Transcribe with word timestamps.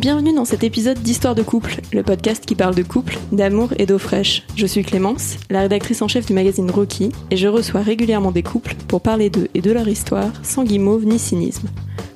Bienvenue 0.00 0.32
dans 0.32 0.46
cet 0.46 0.64
épisode 0.64 0.98
d'Histoire 0.98 1.34
de 1.34 1.42
couple, 1.42 1.82
le 1.92 2.02
podcast 2.02 2.46
qui 2.46 2.54
parle 2.54 2.74
de 2.74 2.82
couple, 2.82 3.18
d'amour 3.32 3.68
et 3.76 3.84
d'eau 3.84 3.98
fraîche. 3.98 4.44
Je 4.56 4.64
suis 4.64 4.82
Clémence, 4.82 5.36
la 5.50 5.60
rédactrice 5.60 6.00
en 6.00 6.08
chef 6.08 6.24
du 6.24 6.32
magazine 6.32 6.70
Rocky, 6.70 7.12
et 7.30 7.36
je 7.36 7.48
reçois 7.48 7.82
régulièrement 7.82 8.32
des 8.32 8.42
couples 8.42 8.74
pour 8.88 9.02
parler 9.02 9.28
d'eux 9.28 9.48
et 9.52 9.60
de 9.60 9.70
leur 9.70 9.86
histoire 9.86 10.32
sans 10.42 10.64
guimauve 10.64 11.04
ni 11.04 11.18
cynisme. 11.18 11.68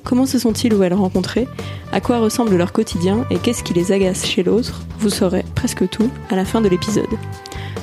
Comment 0.02 0.24
se 0.24 0.38
sont-ils 0.38 0.72
ou 0.72 0.82
elles 0.82 0.94
rencontrés 0.94 1.46
À 1.92 2.00
quoi 2.00 2.20
ressemble 2.20 2.56
leur 2.56 2.72
quotidien? 2.72 3.26
Et 3.30 3.36
qu'est-ce 3.36 3.62
qui 3.62 3.74
les 3.74 3.92
agace 3.92 4.24
chez 4.24 4.42
l'autre? 4.42 4.80
Vous 4.98 5.10
saurez 5.10 5.44
presque 5.54 5.86
tout 5.90 6.08
à 6.30 6.36
la 6.36 6.46
fin 6.46 6.62
de 6.62 6.70
l'épisode. 6.70 7.04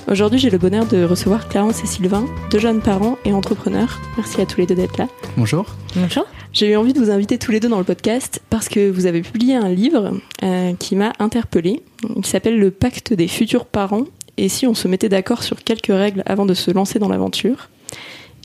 Aujourd'hui, 0.09 0.40
j'ai 0.40 0.50
le 0.50 0.58
bonheur 0.58 0.86
de 0.86 1.04
recevoir 1.04 1.48
Clarence 1.48 1.84
et 1.84 1.88
Sylvain, 1.88 2.26
deux 2.52 2.59
jeunes 2.59 2.81
parents 2.81 3.18
et 3.26 3.34
entrepreneurs. 3.34 4.00
Merci 4.17 4.41
à 4.41 4.45
tous 4.45 4.59
les 4.59 4.67
deux 4.67 4.76
d'être 4.76 4.98
là. 4.98 5.08
Bonjour. 5.38 5.66
Bonjour. 5.95 6.26
J'ai 6.54 6.72
eu 6.72 6.76
envie 6.76 6.91
de 6.91 7.00
vous 7.00 7.09
inviter 7.09 7.38
tous 7.38 7.52
les 7.52 7.59
deux 7.59 7.70
dans 7.70 7.77
le 7.77 7.86
podcast 7.86 8.41
parce 8.50 8.67
que 8.67 8.90
vous 8.90 9.05
avez 9.05 9.22
publié 9.22 9.55
un 9.55 9.70
livre 9.70 10.20
euh, 10.44 10.73
qui 10.78 10.95
m'a 10.95 11.14
interpellée. 11.19 11.81
Il 12.16 12.25
s'appelle 12.25 12.59
Le 12.59 12.72
pacte 12.72 13.14
des 13.14 13.28
futurs 13.28 13.66
parents 13.66 14.06
et 14.38 14.50
si 14.50 14.67
on 14.67 14.73
se 14.73 14.88
mettait 14.88 15.08
d'accord 15.08 15.44
sur 15.44 15.64
quelques 15.64 15.88
règles 15.88 16.23
avant 16.25 16.45
de 16.45 16.53
se 16.53 16.72
lancer 16.72 17.00
dans 17.00 17.09
l'aventure? 17.09 17.69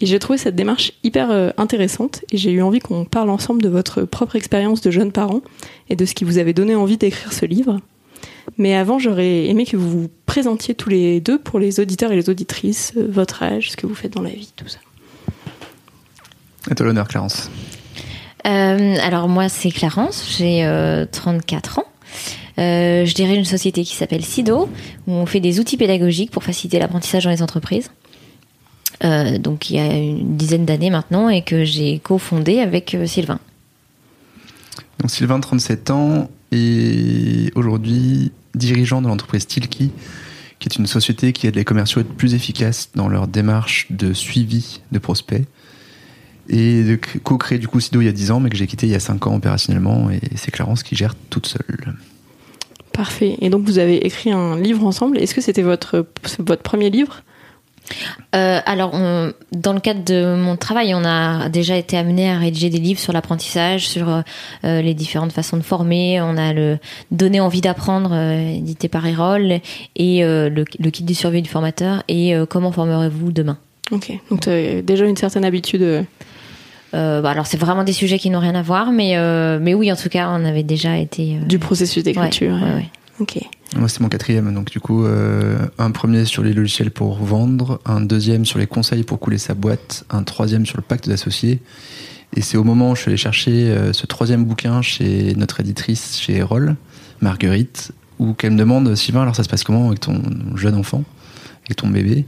Et 0.00 0.06
j'ai 0.06 0.18
trouvé 0.18 0.38
cette 0.38 0.54
démarche 0.54 0.92
hyper 1.02 1.30
euh, 1.30 1.50
intéressante 1.56 2.22
et 2.30 2.36
j'ai 2.36 2.52
eu 2.52 2.62
envie 2.62 2.80
qu'on 2.80 3.04
parle 3.04 3.30
ensemble 3.30 3.62
de 3.62 3.68
votre 3.68 4.02
propre 4.02 4.36
expérience 4.36 4.82
de 4.82 4.90
jeunes 4.90 5.12
parents 5.12 5.40
et 5.88 5.96
de 5.96 6.04
ce 6.04 6.14
qui 6.14 6.24
vous 6.24 6.38
avait 6.38 6.52
donné 6.52 6.74
envie 6.74 6.98
d'écrire 6.98 7.32
ce 7.32 7.46
livre. 7.46 7.80
Mais 8.58 8.74
avant, 8.74 8.98
j'aurais 8.98 9.46
aimé 9.46 9.66
que 9.66 9.76
vous 9.76 10.02
vous 10.02 10.10
présentiez 10.24 10.74
tous 10.74 10.88
les 10.88 11.20
deux 11.20 11.38
pour 11.38 11.58
les 11.58 11.80
auditeurs 11.80 12.12
et 12.12 12.16
les 12.16 12.30
auditrices, 12.30 12.92
euh, 12.96 13.06
votre 13.08 13.42
âge, 13.42 13.70
ce 13.70 13.76
que 13.76 13.86
vous 13.86 13.94
faites 13.94 14.12
dans 14.12 14.22
la 14.22 14.30
vie, 14.30 14.52
tout 14.56 14.68
ça. 14.68 14.78
À 16.70 16.74
toi 16.74 16.86
l'honneur, 16.86 17.06
Clarence. 17.06 17.50
Euh, 18.46 18.96
alors 19.02 19.28
moi 19.28 19.48
c'est 19.48 19.70
Clarence, 19.70 20.36
j'ai 20.38 20.64
euh, 20.64 21.04
34 21.10 21.80
ans. 21.80 21.84
Euh, 22.58 23.04
je 23.04 23.14
dirais 23.14 23.36
une 23.36 23.44
société 23.44 23.84
qui 23.84 23.94
s'appelle 23.94 24.24
SIDO, 24.24 24.68
où 25.06 25.12
on 25.12 25.26
fait 25.26 25.40
des 25.40 25.60
outils 25.60 25.76
pédagogiques 25.76 26.30
pour 26.30 26.42
faciliter 26.42 26.78
l'apprentissage 26.78 27.24
dans 27.24 27.30
les 27.30 27.42
entreprises. 27.42 27.90
Euh, 29.04 29.38
donc 29.38 29.68
il 29.68 29.76
y 29.76 29.78
a 29.78 29.92
une 29.92 30.36
dizaine 30.36 30.64
d'années 30.64 30.90
maintenant 30.90 31.28
et 31.28 31.42
que 31.42 31.64
j'ai 31.64 31.98
cofondé 31.98 32.60
avec 32.60 32.94
euh, 32.94 33.06
Sylvain. 33.06 33.38
Donc 35.00 35.10
Sylvain, 35.10 35.38
37 35.38 35.90
ans, 35.90 36.30
et 36.52 37.50
aujourd'hui 37.54 38.32
dirigeant 38.54 39.02
de 39.02 39.08
l'entreprise 39.08 39.46
Tilki, 39.46 39.90
qui 40.58 40.68
est 40.68 40.76
une 40.76 40.86
société 40.86 41.32
qui 41.32 41.46
aide 41.46 41.56
les 41.56 41.64
commerciaux 41.64 42.00
à 42.00 42.02
être 42.02 42.14
plus 42.14 42.34
efficaces 42.34 42.90
dans 42.94 43.08
leur 43.08 43.28
démarche 43.28 43.86
de 43.90 44.12
suivi 44.12 44.80
de 44.92 44.98
prospects. 44.98 45.44
Et 46.48 46.84
de 46.84 46.98
co-créer 47.24 47.58
du 47.58 47.66
coup 47.66 47.80
Sido 47.80 48.00
il 48.00 48.04
y 48.04 48.08
a 48.08 48.12
10 48.12 48.30
ans, 48.30 48.40
mais 48.40 48.50
que 48.50 48.56
j'ai 48.56 48.68
quitté 48.68 48.86
il 48.86 48.92
y 48.92 48.94
a 48.94 49.00
5 49.00 49.26
ans 49.26 49.34
opérationnellement, 49.34 50.10
et 50.10 50.20
c'est 50.36 50.52
Clarence 50.52 50.84
qui 50.84 50.94
gère 50.94 51.14
toute 51.28 51.46
seule. 51.46 51.96
Parfait. 52.92 53.36
Et 53.40 53.50
donc 53.50 53.64
vous 53.64 53.78
avez 53.78 54.06
écrit 54.06 54.30
un 54.30 54.56
livre 54.58 54.86
ensemble. 54.86 55.18
Est-ce 55.18 55.34
que 55.34 55.40
c'était 55.40 55.62
votre, 55.62 56.06
votre 56.38 56.62
premier 56.62 56.88
livre? 56.88 57.22
Euh, 58.34 58.60
alors, 58.66 58.90
on- 58.94 59.32
dans 59.52 59.72
le 59.72 59.80
cadre 59.80 60.04
de 60.04 60.34
mon 60.36 60.56
travail, 60.56 60.94
on 60.94 61.04
a 61.04 61.48
déjà 61.48 61.76
été 61.76 61.96
amené 61.96 62.30
à 62.30 62.38
rédiger 62.38 62.68
des 62.70 62.78
livres 62.78 63.00
sur 63.00 63.12
l'apprentissage, 63.12 63.86
sur 63.88 64.08
euh, 64.64 64.82
les 64.82 64.94
différentes 64.94 65.32
façons 65.32 65.56
de 65.56 65.62
former. 65.62 66.20
On 66.20 66.36
a 66.36 66.52
le 66.52 66.78
Donner 67.10 67.40
envie 67.40 67.60
d'apprendre, 67.60 68.10
euh, 68.12 68.56
édité 68.56 68.88
par 68.88 69.06
Erol, 69.06 69.60
et 69.96 70.20
le, 70.22 70.64
le 70.78 70.90
kit 70.90 71.04
du 71.04 71.14
survie 71.14 71.42
du 71.42 71.48
formateur, 71.50 72.02
et 72.08 72.34
Comment 72.50 72.72
formerez-vous 72.72 73.32
demain 73.32 73.58
Ok. 73.92 74.12
Donc 74.30 74.40
tu 74.40 74.50
as 74.50 74.82
déjà 74.82 75.04
une 75.06 75.16
certaine 75.16 75.44
habitude. 75.44 76.04
Euh, 76.94 77.20
bah, 77.20 77.30
Alors, 77.30 77.46
c'est 77.46 77.56
vraiment 77.56 77.84
des 77.84 77.92
sujets 77.92 78.18
qui 78.18 78.30
n'ont 78.30 78.40
rien 78.40 78.54
à 78.54 78.62
voir, 78.62 78.90
mais, 78.90 79.16
euh, 79.16 79.58
mais 79.60 79.74
oui, 79.74 79.90
en 79.92 79.96
tout 79.96 80.08
cas, 80.08 80.28
on 80.30 80.44
avait 80.44 80.62
déjà 80.62 80.96
été. 80.96 81.36
euh, 81.36 81.44
du 81.46 81.58
processus 81.58 82.02
d'écriture. 82.02 82.54
ouais, 82.54 82.62
ouais, 82.62 82.74
ouais. 82.74 82.86
Ok. 83.20 83.38
Moi, 83.74 83.88
c'est 83.88 84.00
mon 84.00 84.08
quatrième. 84.08 84.54
Donc, 84.54 84.70
du 84.70 84.80
coup, 84.80 85.04
euh, 85.04 85.58
un 85.78 85.90
premier 85.90 86.24
sur 86.24 86.42
les 86.42 86.52
logiciels 86.52 86.90
pour 86.90 87.16
vendre, 87.16 87.80
un 87.84 88.00
deuxième 88.00 88.44
sur 88.44 88.58
les 88.58 88.66
conseils 88.66 89.02
pour 89.02 89.18
couler 89.18 89.38
sa 89.38 89.54
boîte, 89.54 90.04
un 90.10 90.22
troisième 90.22 90.64
sur 90.64 90.76
le 90.76 90.82
pacte 90.82 91.08
d'associés. 91.08 91.60
Et 92.34 92.42
c'est 92.42 92.56
au 92.56 92.64
moment 92.64 92.92
où 92.92 92.96
je 92.96 93.02
suis 93.02 93.08
allé 93.08 93.16
chercher 93.16 93.70
euh, 93.70 93.92
ce 93.92 94.06
troisième 94.06 94.44
bouquin 94.44 94.82
chez 94.82 95.34
notre 95.36 95.60
éditrice, 95.60 96.18
chez 96.20 96.36
Erol, 96.36 96.76
Marguerite, 97.20 97.92
où 98.18 98.34
qu'elle 98.34 98.52
me 98.52 98.58
demande 98.58 98.94
Sylvain, 98.94 99.22
alors 99.22 99.36
ça 99.36 99.42
se 99.42 99.48
passe 99.48 99.64
comment 99.64 99.88
avec 99.88 100.00
ton 100.00 100.22
jeune 100.54 100.74
enfant, 100.74 101.04
avec 101.64 101.76
ton 101.76 101.88
bébé? 101.88 102.24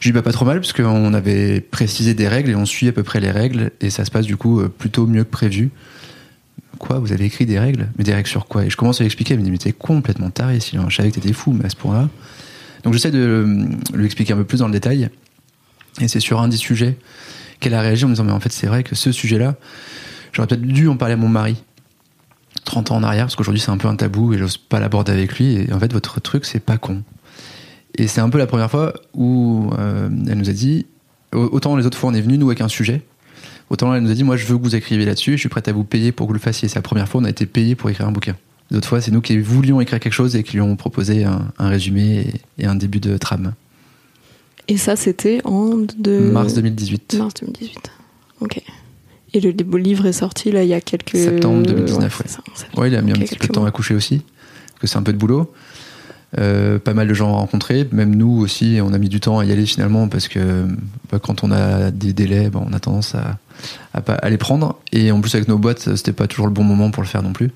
Je 0.00 0.08
lui 0.08 0.12
dis 0.12 0.14
bah, 0.14 0.22
pas 0.22 0.32
trop 0.32 0.44
mal, 0.44 0.60
parce 0.60 0.72
qu'on 0.72 1.12
avait 1.14 1.60
précisé 1.60 2.14
des 2.14 2.28
règles 2.28 2.50
et 2.50 2.54
on 2.54 2.64
suit 2.64 2.88
à 2.88 2.92
peu 2.92 3.02
près 3.02 3.20
les 3.20 3.30
règles, 3.30 3.70
et 3.80 3.90
ça 3.90 4.04
se 4.04 4.10
passe 4.10 4.26
du 4.26 4.36
coup 4.36 4.60
euh, 4.60 4.68
plutôt 4.68 5.06
mieux 5.06 5.24
que 5.24 5.30
prévu. 5.30 5.70
Quoi 6.78 6.98
Vous 6.98 7.12
avez 7.12 7.24
écrit 7.24 7.46
des 7.46 7.58
règles 7.58 7.88
Mais 7.96 8.04
des 8.04 8.14
règles 8.14 8.28
sur 8.28 8.46
quoi? 8.46 8.64
Et 8.64 8.70
je 8.70 8.76
commence 8.76 9.00
à 9.00 9.04
lui 9.04 9.06
expliquer. 9.06 9.34
Elle 9.34 9.40
me 9.40 9.44
dit 9.44 9.50
Mais 9.50 9.58
t'es 9.58 9.72
complètement 9.72 10.30
taré, 10.30 10.60
Sylvain. 10.60 10.86
Je 10.88 10.96
savais 10.96 11.10
que 11.10 11.16
t'étais 11.16 11.32
fou, 11.32 11.52
mais 11.52 11.66
à 11.66 11.70
ce 11.70 11.76
point-là. 11.76 12.08
Donc 12.84 12.92
j'essaie 12.92 13.10
de 13.10 13.18
euh, 13.18 13.66
lui 13.94 14.06
expliquer 14.06 14.32
un 14.32 14.36
peu 14.36 14.44
plus 14.44 14.60
dans 14.60 14.66
le 14.66 14.72
détail. 14.72 15.10
Et 16.00 16.08
c'est 16.08 16.20
sur 16.20 16.40
un 16.40 16.48
des 16.48 16.56
sujets 16.56 16.96
qu'elle 17.60 17.74
a 17.74 17.80
réagi 17.80 18.04
en 18.04 18.08
me 18.08 18.14
disant 18.14 18.24
Mais 18.24 18.32
en 18.32 18.40
fait, 18.40 18.52
c'est 18.52 18.66
vrai 18.66 18.84
que 18.84 18.94
ce 18.94 19.12
sujet-là, 19.12 19.56
j'aurais 20.32 20.46
peut-être 20.46 20.62
dû 20.62 20.88
en 20.88 20.96
parler 20.96 21.14
à 21.14 21.16
mon 21.16 21.28
mari 21.28 21.56
30 22.64 22.90
ans 22.90 22.96
en 22.96 23.02
arrière, 23.02 23.24
parce 23.24 23.36
qu'aujourd'hui, 23.36 23.60
c'est 23.60 23.70
un 23.70 23.78
peu 23.78 23.88
un 23.88 23.96
tabou 23.96 24.34
et 24.34 24.38
j'ose 24.38 24.58
pas 24.58 24.78
l'aborder 24.78 25.12
avec 25.12 25.38
lui. 25.38 25.56
Et 25.56 25.72
en 25.72 25.78
fait, 25.78 25.92
votre 25.92 26.20
truc, 26.20 26.44
c'est 26.44 26.60
pas 26.60 26.76
con. 26.76 27.02
Et 27.96 28.06
c'est 28.06 28.20
un 28.20 28.28
peu 28.28 28.38
la 28.38 28.46
première 28.46 28.70
fois 28.70 28.92
où 29.14 29.70
euh, 29.78 30.08
elle 30.28 30.38
nous 30.38 30.50
a 30.50 30.52
dit 30.52 30.86
Autant 31.32 31.76
les 31.76 31.84
autres 31.84 31.98
fois, 31.98 32.10
on 32.10 32.14
est 32.14 32.20
venu, 32.22 32.38
nous, 32.38 32.46
avec 32.46 32.62
un 32.62 32.68
sujet. 32.68 33.02
Autant 33.70 33.90
là, 33.90 33.98
elle 33.98 34.02
nous 34.02 34.10
a 34.10 34.14
dit, 34.14 34.24
moi, 34.24 34.36
je 34.36 34.46
veux 34.46 34.56
que 34.56 34.62
vous 34.62 34.74
écriviez 34.74 35.04
là-dessus, 35.04 35.32
je 35.32 35.38
suis 35.38 35.48
prête 35.48 35.68
à 35.68 35.72
vous 35.72 35.84
payer 35.84 36.12
pour 36.12 36.26
que 36.26 36.30
vous 36.30 36.34
le 36.34 36.40
fassiez. 36.40 36.68
C'est 36.68 36.76
la 36.76 36.82
première 36.82 37.08
fois, 37.08 37.20
on 37.20 37.24
a 37.24 37.30
été 37.30 37.46
payé 37.46 37.74
pour 37.74 37.90
écrire 37.90 38.08
un 38.08 38.12
bouquin. 38.12 38.36
D'autres 38.70 38.88
fois, 38.88 39.00
c'est 39.00 39.10
nous 39.10 39.20
qui 39.20 39.38
voulions 39.38 39.80
écrire 39.80 40.00
quelque 40.00 40.12
chose 40.12 40.36
et 40.36 40.42
qui 40.42 40.54
lui 40.54 40.60
ont 40.60 40.76
proposé 40.76 41.24
un, 41.24 41.48
un 41.58 41.68
résumé 41.68 42.32
et, 42.58 42.62
et 42.64 42.66
un 42.66 42.74
début 42.74 43.00
de 43.00 43.16
trame. 43.16 43.54
Et 44.68 44.76
ça, 44.76 44.96
c'était 44.96 45.40
en 45.44 45.76
de... 45.98 46.30
Mars 46.30 46.54
2018. 46.54 47.16
Mars 47.18 47.34
2018. 47.40 47.90
Ok. 48.40 48.62
Et 49.34 49.40
le, 49.40 49.50
livre 49.78 50.06
est 50.06 50.12
sorti 50.12 50.50
là 50.50 50.62
il 50.62 50.68
y 50.68 50.74
a 50.74 50.80
quelques. 50.80 51.16
Septembre 51.16 51.66
2019, 51.66 52.20
ouais. 52.20 52.28
ça, 52.28 52.40
septembre. 52.54 52.82
Ouais, 52.82 52.88
il 52.88 52.96
a 52.96 53.02
mis 53.02 53.12
un 53.12 53.14
petit 53.14 53.36
peu 53.36 53.46
de 53.46 53.52
temps 53.52 53.60
mois. 53.60 53.68
à 53.68 53.72
coucher 53.72 53.94
aussi, 53.94 54.18
parce 54.18 54.80
que 54.80 54.86
c'est 54.86 54.96
un 54.96 55.02
peu 55.02 55.12
de 55.12 55.18
boulot. 55.18 55.52
Euh, 56.38 56.78
pas 56.78 56.92
mal 56.92 57.08
de 57.08 57.14
gens 57.14 57.32
rencontrés, 57.32 57.88
même 57.90 58.14
nous 58.14 58.38
aussi, 58.40 58.78
on 58.82 58.92
a 58.92 58.98
mis 58.98 59.08
du 59.08 59.20
temps 59.20 59.38
à 59.38 59.46
y 59.46 59.52
aller 59.52 59.64
finalement 59.64 60.08
parce 60.08 60.28
que 60.28 60.66
bah, 61.10 61.18
quand 61.18 61.42
on 61.42 61.50
a 61.50 61.90
des 61.90 62.12
délais, 62.12 62.50
bah, 62.50 62.62
on 62.66 62.72
a 62.74 62.80
tendance 62.80 63.14
à, 63.14 63.38
à 63.94 64.00
pas 64.00 64.14
à 64.14 64.30
les 64.30 64.38
prendre. 64.38 64.78
Et 64.92 65.10
en 65.12 65.20
plus 65.20 65.34
avec 65.34 65.48
nos 65.48 65.58
boîtes, 65.58 65.96
c'était 65.96 66.12
pas 66.12 66.26
toujours 66.26 66.46
le 66.46 66.52
bon 66.52 66.64
moment 66.64 66.90
pour 66.90 67.02
le 67.02 67.08
faire 67.08 67.22
non 67.22 67.32
plus. 67.32 67.50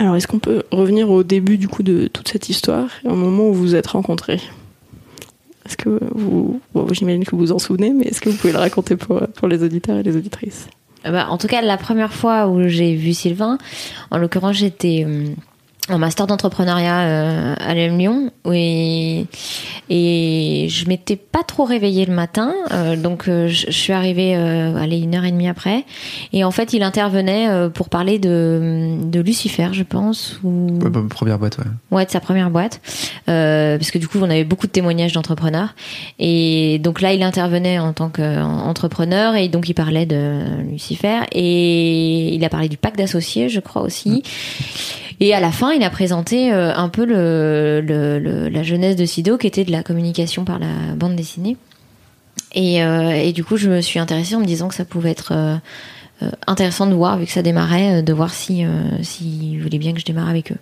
Alors, 0.00 0.14
est-ce 0.14 0.28
qu'on 0.28 0.38
peut 0.38 0.62
revenir 0.70 1.10
au 1.10 1.24
début 1.24 1.58
du 1.58 1.66
coup 1.66 1.82
de 1.82 2.06
toute 2.06 2.28
cette 2.28 2.48
histoire, 2.48 2.88
au 3.04 3.16
moment 3.16 3.48
où 3.48 3.52
vous 3.52 3.60
vous 3.62 3.74
êtes 3.74 3.88
rencontrés? 3.88 4.40
Est-ce 5.66 5.76
que 5.76 5.98
vous. 6.14 6.60
Bon, 6.72 6.86
j'imagine 6.92 7.24
que 7.24 7.32
vous 7.32 7.38
vous 7.38 7.52
en 7.52 7.58
souvenez, 7.58 7.92
mais 7.92 8.04
est-ce 8.04 8.20
que 8.20 8.28
vous 8.28 8.36
pouvez 8.36 8.52
le 8.52 8.60
raconter 8.60 8.94
pour, 8.94 9.20
pour 9.34 9.48
les 9.48 9.64
auditeurs 9.64 9.96
et 9.96 10.04
les 10.04 10.16
auditrices? 10.16 10.68
Euh, 11.04 11.10
bah, 11.10 11.26
en 11.28 11.36
tout 11.36 11.48
cas, 11.48 11.62
la 11.62 11.76
première 11.76 12.12
fois 12.12 12.46
où 12.46 12.68
j'ai 12.68 12.94
vu 12.94 13.12
Sylvain, 13.12 13.58
en 14.12 14.18
l'occurrence, 14.18 14.56
j'étais 14.56 15.04
euh, 15.04 15.26
en 15.88 15.98
master 15.98 16.26
d'entrepreneuriat 16.26 17.00
euh, 17.00 17.54
à 17.58 17.74
l'EM 17.74 17.98
Lyon 17.98 18.30
et, 18.52 19.26
et 19.88 20.66
je 20.68 20.86
m'étais 20.86 21.16
pas 21.16 21.42
trop 21.42 21.64
réveillée 21.64 22.06
le 22.06 22.14
matin, 22.14 22.54
euh, 22.72 22.96
donc 22.96 23.28
euh, 23.28 23.48
je, 23.48 23.66
je 23.66 23.72
suis 23.72 23.92
arrivée 23.92 24.36
euh, 24.36 24.76
allez, 24.76 24.98
une 24.98 25.14
heure 25.14 25.24
et 25.24 25.30
demie 25.30 25.48
après 25.48 25.84
et 26.32 26.44
en 26.44 26.50
fait 26.50 26.72
il 26.72 26.82
intervenait 26.82 27.48
pour 27.74 27.88
parler 27.88 28.18
de, 28.18 28.96
de 29.04 29.20
Lucifer, 29.20 29.68
je 29.72 29.82
pense, 29.82 30.38
ou 30.44 30.78
Ouais, 30.82 30.90
bah, 30.90 31.00
première 31.08 31.38
boîte, 31.38 31.58
ouais. 31.58 31.64
Ouais, 31.90 32.04
de 32.04 32.10
sa 32.10 32.20
première 32.20 32.50
boîte. 32.50 32.80
Parce 33.26 33.90
que 33.90 33.98
du 33.98 34.08
coup, 34.08 34.18
on 34.20 34.30
avait 34.30 34.44
beaucoup 34.44 34.66
de 34.66 34.72
témoignages 34.72 35.12
d'entrepreneurs. 35.12 35.74
Et 36.18 36.78
donc 36.82 37.00
là, 37.00 37.12
il 37.12 37.22
intervenait 37.22 37.78
en 37.78 37.92
tant 37.92 38.08
qu'entrepreneur 38.08 39.36
et 39.36 39.48
donc 39.48 39.68
il 39.68 39.74
parlait 39.74 40.06
de 40.06 40.62
Lucifer. 40.70 41.20
Et 41.32 42.34
il 42.34 42.44
a 42.44 42.48
parlé 42.48 42.68
du 42.68 42.76
pacte 42.76 42.98
d'associés, 42.98 43.48
je 43.48 43.60
crois 43.60 43.82
aussi. 43.82 44.22
Et 45.20 45.34
à 45.34 45.40
la 45.40 45.50
fin, 45.50 45.72
il 45.78 45.84
a 45.84 45.90
présenté 45.90 46.52
euh, 46.52 46.74
un 46.74 46.88
peu 46.88 47.04
la 47.04 48.62
jeunesse 48.62 48.96
de 48.96 49.04
Sido, 49.06 49.38
qui 49.38 49.46
était 49.46 49.64
de 49.64 49.72
la 49.72 49.82
communication 49.82 50.44
par 50.44 50.58
la 50.58 50.94
bande 50.96 51.16
dessinée. 51.16 51.56
Et, 52.54 52.82
euh, 52.82 53.32
du 53.32 53.44
coup, 53.44 53.56
je 53.56 53.68
me 53.68 53.80
suis 53.80 53.98
intéressée 53.98 54.34
en 54.34 54.40
me 54.40 54.46
disant 54.46 54.68
que 54.68 54.74
ça 54.74 54.84
pouvait 54.84 55.10
être 55.10 55.32
euh, 55.32 55.56
intéressant 56.46 56.86
de 56.86 56.94
voir, 56.94 57.18
vu 57.18 57.26
que 57.26 57.32
ça 57.32 57.42
démarrait, 57.42 58.02
de 58.02 58.12
voir 58.12 58.32
si 58.32 58.64
euh, 58.64 59.02
s'ils 59.02 59.62
voulaient 59.62 59.78
bien 59.78 59.92
que 59.92 60.00
je 60.00 60.04
démarre 60.04 60.28
avec 60.28 60.52
eux. 60.52 60.58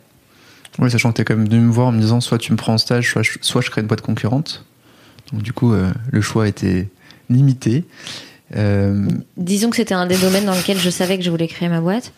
Oui, 0.78 0.90
sachant 0.90 1.10
que 1.10 1.16
t'es 1.16 1.24
quand 1.24 1.36
même 1.36 1.48
venu 1.48 1.60
me 1.60 1.72
voir 1.72 1.88
en 1.88 1.92
me 1.92 2.00
disant 2.00 2.20
soit 2.20 2.38
tu 2.38 2.52
me 2.52 2.56
prends 2.56 2.74
en 2.74 2.78
stage, 2.78 3.10
soit 3.10 3.22
je, 3.22 3.38
soit 3.40 3.62
je 3.62 3.70
crée 3.70 3.80
une 3.80 3.86
boîte 3.86 4.02
concurrente. 4.02 4.64
Donc 5.32 5.42
du 5.42 5.52
coup, 5.52 5.72
le 5.72 6.20
choix 6.20 6.46
était 6.46 6.88
limité. 7.30 7.84
Euh, 8.54 9.08
Disons 9.36 9.70
que 9.70 9.76
c'était 9.76 9.94
un 9.94 10.06
des 10.06 10.16
domaines 10.18 10.44
dans 10.44 10.54
lequel 10.54 10.78
je 10.78 10.90
savais 10.90 11.18
que 11.18 11.24
je 11.24 11.30
voulais 11.30 11.48
créer 11.48 11.68
ma 11.68 11.80
boîte 11.80 12.12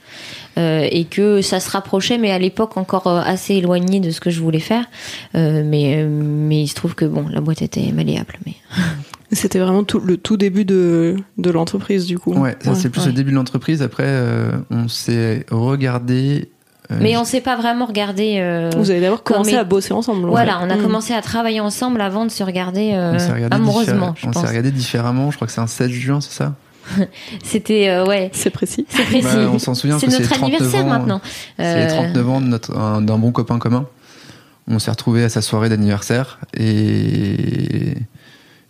euh, 0.59 0.87
et 0.91 1.05
que 1.05 1.41
ça 1.41 1.59
se 1.61 1.71
rapprochait, 1.71 2.19
mais 2.19 2.31
à 2.33 2.39
l'époque 2.39 2.77
encore 2.77 3.07
euh, 3.07 3.21
assez 3.25 3.55
éloigné 3.55 4.01
de 4.01 4.11
ce 4.11 4.21
que 4.21 4.29
je 4.31 4.41
voulais 4.41 4.61
faire. 4.61 4.85
Euh, 5.35 5.63
mais, 5.65 6.05
mais 6.05 6.63
il 6.63 6.69
se 6.69 6.75
trouve 6.75 6.95
que 6.95 7.05
bon, 7.07 7.27
la 7.29 7.41
boîte 7.41 7.63
était 7.63 7.93
malléable. 7.93 8.35
Mais 8.45 8.55
C'était 9.33 9.59
vraiment 9.59 9.85
tout, 9.85 10.01
le 10.01 10.17
tout 10.17 10.39
début 10.39 10.65
de, 10.65 11.17
de 11.37 11.51
l'entreprise, 11.51 12.07
du 12.07 12.19
coup. 12.19 12.33
ouais, 12.33 12.57
ça 12.61 12.75
c'est 12.75 12.89
plus 12.89 13.03
ouais. 13.03 13.09
le 13.09 13.13
début 13.13 13.31
de 13.31 13.37
l'entreprise. 13.37 13.83
Après, 13.83 14.05
euh, 14.07 14.53
on 14.71 14.89
s'est 14.89 15.45
regardé. 15.51 16.51
Euh, 16.91 16.97
mais 17.01 17.17
on 17.17 17.25
s'est 17.25 17.41
pas 17.41 17.57
vraiment 17.57 17.85
regardé. 17.87 18.39
euh, 18.41 18.71
Vous 18.77 18.91
avez 18.91 19.01
d'abord 19.01 19.23
Comme 19.23 19.37
commencé 19.39 19.57
à 19.57 19.65
bosser 19.65 19.93
ensemble. 19.93 20.25
ouais. 20.25 20.31
Voilà, 20.31 20.61
on 20.63 20.71
a 20.71 20.77
Mm. 20.77 20.83
commencé 20.83 21.13
à 21.15 21.21
travailler 21.23 21.61
ensemble 21.61 22.01
avant 22.01 22.25
de 22.25 22.31
se 22.31 22.43
regarder, 22.43 22.93
euh, 22.95 23.13
regardé 23.35 23.55
amoureusement, 23.55 24.11
diffé- 24.13 24.21
je 24.23 24.27
On 24.27 24.31
pense. 24.31 24.43
s'est 24.43 24.49
regardé 24.49 24.71
différemment. 24.71 25.31
Je 25.31 25.37
crois 25.37 25.47
que 25.47 25.53
c'est 25.53 25.61
un 25.61 25.67
16 25.67 25.91
juin, 25.91 26.21
c'est 26.21 26.33
ça? 26.33 26.55
C'était 27.45 27.89
euh, 27.91 28.07
ouais, 28.07 28.31
C'est 28.33 28.49
précis. 28.51 28.87
c'est 28.89 29.05
précis. 29.05 29.23
Bah, 29.37 29.51
on 29.53 29.59
s'en 29.59 29.75
souvient 29.75 29.99
c'est 29.99 30.07
notre 30.07 30.23
c'est 30.23 30.29
39 30.31 30.61
anniversaire 30.61 30.85
ans, 30.87 30.89
maintenant. 30.89 31.21
C'est 31.59 31.81
les 31.83 31.87
39 31.89 32.29
ans 32.31 32.41
de 32.41 32.47
notre- 32.47 32.77
un- 32.79 33.03
d'un 33.03 33.19
bon 33.19 33.31
copain 33.33 33.59
commun. 33.59 33.87
On 34.71 34.79
s'est 34.79 34.91
retrouvé 34.91 35.25
à 35.25 35.29
sa 35.29 35.41
soirée 35.43 35.69
d'anniversaire 35.69 36.39
et 36.55 37.95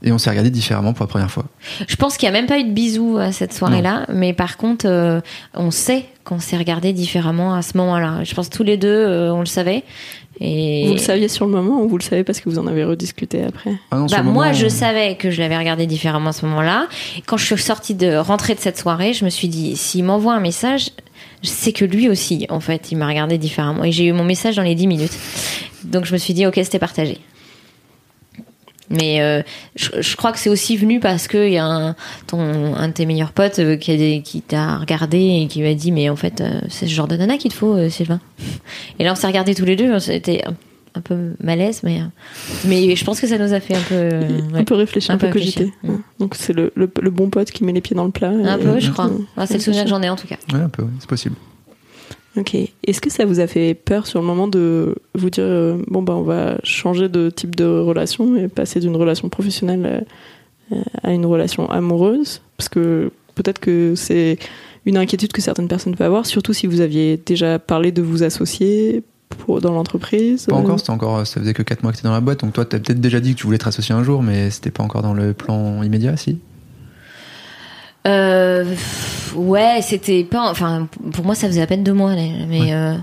et 0.03 0.13
on 0.13 0.19
s'est 0.19 0.31
regardé 0.31 0.51
différemment 0.51 0.93
pour 0.93 1.05
la 1.05 1.09
première 1.09 1.31
fois. 1.31 1.45
Je 1.89 1.97
pense 1.97 2.17
qu'il 2.17 2.29
n'y 2.31 2.37
a 2.37 2.39
même 2.41 2.47
pas 2.49 2.59
eu 2.59 2.65
de 2.65 2.71
bisous 2.73 3.19
à 3.19 3.33
cette 3.33 3.53
soirée-là, 3.53 4.07
mais 4.13 4.33
par 4.33 4.57
contre, 4.57 4.87
euh, 4.87 5.21
on 5.55 5.71
sait 5.71 6.05
qu'on 6.25 6.39
s'est 6.41 6.57
regardé 6.57 6.93
différemment 6.93 7.55
à 7.55 7.63
ce 7.63 7.77
moment-là. 7.79 8.23
Je 8.25 8.35
pense 8.35 8.49
que 8.49 8.57
tous 8.57 8.63
les 8.63 8.77
deux, 8.77 8.89
euh, 8.89 9.33
on 9.33 9.41
le 9.41 9.47
savait. 9.47 9.83
Et 10.41 10.85
Vous 10.87 10.93
le 10.93 10.99
saviez 10.99 11.27
sur 11.27 11.47
le 11.47 11.51
moment 11.51 11.83
ou 11.83 11.89
vous 11.89 11.99
le 11.99 12.03
savez 12.05 12.23
parce 12.23 12.39
que 12.39 12.49
vous 12.49 12.61
en 12.61 12.69
avez 12.69 12.85
rediscuté 12.85 13.43
après? 13.43 13.73
Ah 13.91 13.97
non, 13.97 14.07
Bah, 14.07 14.23
moi, 14.23 14.33
moment, 14.47 14.53
je 14.53 14.67
on- 14.67 14.71
savais 14.71 15.17
que 15.17 15.33
je 15.33 15.41
l'avais 15.41 15.59
regardé 15.59 15.87
différemment 15.87 16.31
à 16.31 16.33
ce 16.33 16.47
moment-là. 16.47 16.87
Quand 17.27 17.37
je 17.37 17.45
suis 17.45 17.59
sortie 17.59 17.95
de 17.97 18.15
rentrer 18.15 18.55
de 18.55 18.61
cette 18.61 18.79
soirée, 18.79 19.13
je 19.15 19.25
me 19.25 19.31
suis 19.31 19.49
dit, 19.49 19.77
s'il 19.77 20.05
m'envoie 20.05 20.35
un 20.35 20.41
message, 20.41 20.91
c'est 21.43 21.73
que 21.73 21.85
lui 21.85 22.09
aussi, 22.09 22.47
en 22.51 22.61
fait, 22.61 22.93
il 22.93 22.99
m'a 22.99 23.09
regardé 23.09 23.37
différemment. 23.37 23.83
Et 23.83 23.91
j'ai 23.91 24.05
eu 24.07 24.13
mon 24.13 24.23
message 24.23 24.55
dans 24.55 24.63
les 24.63 24.77
10 24.77 24.87
minutes. 24.87 25.19
Donc 25.83 26.05
je 26.05 26.13
me 26.13 26.19
suis 26.19 26.35
dit, 26.35 26.47
ok, 26.47 26.55
c'était 26.63 26.79
partagé. 26.79 27.19
Mais 28.91 29.21
euh, 29.21 29.43
je, 29.77 29.89
je 30.01 30.17
crois 30.17 30.33
que 30.33 30.39
c'est 30.39 30.49
aussi 30.49 30.77
venu 30.77 30.99
parce 31.01 31.29
qu'il 31.29 31.51
y 31.51 31.59
a 31.59 31.67
un, 31.67 31.95
ton, 32.27 32.75
un 32.75 32.89
de 32.89 32.93
tes 32.93 33.05
meilleurs 33.07 33.33
potes 33.33 33.59
euh, 33.59 33.77
qui, 33.77 33.91
a 33.93 33.97
des- 33.97 34.23
qui 34.25 34.41
t'a 34.41 34.79
regardé 34.79 35.19
et 35.43 35.47
qui 35.47 35.61
m'a 35.63 35.75
dit 35.75 35.93
mais 35.93 36.09
en 36.09 36.17
fait 36.17 36.41
euh, 36.41 36.61
c'est 36.71 36.87
ce 36.87 36.93
genre 36.93 37.09
de 37.09 37.17
nana 37.17 37.37
qu'il 37.37 37.51
te 37.51 37.57
faut 37.57 37.75
euh, 37.77 37.91
Sylvain. 37.91 38.21
Et 38.99 39.05
là 39.05 39.13
on 39.13 39.15
s'est 39.15 39.27
regardés 39.27 39.55
tous 39.55 39.67
les 39.67 39.77
deux, 39.77 39.99
c'était 39.99 40.43
un, 40.47 40.55
un 40.95 41.01
peu 41.03 41.35
malaise 41.43 41.83
mais 41.85 42.01
mais 42.65 42.97
je 42.97 43.05
pense 43.05 43.21
que 43.21 43.27
ça 43.27 43.37
nous 43.37 43.53
a 43.53 43.61
fait 43.61 43.75
un 43.77 43.83
peu 43.83 43.95
euh, 43.95 44.41
Un 44.55 44.65
peu 44.65 44.75
réfléchir, 44.75 45.11
un, 45.11 45.15
Un 45.15 45.19
peu, 45.19 45.27
peu 45.27 45.35
cogiter. 45.35 45.71
Mm. 45.83 45.91
Ouais. 45.91 45.97
Donc 46.19 46.35
c'est 46.35 46.55
le, 46.55 46.73
le, 46.75 46.91
le 47.03 47.11
bon 47.11 47.29
pote 47.29 47.51
qui 47.51 47.65
met 47.65 47.73
les 47.73 47.83
pieds 47.83 47.95
dans 47.95 48.05
le 48.07 48.11
plat. 48.11 48.31
un 48.31 48.59
et- 48.59 48.63
peu 48.63 48.81
je 48.81 48.91
crois. 48.91 49.07
Ouais, 49.37 49.47
c'est 49.47 49.55
le 49.55 49.61
souvenir 49.61 49.85
que 49.85 49.91
j'en 49.91 50.03
ai 50.03 50.09
en 50.09 50.17
tout 50.17 50.27
cas. 50.27 50.37
Ouais, 50.53 50.61
un 50.61 50.69
peu, 50.71 50.83
oui, 50.83 50.91
c'est 50.99 51.09
possible. 51.09 51.35
Ok. 52.37 52.55
Est-ce 52.55 53.01
que 53.01 53.11
ça 53.11 53.25
vous 53.25 53.41
a 53.41 53.47
fait 53.47 53.75
peur 53.75 54.07
sur 54.07 54.21
le 54.21 54.27
moment 54.27 54.49
de 54.49 54.95
vous 55.15 55.31
dire 55.31 55.45
euh, 55.45 55.83
bon 55.89 56.03
bah 56.03 56.15
on 56.15 56.23
va 56.23 56.59
changer 56.63 57.09
de 57.09 57.31
type 57.31 57.57
de 57.57 57.65
relation 57.65 58.37
et 58.37 58.49
passer 58.49 58.81
d'une 58.81 58.97
relation 58.97 59.29
professionnelle 59.29 60.07
euh, 60.73 60.83
à 61.03 61.13
une 61.13 61.27
relation 61.27 61.69
amoureuse? 61.71 62.43
Parce 62.57 62.69
que 62.69 63.11
peut-être 63.35 63.59
que 63.59 63.95
c'est 63.95 64.39
une 64.87 64.97
inquiétude 64.97 65.33
que 65.33 65.43
certaines 65.43 65.69
personnes 65.69 65.97
peuvent 65.97 66.07
avoir, 66.07 66.27
surtout 66.27 66.53
si 66.53 66.67
vous 66.67 66.81
aviez 66.81 67.17
déjà 67.17 67.59
parlé 67.59 67.93
de 67.93 68.03
vous 68.03 68.23
associer 68.23 69.03
pour, 69.29 69.61
dans 69.61 69.73
l'entreprise. 69.73 70.47
Pas 70.47 70.55
euh, 70.55 70.59
encore, 70.59 70.79
c'était 70.79 70.91
encore, 70.91 71.27
ça 71.27 71.41
faisait 71.41 71.55
que 71.55 71.63
4 71.63 71.83
mois 71.83 71.93
que 71.93 71.99
tu 71.99 72.05
dans 72.05 72.13
la 72.13 72.21
boîte, 72.21 72.41
donc 72.41 72.53
toi, 72.53 72.65
t'as 72.65 72.79
peut-être 72.79 73.01
déjà 73.01 73.21
dit 73.21 73.35
que 73.35 73.39
tu 73.39 73.47
voulais 73.47 73.59
te 73.59 73.69
associer 73.69 73.95
un 73.95 74.03
jour, 74.03 74.23
mais 74.23 74.51
c'était 74.51 74.71
pas 74.71 74.83
encore 74.83 75.03
dans 75.03 75.15
le 75.15 75.33
plan 75.33 75.83
immédiat, 75.83 76.17
si? 76.17 76.39
Euh, 78.07 78.65
ouais, 79.35 79.81
c'était 79.83 80.25
pas. 80.25 80.51
Enfin, 80.51 80.89
pour 81.13 81.25
moi, 81.25 81.35
ça 81.35 81.47
faisait 81.49 81.63
à 81.63 81.67
peine 81.67 81.83
deux 81.85 81.93
mois, 81.93 82.15
mais 82.15 82.61
Ouais. 82.61 82.73
euh, 82.73 82.95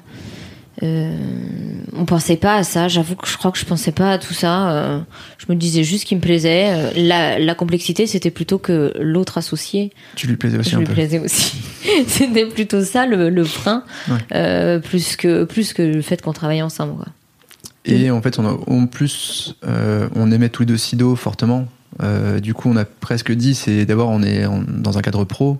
euh, 0.83 1.17
on 1.93 2.05
pensait 2.05 2.37
pas 2.37 2.55
à 2.55 2.63
ça. 2.63 2.87
J'avoue 2.87 3.15
que 3.15 3.27
je 3.27 3.37
crois 3.37 3.51
que 3.51 3.57
je 3.59 3.65
pensais 3.65 3.91
pas 3.91 4.11
à 4.13 4.17
tout 4.17 4.33
ça. 4.33 4.71
euh, 4.71 4.99
je 5.37 5.45
me 5.49 5.55
disais 5.55 5.83
juste 5.83 6.05
qu'il 6.05 6.17
me 6.17 6.21
plaisait. 6.21 6.93
La, 6.95 7.37
la 7.39 7.55
complexité, 7.55 8.07
c'était 8.07 8.31
plutôt 8.31 8.57
que 8.57 8.93
l'autre 8.99 9.37
associé, 9.37 9.91
Tu 10.15 10.27
lui 10.27 10.37
plaisais 10.37 10.57
aussi 10.57 10.71
je 10.71 10.75
un 10.75 10.79
lui 10.79 10.85
peu. 10.87 10.93
plaisais 10.93 11.19
aussi. 11.19 11.57
c'était 12.07 12.45
plutôt 12.47 12.83
ça 12.83 13.05
le, 13.05 13.29
le 13.29 13.43
frein, 13.43 13.83
Ouais. 14.09 14.79
plus 14.79 15.15
que 15.15 15.43
plus 15.43 15.73
que 15.73 15.81
le 15.83 16.01
fait 16.01 16.21
qu'on 16.21 16.33
travaillait 16.33 16.61
ensemble. 16.63 16.95
Quoi. 16.95 17.07
Et 17.85 18.09
en 18.09 18.21
fait, 18.21 18.39
on 18.39 18.45
a, 18.47 18.57
en 18.67 18.87
plus, 18.87 19.55
on 20.15 20.31
aimait 20.31 20.49
tous 20.49 20.63
les 20.63 20.67
deux 20.67 20.77
Sido 20.77 21.15
fortement. 21.15 21.67
Euh, 22.03 22.39
du 22.39 22.53
coup, 22.53 22.69
on 22.69 22.75
a 22.77 22.85
presque 22.85 23.31
dit, 23.31 23.55
c'est 23.55 23.85
d'abord, 23.85 24.09
on 24.09 24.21
est 24.23 24.45
en- 24.45 24.63
dans 24.67 24.97
un 24.97 25.01
cadre 25.01 25.23
pro. 25.23 25.57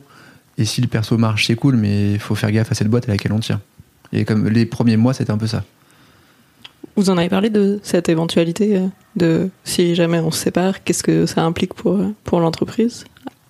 Et 0.58 0.66
si 0.66 0.82
le 0.82 0.88
perso 0.88 1.18
marche, 1.18 1.48
c'est 1.48 1.56
cool, 1.56 1.76
mais 1.76 2.14
il 2.14 2.20
faut 2.20 2.36
faire 2.36 2.52
gaffe 2.52 2.72
à 2.72 2.76
cette 2.76 2.88
boîte 2.90 3.08
à 3.10 3.12
laquelle 3.12 3.34
on 3.34 3.40
tient. 3.40 3.62
Et 4.14 4.24
comme 4.26 4.48
les 4.48 4.66
premiers 4.66 4.98
mois, 4.98 5.14
c'était 5.14 5.32
un 5.32 5.38
peu 5.38 5.48
ça. 5.48 5.64
Vous 6.96 7.10
en 7.10 7.18
avez 7.18 7.28
parlé 7.30 7.50
de 7.50 7.80
cette 7.84 8.08
éventualité 8.08 8.78
euh, 8.78 8.88
de 9.18 9.50
si 9.66 9.96
jamais 9.96 10.20
on 10.20 10.32
se 10.32 10.40
sépare, 10.40 10.84
qu'est-ce 10.84 11.04
que 11.04 11.26
ça 11.26 11.44
implique 11.44 11.74
pour, 11.74 11.96
euh, 11.96 12.14
pour 12.24 12.40
l'entreprise? 12.40 13.04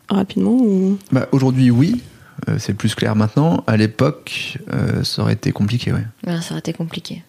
Rapidement 0.10 0.54
ou... 0.54 0.98
Bah, 1.12 1.28
Aujourd'hui, 1.32 1.70
oui. 1.70 2.02
Euh, 2.50 2.58
c'est 2.60 2.74
plus 2.74 2.96
clair 2.96 3.16
maintenant. 3.16 3.64
À 3.68 3.78
l'époque, 3.78 4.58
euh, 4.74 5.04
ça 5.04 5.22
aurait 5.22 5.34
été 5.34 5.52
compliqué, 5.52 5.94
ouais. 5.94 6.06
Ouais, 6.28 6.42
ça 6.42 6.52
aurait 6.52 6.60
été 6.60 6.74
compliqué. 6.74 7.24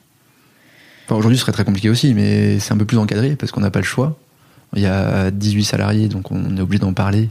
Enfin, 1.06 1.16
aujourd'hui, 1.16 1.36
ce 1.38 1.42
serait 1.42 1.52
très 1.52 1.64
compliqué 1.64 1.88
aussi, 1.90 2.12
mais 2.14 2.58
c'est 2.60 2.72
un 2.72 2.76
peu 2.76 2.84
plus 2.86 2.98
encadré 2.98 3.36
parce 3.36 3.52
qu'on 3.52 3.60
n'a 3.60 3.70
pas 3.70 3.78
le 3.78 3.84
choix. 3.84 4.18
Il 4.74 4.82
y 4.82 4.86
a 4.86 5.30
18 5.30 5.64
salariés, 5.64 6.08
donc 6.08 6.30
on 6.30 6.56
est 6.56 6.60
obligé 6.60 6.80
d'en 6.80 6.92
parler. 6.92 7.28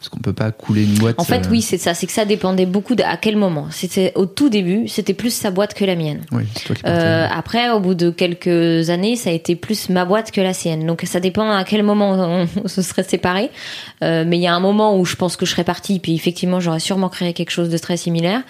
Parce 0.00 0.08
qu'on 0.08 0.20
peut 0.20 0.32
pas 0.32 0.50
couler 0.50 0.84
une 0.84 0.94
boîte. 0.94 1.20
En 1.20 1.24
fait, 1.24 1.44
euh, 1.44 1.50
oui, 1.50 1.60
c'est 1.60 1.76
ça. 1.76 1.92
C'est 1.92 2.06
que 2.06 2.12
ça 2.12 2.24
dépendait 2.24 2.64
beaucoup 2.64 2.94
de 2.94 3.02
à 3.02 3.18
quel 3.18 3.36
moment. 3.36 3.66
C'était 3.70 4.12
au 4.14 4.24
tout 4.24 4.48
début, 4.48 4.88
c'était 4.88 5.12
plus 5.12 5.28
sa 5.28 5.50
boîte 5.50 5.74
que 5.74 5.84
la 5.84 5.94
mienne. 5.94 6.22
Oui, 6.32 6.44
c'est 6.54 6.64
toi 6.64 6.74
qui 6.74 6.82
Euh, 6.86 7.26
après, 7.30 7.68
au 7.68 7.80
bout 7.80 7.92
de 7.92 8.08
quelques 8.08 8.88
années, 8.88 9.16
ça 9.16 9.28
a 9.28 9.34
été 9.34 9.56
plus 9.56 9.90
ma 9.90 10.06
boîte 10.06 10.30
que 10.30 10.40
la 10.40 10.54
sienne. 10.54 10.86
Donc 10.86 11.02
ça 11.04 11.20
dépend 11.20 11.50
à 11.50 11.64
quel 11.64 11.82
moment 11.82 12.12
on, 12.12 12.48
on 12.64 12.68
se 12.68 12.80
serait 12.80 13.02
séparés. 13.02 13.50
Euh, 14.02 14.24
mais 14.26 14.38
il 14.38 14.42
y 14.42 14.46
a 14.46 14.54
un 14.54 14.60
moment 14.60 14.98
où 14.98 15.04
je 15.04 15.16
pense 15.16 15.36
que 15.36 15.44
je 15.44 15.50
serais 15.50 15.64
partie, 15.64 15.98
puis 15.98 16.14
effectivement, 16.14 16.60
j'aurais 16.60 16.80
sûrement 16.80 17.10
créé 17.10 17.34
quelque 17.34 17.50
chose 17.50 17.68
de 17.68 17.76
très 17.76 17.98
similaire. 17.98 18.40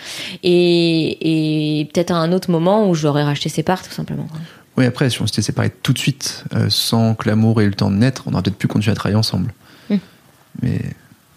Et, 0.44 1.80
et 1.80 1.84
peut-être 1.86 2.12
à 2.12 2.18
un 2.18 2.30
autre 2.30 2.52
moment 2.52 2.88
où 2.88 2.94
j'aurais 2.94 3.24
racheté 3.24 3.48
ses 3.48 3.64
parts, 3.64 3.82
tout 3.82 3.90
simplement. 3.90 4.28
Oui, 4.80 4.86
après, 4.86 5.10
si 5.10 5.20
on 5.22 5.26
s'était 5.26 5.42
séparés 5.42 5.70
tout 5.82 5.92
de 5.92 5.98
suite, 5.98 6.44
euh, 6.54 6.66
sans 6.70 7.14
que 7.14 7.28
l'amour 7.28 7.60
ait 7.60 7.64
eu 7.64 7.68
le 7.68 7.74
temps 7.74 7.90
de 7.90 7.96
naître, 7.96 8.24
on 8.26 8.32
aurait 8.32 8.42
peut-être 8.42 8.56
pu 8.58 8.66
continuer 8.66 8.92
à 8.92 8.96
travailler 8.96 9.16
ensemble. 9.18 9.52
Mm. 9.90 9.96
Mais 10.62 10.80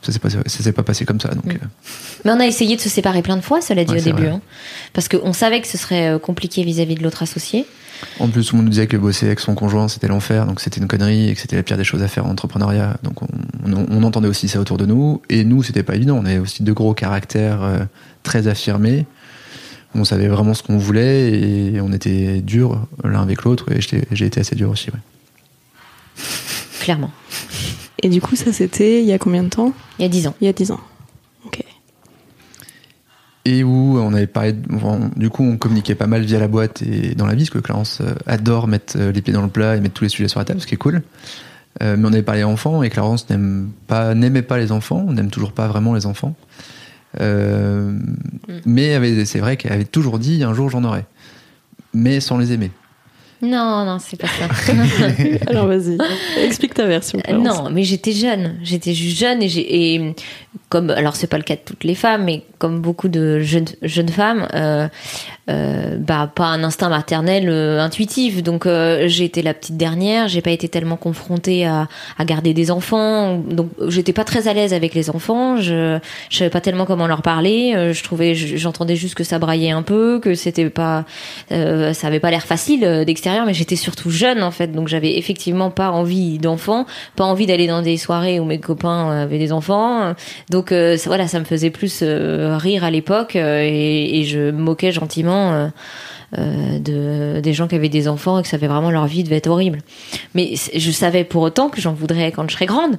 ça 0.01 0.11
s'est 0.11 0.19
pas, 0.19 0.29
ça 0.29 0.39
s'est 0.45 0.71
pas 0.71 0.83
passé 0.83 1.05
comme 1.05 1.19
ça. 1.19 1.29
Donc, 1.29 1.45
Mm. 1.45 1.51
euh, 1.51 1.67
Mais 2.25 2.31
on 2.31 2.39
a 2.39 2.45
essayé 2.47 2.75
de 2.75 2.81
se 2.81 2.89
séparer 2.89 3.21
plein 3.21 3.35
de 3.37 3.41
fois, 3.41 3.61
cela 3.61 3.83
dit 3.83 3.93
Ouais, 3.93 3.99
au 4.01 4.03
début. 4.03 4.27
hein. 4.27 4.41
parce 4.93 5.07
qu'on 5.07 5.33
savait 5.33 5.61
que 5.61 5.67
ce 5.67 5.77
serait 5.77 6.09
euh, 6.09 6.19
compliqué 6.19 6.63
vis-à-vis 6.63 6.95
de 6.95 7.03
l'autre 7.03 7.21
associé. 7.23 7.65
en 8.19 8.27
plus, 8.27 8.45
tout 8.45 8.55
le 8.55 8.57
monde 8.57 8.65
nous 8.65 8.71
disait 8.71 8.87
que 8.87 8.97
bosser 8.97 9.25
avec 9.27 9.39
son 9.39 9.55
conjoint, 9.55 9.87
c'était 9.87 10.07
l'enfer, 10.07 10.45
donc 10.45 10.59
c'était 10.59 10.81
une 10.81 10.87
connerie 10.87 11.29
et 11.29 11.35
que 11.35 11.39
c'était 11.41 11.55
la 11.55 11.63
pire 11.63 11.77
des 11.77 11.83
choses 11.85 12.01
à 12.03 12.07
faire 12.09 12.25
en 12.25 12.29
entrepreneuriat. 12.31 12.97
Donc, 13.03 13.21
on, 13.23 13.27
on- 13.65 13.85
on 13.89 14.03
entendait 14.03 14.27
aussi 14.27 14.47
ça 14.49 14.59
autour 14.59 14.77
de 14.77 14.85
nous. 14.85 15.21
Et 15.29 15.43
nous, 15.45 15.63
c'était 15.63 15.83
pas 15.83 15.95
évident. 15.95 16.17
On 16.21 16.25
avait 16.25 16.39
aussi 16.39 16.63
deux 16.63 16.73
gros 16.73 16.93
caractères 16.93 17.61
euh, 17.63 17.79
très 18.23 18.47
affirmés. 18.47 19.05
On 19.95 20.03
savait 20.05 20.27
vraiment 20.27 20.53
ce 20.53 20.63
qu'on 20.63 20.77
voulait 20.77 21.31
et 21.33 21.79
on 21.81 21.91
était 21.93 22.41
durs 22.41 22.85
l'un 23.03 23.21
avec 23.21 23.43
l'autre. 23.43 23.71
Et 23.71 23.79
j'ai 23.81 24.25
été 24.25 24.39
assez 24.39 24.55
dur 24.55 24.69
aussi. 24.71 24.89
ouais. 24.89 24.99
Clairement. 26.81 27.11
Et 28.01 28.09
du 28.09 28.19
coup, 28.21 28.35
ça 28.35 28.51
c'était 28.51 29.01
il 29.01 29.05
y 29.07 29.13
a 29.13 29.17
combien 29.19 29.43
de 29.43 29.49
temps? 29.49 29.71
Il 29.99 30.01
y 30.01 30.05
a 30.05 30.09
dix 30.09 30.27
ans. 30.27 30.35
Il 30.41 30.45
y 30.45 30.49
a 30.49 30.53
10 30.53 30.71
ans. 30.71 30.79
Ok. 31.45 31.61
et 33.45 33.63
où 33.63 33.97
on 33.99 34.13
avait 34.13 34.27
parlé, 34.27 34.53
de- 34.53 34.73
enfin, 34.75 35.09
du 35.15 35.29
coup, 35.29 35.43
on 35.43 35.57
communiquait 35.57 35.95
pas 35.95 36.07
mal 36.07 36.23
via 36.23 36.39
la 36.39 36.47
boîte 36.47 36.81
et 36.81 37.13
dans 37.15 37.25
la 37.25 37.35
vie, 37.35 37.43
parce 37.43 37.49
que 37.51 37.59
Clarence 37.59 37.99
euh, 38.01 38.13
adore 38.25 38.67
mettre 38.67 38.95
euh, 38.97 39.11
les 39.11 39.21
pieds 39.21 39.33
dans 39.33 39.41
le 39.41 39.49
plat 39.49 39.75
et 39.75 39.81
mettre 39.81 39.93
tous 39.95 40.05
les 40.05 40.09
sujets 40.09 40.29
sur 40.29 40.39
la 40.39 40.45
table, 40.45 40.61
ce 40.61 40.67
qui 40.67 40.75
est 40.75 40.77
cool. 40.77 41.03
Euh, 41.81 41.95
mais 41.97 42.07
on 42.07 42.13
avait 42.13 42.21
parlé 42.23 42.43
enfants 42.43 42.83
et 42.83 42.89
Clarence 42.89 43.29
n'aime 43.29 43.69
pas, 43.87 44.13
n'aimait 44.15 44.43
pas 44.43 44.57
les 44.57 44.71
enfants, 44.71 45.03
on 45.07 45.13
n'aime 45.13 45.29
toujours 45.29 45.51
pas 45.51 45.67
vraiment 45.67 45.93
les 45.93 46.05
enfants. 46.05 46.35
Euh, 47.21 47.97
Mais 48.65 49.25
c'est 49.25 49.39
vrai 49.39 49.57
qu'elle 49.57 49.73
avait 49.73 49.85
toujours 49.85 50.19
dit 50.19 50.43
un 50.43 50.53
jour 50.53 50.69
j'en 50.69 50.83
aurai, 50.83 51.05
mais 51.93 52.19
sans 52.19 52.37
les 52.37 52.51
aimer. 52.51 52.71
Non, 53.43 53.83
non, 53.83 53.97
c'est 53.99 54.15
pas 54.15 54.27
ça. 54.27 54.47
Alors 55.47 55.67
vas-y, 55.67 55.97
explique 56.41 56.73
ta 56.73 56.85
version. 56.85 57.19
Non, 57.29 57.69
mais 57.71 57.83
j'étais 57.83 58.13
jeune. 58.13 58.55
J'étais 58.63 58.93
juste 58.93 59.17
jeune 59.17 59.43
et 59.43 59.49
j'ai 59.49 59.95
et 59.95 60.15
comme 60.69 60.89
alors 60.89 61.15
c'est 61.15 61.27
pas 61.27 61.37
le 61.37 61.43
cas 61.43 61.55
de 61.55 61.61
toutes 61.65 61.83
les 61.83 61.95
femmes, 61.95 62.23
mais 62.23 62.43
comme 62.57 62.81
beaucoup 62.81 63.07
de 63.07 63.39
jeunes 63.39 63.67
jeunes 63.81 64.09
femmes, 64.09 64.47
euh, 64.53 64.87
euh, 65.49 65.97
bah 65.97 66.31
pas 66.33 66.45
un 66.45 66.63
instinct 66.63 66.89
maternel 66.89 67.49
euh, 67.49 67.81
intuitif. 67.81 68.41
Donc 68.41 68.65
euh, 68.65 69.03
j'ai 69.07 69.25
été 69.25 69.41
la 69.41 69.53
petite 69.53 69.77
dernière. 69.77 70.27
J'ai 70.27 70.41
pas 70.41 70.51
été 70.51 70.69
tellement 70.69 70.95
confrontée 70.95 71.65
à, 71.65 71.87
à 72.17 72.25
garder 72.25 72.53
des 72.53 72.71
enfants. 72.71 73.37
Donc 73.37 73.69
j'étais 73.87 74.13
pas 74.13 74.23
très 74.23 74.47
à 74.47 74.53
l'aise 74.53 74.73
avec 74.73 74.93
les 74.93 75.09
enfants. 75.09 75.57
Je 75.57 75.99
je 76.29 76.37
savais 76.37 76.49
pas 76.49 76.61
tellement 76.61 76.85
comment 76.85 77.07
leur 77.07 77.21
parler. 77.21 77.91
Je 77.93 78.03
trouvais 78.03 78.35
j'entendais 78.35 78.95
juste 78.95 79.15
que 79.15 79.23
ça 79.23 79.39
braillait 79.39 79.71
un 79.71 79.83
peu, 79.83 80.19
que 80.19 80.33
c'était 80.35 80.69
pas 80.69 81.05
ça 81.49 82.07
avait 82.07 82.19
pas 82.19 82.31
l'air 82.31 82.43
facile 82.43 83.03
d'extérieur, 83.05 83.45
mais 83.45 83.53
j'étais 83.53 83.75
surtout 83.75 84.09
jeune 84.09 84.43
en 84.43 84.51
fait. 84.51 84.67
Donc 84.71 84.87
j'avais 84.87 85.17
effectivement 85.17 85.71
pas 85.71 85.91
envie 85.91 86.37
d'enfants, 86.37 86.85
pas 87.15 87.25
envie 87.25 87.45
d'aller 87.45 87.67
dans 87.67 87.81
des 87.81 87.97
soirées 87.97 88.39
où 88.39 88.45
mes 88.45 88.59
copains 88.59 89.11
avaient 89.23 89.39
des 89.39 89.51
enfants. 89.51 90.13
Donc 90.49 90.71
euh, 90.71 90.97
voilà, 91.05 91.27
ça 91.27 91.39
me 91.39 91.45
faisait 91.45 91.69
plus 91.69 91.99
euh, 92.01 92.57
rire 92.57 92.83
à 92.83 92.91
l'époque 92.91 93.35
euh, 93.35 93.61
et, 93.63 94.19
et 94.19 94.23
je 94.23 94.51
moquais 94.51 94.91
gentiment 94.91 95.53
euh, 95.53 95.67
euh, 96.37 96.79
de 96.79 97.39
des 97.41 97.53
gens 97.53 97.67
qui 97.67 97.75
avaient 97.75 97.89
des 97.89 98.07
enfants 98.07 98.39
et 98.39 98.41
que 98.43 98.47
ça 98.47 98.57
avait 98.57 98.67
vraiment 98.67 98.91
leur 98.91 99.05
vie 99.07 99.23
devait 99.23 99.37
être 99.37 99.47
horrible. 99.47 99.79
Mais 100.35 100.53
je 100.75 100.91
savais 100.91 101.23
pour 101.23 101.43
autant 101.43 101.69
que 101.69 101.79
j'en 101.79 101.93
voudrais 101.93 102.31
quand 102.31 102.47
je 102.49 102.55
serais 102.55 102.65
grande. 102.65 102.97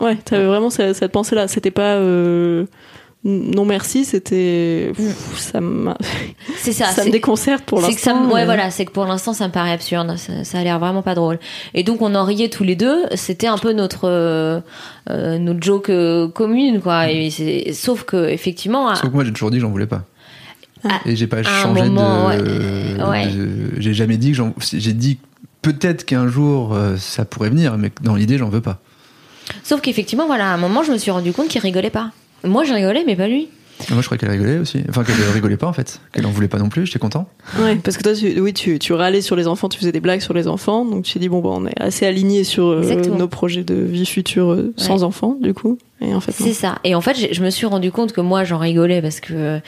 Ouais, 0.00 0.16
t'avais 0.24 0.44
vraiment 0.44 0.70
cette, 0.70 0.96
cette 0.96 1.12
pensée-là. 1.12 1.48
C'était 1.48 1.70
pas 1.70 1.98
non 3.24 3.64
merci, 3.64 4.04
c'était 4.04 4.92
ça, 5.34 5.58
C'est 6.56 6.72
ça. 6.72 6.86
ça 6.86 7.04
me 7.04 7.10
déconcerte 7.10 7.64
pour 7.64 7.80
C'est 7.82 7.94
que 7.94 8.00
ça, 8.00 8.12
l'instant. 8.12 8.26
me- 8.26 8.32
ouais, 8.32 8.40
mais- 8.40 8.44
voilà, 8.44 8.70
c'est 8.70 8.84
que 8.84 8.90
pour 8.92 9.06
l'instant, 9.06 9.32
ça 9.32 9.48
me 9.48 9.52
paraît 9.52 9.72
absurde. 9.72 10.14
Ça, 10.18 10.44
ça 10.44 10.58
a 10.58 10.62
l'air 10.62 10.78
vraiment 10.78 11.02
pas 11.02 11.14
drôle. 11.14 11.38
Et 11.72 11.82
donc, 11.84 12.02
on 12.02 12.14
en 12.14 12.24
riait 12.24 12.50
tous 12.50 12.64
les 12.64 12.76
deux. 12.76 13.04
C'était 13.14 13.46
un 13.46 13.56
peu 13.58 13.72
notre 13.72 14.08
euh, 14.08 14.60
euh, 15.10 15.38
notre 15.38 15.62
joke 15.62 15.88
euh, 15.90 16.28
commune, 16.28 16.80
quoi. 16.82 17.10
Et 17.10 17.30
c'est- 17.30 17.72
sauf 17.72 18.04
que 18.04 18.28
effectivement, 18.28 18.88
à- 18.88 18.96
Sauf 18.96 19.10
que 19.10 19.14
moi, 19.14 19.24
j'ai 19.24 19.32
toujours 19.32 19.50
dit 19.50 19.56
que 19.56 19.62
j'en 19.62 19.70
voulais 19.70 19.86
pas. 19.86 20.02
Ah, 20.86 21.00
Et 21.06 21.16
j'ai 21.16 21.26
pas 21.26 21.42
changé 21.42 21.82
moment, 21.84 22.28
de. 22.28 23.02
ouais. 23.08 23.26
de- 23.28 23.70
J'ai 23.80 23.94
jamais 23.94 24.18
dit 24.18 24.32
que 24.32 24.36
j'en. 24.36 24.52
J'ai 24.60 24.92
dit 24.92 25.18
peut-être 25.62 26.04
qu'un 26.04 26.28
jour 26.28 26.74
euh, 26.74 26.98
ça 26.98 27.24
pourrait 27.24 27.48
venir, 27.48 27.78
mais 27.78 27.90
dans 28.02 28.16
l'idée, 28.16 28.36
j'en 28.36 28.50
veux 28.50 28.60
pas. 28.60 28.80
sauf 29.62 29.80
qu'effectivement, 29.80 30.26
voilà, 30.26 30.50
à 30.50 30.54
un 30.54 30.58
moment, 30.58 30.82
je 30.82 30.92
me 30.92 30.98
suis 30.98 31.10
rendu 31.10 31.32
compte 31.32 31.48
qu'il 31.48 31.62
rigolait 31.62 31.88
pas. 31.88 32.10
Moi, 32.44 32.64
je 32.64 32.72
rigolais, 32.72 33.04
mais 33.06 33.16
pas 33.16 33.28
lui. 33.28 33.48
Moi, 33.90 34.00
je 34.00 34.06
croyais 34.06 34.18
qu'elle 34.20 34.30
rigolait 34.30 34.58
aussi. 34.58 34.80
Enfin, 34.88 35.04
qu'elle 35.04 35.16
rigolait 35.34 35.56
pas 35.56 35.66
en 35.66 35.72
fait. 35.72 36.00
Qu'elle 36.12 36.26
en 36.26 36.30
voulait 36.30 36.48
pas 36.48 36.58
non 36.58 36.68
plus. 36.68 36.86
J'étais 36.86 36.98
content. 36.98 37.28
Ouais, 37.58 37.76
parce 37.76 37.96
que 37.96 38.02
toi, 38.02 38.14
tu, 38.14 38.40
oui, 38.40 38.52
tu, 38.52 38.78
tu 38.78 38.92
râlais 38.92 39.20
sur 39.20 39.36
les 39.36 39.46
enfants, 39.46 39.68
tu 39.68 39.78
faisais 39.78 39.92
des 39.92 40.00
blagues 40.00 40.20
sur 40.20 40.34
les 40.34 40.46
enfants, 40.46 40.84
donc 40.84 41.04
tu 41.04 41.12
t'es 41.14 41.18
dit 41.18 41.28
bon, 41.28 41.40
bah, 41.40 41.50
on 41.52 41.66
est 41.66 41.80
assez 41.80 42.06
alignés 42.06 42.44
sur 42.44 42.66
euh, 42.66 42.94
nos 43.18 43.28
projets 43.28 43.64
de 43.64 43.74
vie 43.74 44.06
future 44.06 44.52
euh, 44.52 44.72
sans 44.76 45.02
enfants, 45.02 45.36
du 45.40 45.54
coup. 45.54 45.78
C'est 46.30 46.52
ça. 46.52 46.78
Et 46.84 46.94
en 46.94 47.00
fait, 47.00 47.32
je 47.32 47.42
me 47.42 47.50
suis 47.50 47.66
rendu 47.66 47.90
compte 47.90 48.12
que 48.12 48.20
moi, 48.20 48.44
j'en 48.44 48.58
rigolais 48.58 49.00
parce 49.00 49.20
que 49.20 49.60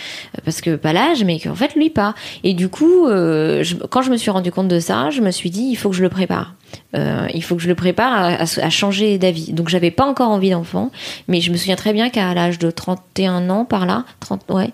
parce 0.45 0.61
que 0.61 0.77
pas 0.77 0.93
l'âge, 0.93 1.25
mais 1.25 1.39
qu'en 1.39 1.55
fait, 1.55 1.75
lui 1.75 1.91
pas. 1.91 2.15
Et 2.45 2.55
du 2.55 2.69
coup, 2.69 3.07
euh, 3.07 3.65
quand 3.91 4.03
je 4.03 4.11
me 4.11 4.17
suis 4.17 4.31
rendu 4.31 4.51
compte 4.51 4.69
de 4.69 4.81
ça, 4.81 5.11
je 5.11 5.21
me 5.21 5.31
suis 5.31 5.51
dit, 5.51 5.69
il 5.71 5.77
faut 5.77 5.91
que 5.91 5.97
je 5.97 6.03
le 6.03 6.09
prépare. 6.09 6.55
Euh, 6.97 7.27
il 7.33 7.43
faut 7.43 7.57
que 7.57 7.63
je 7.63 7.69
le 7.69 7.75
prépare 7.75 8.41
à, 8.41 8.71
changer 8.71 9.19
d'avis. 9.19 9.53
Donc, 9.53 9.69
j'avais 9.69 9.91
pas 9.91 10.05
encore 10.05 10.31
envie 10.31 10.51
d'enfant, 10.51 10.91
mais 11.29 11.41
je 11.41 11.53
me 11.53 11.57
souviens 11.57 11.77
très 11.77 11.93
bien 11.93 12.11
qu'à 12.11 12.35
l'âge 12.35 12.59
de 12.59 12.71
31 12.71 13.49
ans, 13.49 13.65
par 13.65 13.87
là, 13.87 14.05
30, 14.21 14.43
ouais, 14.51 14.71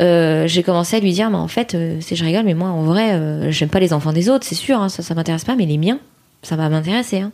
euh, 0.00 0.46
j'ai 0.46 0.62
commencé 0.62 0.96
à 0.96 1.00
lui 1.00 1.12
dire, 1.12 1.30
mais 1.30 1.38
en 1.38 1.48
fait, 1.48 1.76
c'est 2.00 2.14
je 2.14 2.24
rigole, 2.24 2.44
mais 2.44 2.54
moi, 2.54 2.68
en 2.68 2.82
vrai, 2.82 3.50
j'aime 3.50 3.70
pas 3.70 3.80
les 3.80 3.92
enfants 3.92 4.12
des 4.12 4.28
autres, 4.28 4.44
c'est 4.44 4.54
sûr, 4.54 4.80
hein, 4.80 4.88
ça, 4.88 5.02
ça 5.02 5.14
m'intéresse 5.14 5.44
pas, 5.44 5.56
mais 5.56 5.66
les 5.66 5.78
miens, 5.78 5.98
ça 6.42 6.56
va 6.56 6.68
m'intéresser. 6.68 7.20
Hein. 7.20 7.32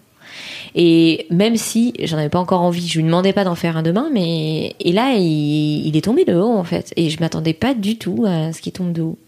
Et 0.74 1.26
même 1.30 1.56
si 1.56 1.94
j'en 2.02 2.18
avais 2.18 2.28
pas 2.28 2.38
encore 2.38 2.62
envie, 2.62 2.86
je 2.86 2.98
lui 2.98 3.04
demandais 3.04 3.32
pas 3.32 3.44
d'en 3.44 3.54
faire 3.54 3.76
un 3.76 3.82
demain, 3.82 4.08
mais 4.12 4.74
et 4.80 4.92
là 4.92 5.14
il, 5.14 5.96
est 5.96 6.04
tombé 6.04 6.24
de 6.24 6.34
haut 6.34 6.56
en 6.56 6.64
fait, 6.64 6.92
et 6.96 7.10
je 7.10 7.20
m'attendais 7.20 7.54
pas 7.54 7.74
du 7.74 7.98
tout 7.98 8.24
à 8.26 8.52
ce 8.52 8.60
qu'il 8.60 8.72
tombe 8.72 8.92
de 8.92 9.02
haut. 9.02 9.18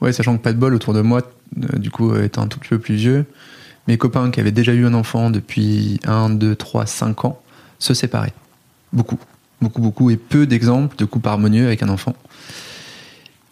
Ouais, 0.00 0.12
sachant 0.12 0.36
que 0.36 0.42
pas 0.42 0.52
de 0.52 0.58
bol 0.58 0.74
autour 0.74 0.94
de 0.94 1.00
moi, 1.00 1.22
euh, 1.62 1.78
du 1.78 1.90
coup, 1.90 2.12
euh, 2.12 2.24
étant 2.24 2.42
un 2.42 2.48
tout 2.48 2.58
petit 2.58 2.70
peu 2.70 2.78
plus 2.78 2.96
vieux, 2.96 3.24
mes 3.86 3.98
copains 3.98 4.30
qui 4.30 4.40
avaient 4.40 4.52
déjà 4.52 4.72
eu 4.72 4.86
un 4.86 4.94
enfant 4.94 5.30
depuis 5.30 6.00
1, 6.04 6.30
2, 6.30 6.56
3, 6.56 6.86
5 6.86 7.24
ans 7.24 7.40
se 7.78 7.94
séparaient. 7.94 8.32
Beaucoup. 8.92 9.18
Beaucoup, 9.60 9.80
beaucoup. 9.80 10.10
Et 10.10 10.16
peu 10.16 10.46
d'exemples 10.46 10.96
de 10.96 11.04
couples 11.04 11.28
harmonieux 11.28 11.66
avec 11.66 11.82
un 11.82 11.88
enfant. 11.88 12.14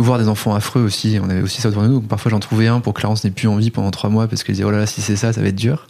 Voir 0.00 0.18
des 0.18 0.28
enfants 0.28 0.54
affreux 0.54 0.80
aussi, 0.82 1.18
on 1.22 1.28
avait 1.28 1.42
aussi 1.42 1.60
ça 1.60 1.68
autour 1.68 1.82
de 1.82 1.88
nous. 1.88 1.94
Donc 2.00 2.08
parfois 2.08 2.30
j'en 2.30 2.40
trouvais 2.40 2.66
un 2.68 2.80
pour 2.80 2.94
que 2.94 3.00
Clarence 3.00 3.22
n'ait 3.24 3.30
plus 3.30 3.48
envie 3.48 3.70
pendant 3.70 3.90
3 3.90 4.08
mois 4.08 4.28
parce 4.28 4.42
qu'elle 4.42 4.54
disait 4.54 4.64
oh 4.64 4.70
là 4.70 4.78
là, 4.78 4.86
si 4.86 5.02
c'est 5.02 5.16
ça, 5.16 5.32
ça 5.32 5.40
va 5.42 5.48
être 5.48 5.54
dur. 5.56 5.86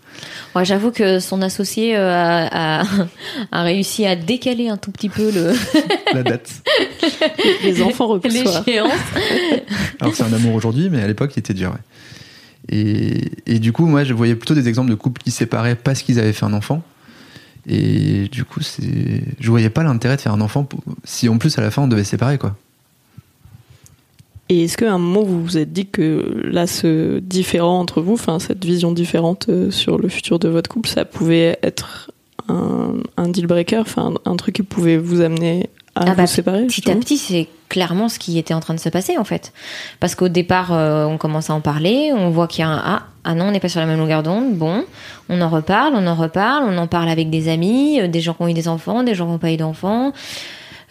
Ouais, 0.57 0.65
j'avoue 0.65 0.91
que 0.91 1.21
son 1.21 1.41
associé 1.43 1.97
euh, 1.97 2.11
a, 2.13 2.81
a- 2.83 2.85
a 3.53 3.63
réussi 3.63 4.05
à 4.07 4.17
décaler 4.17 4.69
un 4.69 4.77
tout 4.77 4.91
petit 4.91 5.09
peu 5.09 5.31
le 5.31 5.53
La 6.15 6.23
date. 6.25 6.51
les 7.63 7.83
enfants 7.83 8.09
repoussoirs. 8.09 8.65
l'échéance. 8.67 8.91
Alors 10.01 10.15
c'est 10.15 10.25
un 10.25 10.33
amour 10.33 10.55
aujourd'hui, 10.55 10.89
mais 10.91 11.03
à 11.03 11.07
l'époque 11.07 11.33
il 11.37 11.39
était 11.39 11.55
dur. 11.55 11.71
ouais. 11.71 11.79
Et, 12.69 13.31
et 13.47 13.59
du 13.59 13.73
coup, 13.73 13.87
moi 13.87 14.03
je 14.05 14.13
voyais 14.13 14.35
plutôt 14.35 14.55
des 14.55 14.69
exemples 14.69 14.91
de 14.91 14.95
couples 14.97 15.23
qui 15.23 15.31
se 15.31 15.39
séparaient 15.39 15.77
parce 15.77 16.03
qu'ils 16.03 16.19
avaient 16.19 16.33
fait 16.33 16.45
un 16.47 16.53
enfant. 16.53 16.83
Et 17.69 18.29
du 18.33 18.45
coup, 18.45 18.61
je 18.61 19.51
voyais 19.51 19.71
pas 19.71 19.83
l'intérêt 19.83 20.17
de 20.17 20.21
faire 20.21 20.33
un 20.33 20.41
enfant 20.41 20.65
pour- 20.65 20.81
si 21.05 21.29
en 21.29 21.39
plus 21.39 21.57
à 21.59 21.63
la 21.63 21.71
fin 21.71 21.83
on 21.83 21.89
devait 21.89 22.05
se 22.05 22.11
séparer 22.11 22.39
quoi. 22.39 22.57
Et 24.51 24.65
est-ce 24.65 24.77
qu'à 24.77 24.93
un 24.93 24.99
moment 24.99 25.23
vous 25.23 25.43
vous 25.43 25.59
êtes 25.59 25.73
dit 25.73 25.87
que 25.87 26.43
là, 26.45 26.67
ce 26.67 27.21
différent 27.21 27.79
entre 27.79 28.03
vous, 28.03 28.15
enfin 28.15 28.41
cette 28.41 28.65
vision 28.65 28.91
différente 28.91 29.47
euh, 29.49 29.71
sur 29.71 29.97
le 29.97 30.09
futur 30.09 30.41
de 30.41 30.49
votre 30.49 30.69
couple, 30.69 30.89
ça 30.89 31.05
pouvait 31.05 31.57
être 31.63 32.11
un, 32.49 32.95
un 33.17 33.29
deal 33.29 33.47
breaker, 33.47 33.79
enfin 33.79 34.13
un, 34.25 34.37
truc 34.37 34.57
qui 34.57 34.65
pouvait 34.65 34.97
vous 34.97 35.21
amener 35.21 35.71
à 35.95 36.03
Ah 36.03 36.15
bah, 36.17 36.25
vous 36.25 36.27
séparer 36.27 36.67
Petit 36.67 36.91
à 36.91 36.97
petit, 36.97 37.17
c'est 37.17 37.47
clairement 37.69 38.09
ce 38.09 38.19
qui 38.19 38.39
était 38.39 38.53
en 38.53 38.59
train 38.59 38.75
de 38.75 38.81
se 38.81 38.89
passer 38.89 39.19
en 39.19 39.25
fait. 39.25 39.53
Parce 40.01 40.17
qu'au 40.17 40.29
départ, 40.29 40.73
euh, 40.73 41.05
on 41.05 41.17
commence 41.17 41.49
à 41.49 41.55
en 41.55 41.61
parler, 41.61 42.11
on 42.13 42.31
voit 42.31 42.49
qu'il 42.49 42.63
y 42.63 42.65
a 42.65 42.71
un 42.71 42.83
ah, 42.85 43.03
ah 43.23 43.35
non, 43.37 43.47
on 43.47 43.51
n'est 43.53 43.61
pas 43.61 43.69
sur 43.69 43.79
la 43.79 43.87
même 43.87 44.01
longueur 44.01 44.25
d'onde. 44.25 44.57
Bon, 44.57 44.85
on 45.29 45.41
en 45.43 45.49
reparle, 45.49 45.93
on 45.95 46.09
en 46.09 46.17
reparle, 46.17 46.65
on 46.67 46.77
en 46.77 46.89
parle 46.89 47.09
avec 47.09 47.31
des 47.31 47.49
amis, 47.49 48.01
euh, 48.01 48.09
des 48.09 48.21
gens 48.21 48.35
qui 48.35 48.43
ont 48.43 48.49
eu 48.49 48.55
des 48.55 48.67
enfants, 48.67 49.05
des 49.05 49.15
gens 49.15 49.27
qui 49.27 49.33
n'ont 49.33 49.39
pas 49.39 49.53
eu 49.53 49.59
d'enfants. 49.59 50.13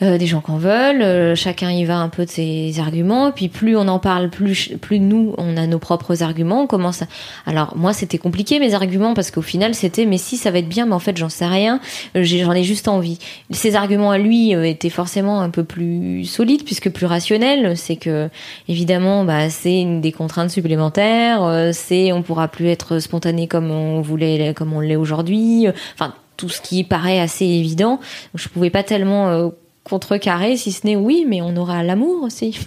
Euh, 0.02 0.18
des 0.18 0.28
gens 0.28 0.42
qui 0.42 0.52
en 0.52 0.58
veulent, 0.58 1.02
euh, 1.02 1.36
chacun 1.36 1.72
y 1.72 1.86
va 1.86 1.98
un 1.98 2.10
peu 2.10 2.26
de 2.26 2.30
ses 2.30 2.80
arguments, 2.80 3.32
puis 3.32 3.50
plus 3.50 3.76
on 3.76 3.88
en 3.88 4.00
parle, 4.00 4.30
plus, 4.30 4.72
plus 4.82 5.00
nous, 5.00 5.34
on 5.38 5.58
a 5.58 5.68
nos 5.68 5.80
propres 5.80 6.24
arguments, 6.24 6.64
on 6.64 6.68
commence 6.68 7.02
à... 7.02 7.06
Alors 7.46 7.76
moi 7.76 7.94
c'était 7.94 8.18
compliqué 8.18 8.60
mes 8.60 8.74
arguments, 8.74 9.14
parce 9.14 9.32
qu'au 9.32 9.42
final 9.42 9.76
c'était 9.76 10.06
mais 10.06 10.18
si 10.18 10.38
ça 10.38 10.52
va 10.52 10.60
être 10.60 10.70
bien, 10.70 10.86
mais 10.86 10.94
en 10.94 11.00
fait 11.00 11.18
j'en 11.18 11.30
sais 11.30 11.46
rien, 11.46 11.80
Euh, 12.16 12.24
j'en 12.24 12.54
ai 12.54 12.64
juste 12.64 12.88
envie. 12.88 13.20
Ses 13.52 13.76
arguments 13.76 14.12
à 14.12 14.18
lui 14.18 14.56
euh, 14.56 14.64
étaient 14.64 14.90
forcément 14.90 15.42
un 15.42 15.50
peu 15.50 15.64
plus 15.64 16.26
solides, 16.26 16.64
puisque 16.64 16.90
plus 16.90 17.06
rationnels, 17.06 17.78
c'est 17.78 17.96
que 17.96 18.30
évidemment 18.68 19.26
bah, 19.26 19.50
c'est 19.50 19.86
des 20.02 20.12
contraintes 20.12 20.52
supplémentaires, 20.52 21.44
euh, 21.44 21.72
c'est 21.74 22.12
on 22.12 22.22
pourra 22.22 22.48
plus 22.48 22.68
être 22.68 23.00
spontané 23.00 23.48
comme 23.48 23.70
on 23.72 24.02
voulait, 24.02 24.54
comme 24.54 24.74
on 24.74 24.80
l'est 24.80 24.96
aujourd'hui, 24.96 25.68
enfin 25.94 26.14
tout 26.38 26.50
ce 26.50 26.62
qui 26.62 26.84
paraît 26.84 27.20
assez 27.20 27.46
évident. 27.46 28.00
Je 28.34 28.48
pouvais 28.48 28.70
pas 28.70 28.84
tellement 28.84 29.30
euh, 29.30 29.50
contrecarrer, 29.90 30.56
si 30.56 30.72
ce 30.72 30.86
n'est 30.86 30.96
oui, 30.96 31.26
mais 31.28 31.42
on 31.42 31.56
aura 31.58 31.84
l'amour 31.84 32.24
aussi. 32.24 32.60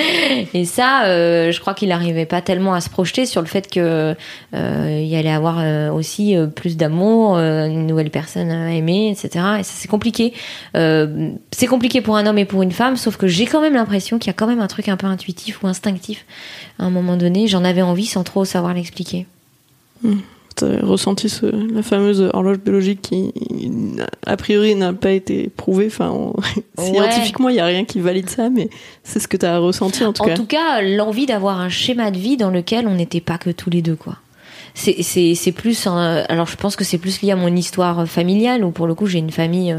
et 0.54 0.64
ça, 0.64 1.06
euh, 1.06 1.50
je 1.50 1.60
crois 1.60 1.74
qu'il 1.74 1.88
n'arrivait 1.88 2.26
pas 2.26 2.40
tellement 2.40 2.74
à 2.74 2.80
se 2.80 2.88
projeter 2.88 3.26
sur 3.26 3.40
le 3.40 3.46
fait 3.46 3.70
que 3.70 4.14
euh, 4.54 5.18
allait 5.18 5.30
avoir 5.30 5.58
euh, 5.58 5.90
aussi 5.90 6.36
plus 6.54 6.76
d'amour, 6.76 7.38
une 7.38 7.86
nouvelle 7.86 8.10
personne 8.10 8.50
à 8.50 8.72
aimer, 8.72 9.10
etc. 9.10 9.44
Et 9.60 9.62
ça, 9.62 9.72
c'est 9.74 9.88
compliqué. 9.88 10.32
C'est 10.74 11.66
compliqué 11.66 12.00
pour 12.00 12.16
un 12.16 12.26
homme 12.26 12.38
et 12.38 12.44
pour 12.44 12.62
une 12.62 12.72
femme, 12.72 12.96
sauf 12.96 13.16
que 13.16 13.26
j'ai 13.26 13.46
quand 13.46 13.60
même 13.60 13.74
l'impression 13.74 14.18
qu'il 14.18 14.28
y 14.28 14.30
a 14.30 14.34
quand 14.34 14.46
même 14.46 14.60
un 14.60 14.68
truc 14.68 14.88
un 14.88 14.96
peu 14.96 15.06
intuitif 15.06 15.62
ou 15.62 15.66
instinctif. 15.66 16.24
À 16.78 16.84
un 16.84 16.90
moment 16.90 17.16
donné, 17.16 17.48
j'en 17.48 17.64
avais 17.64 17.82
envie 17.82 18.06
sans 18.06 18.22
trop 18.22 18.44
savoir 18.44 18.74
l'expliquer. 18.74 19.26
T'as 20.58 20.84
ressenti 20.84 21.28
ce- 21.28 21.46
la 21.74 21.82
fameuse 21.82 22.20
horloge 22.32 22.58
biologique 22.58 23.00
qui, 23.02 23.32
a 24.26 24.36
priori, 24.36 24.74
n'a 24.74 24.92
pas 24.92 25.12
été 25.12 25.48
prouvée. 25.56 25.86
Enfin, 25.86 26.10
on- 26.10 26.34
scientifiquement, 26.82 27.48
il 27.48 27.54
n'y 27.54 27.60
a 27.60 27.66
rien 27.66 27.84
qui 27.84 28.00
valide 28.00 28.28
ça, 28.28 28.50
mais 28.50 28.68
c'est 29.04 29.20
ce 29.20 29.28
que 29.28 29.36
tu 29.36 29.46
as 29.46 29.58
ressenti 29.58 30.04
en 30.04 30.12
tout 30.12 30.22
en 30.22 30.26
cas. 30.26 30.34
tout 30.34 30.46
cas, 30.46 30.82
l'envie 30.82 31.26
d'avoir 31.26 31.60
un 31.60 31.68
schéma 31.68 32.10
de 32.10 32.18
vie 32.18 32.36
dans 32.36 32.50
lequel 32.50 32.86
on 32.88 32.94
n'était 32.94 33.20
pas 33.20 33.38
que 33.38 33.50
tous 33.50 33.70
les 33.70 33.82
deux, 33.82 33.96
quoi. 33.96 34.16
C'est- 34.74 35.52
plus, 35.52 35.86
alors 35.86 36.46
je 36.46 36.56
pense 36.56 36.76
que 36.76 36.84
c'est 36.84 36.98
plus 36.98 37.22
lié 37.22 37.32
à 37.32 37.36
mon 37.36 37.54
histoire 37.54 38.06
familiale 38.06 38.64
où 38.64 38.70
pour 38.70 38.86
le 38.86 38.94
coup 38.94 39.06
j'ai 39.06 39.18
une 39.18 39.30
famille 39.30 39.72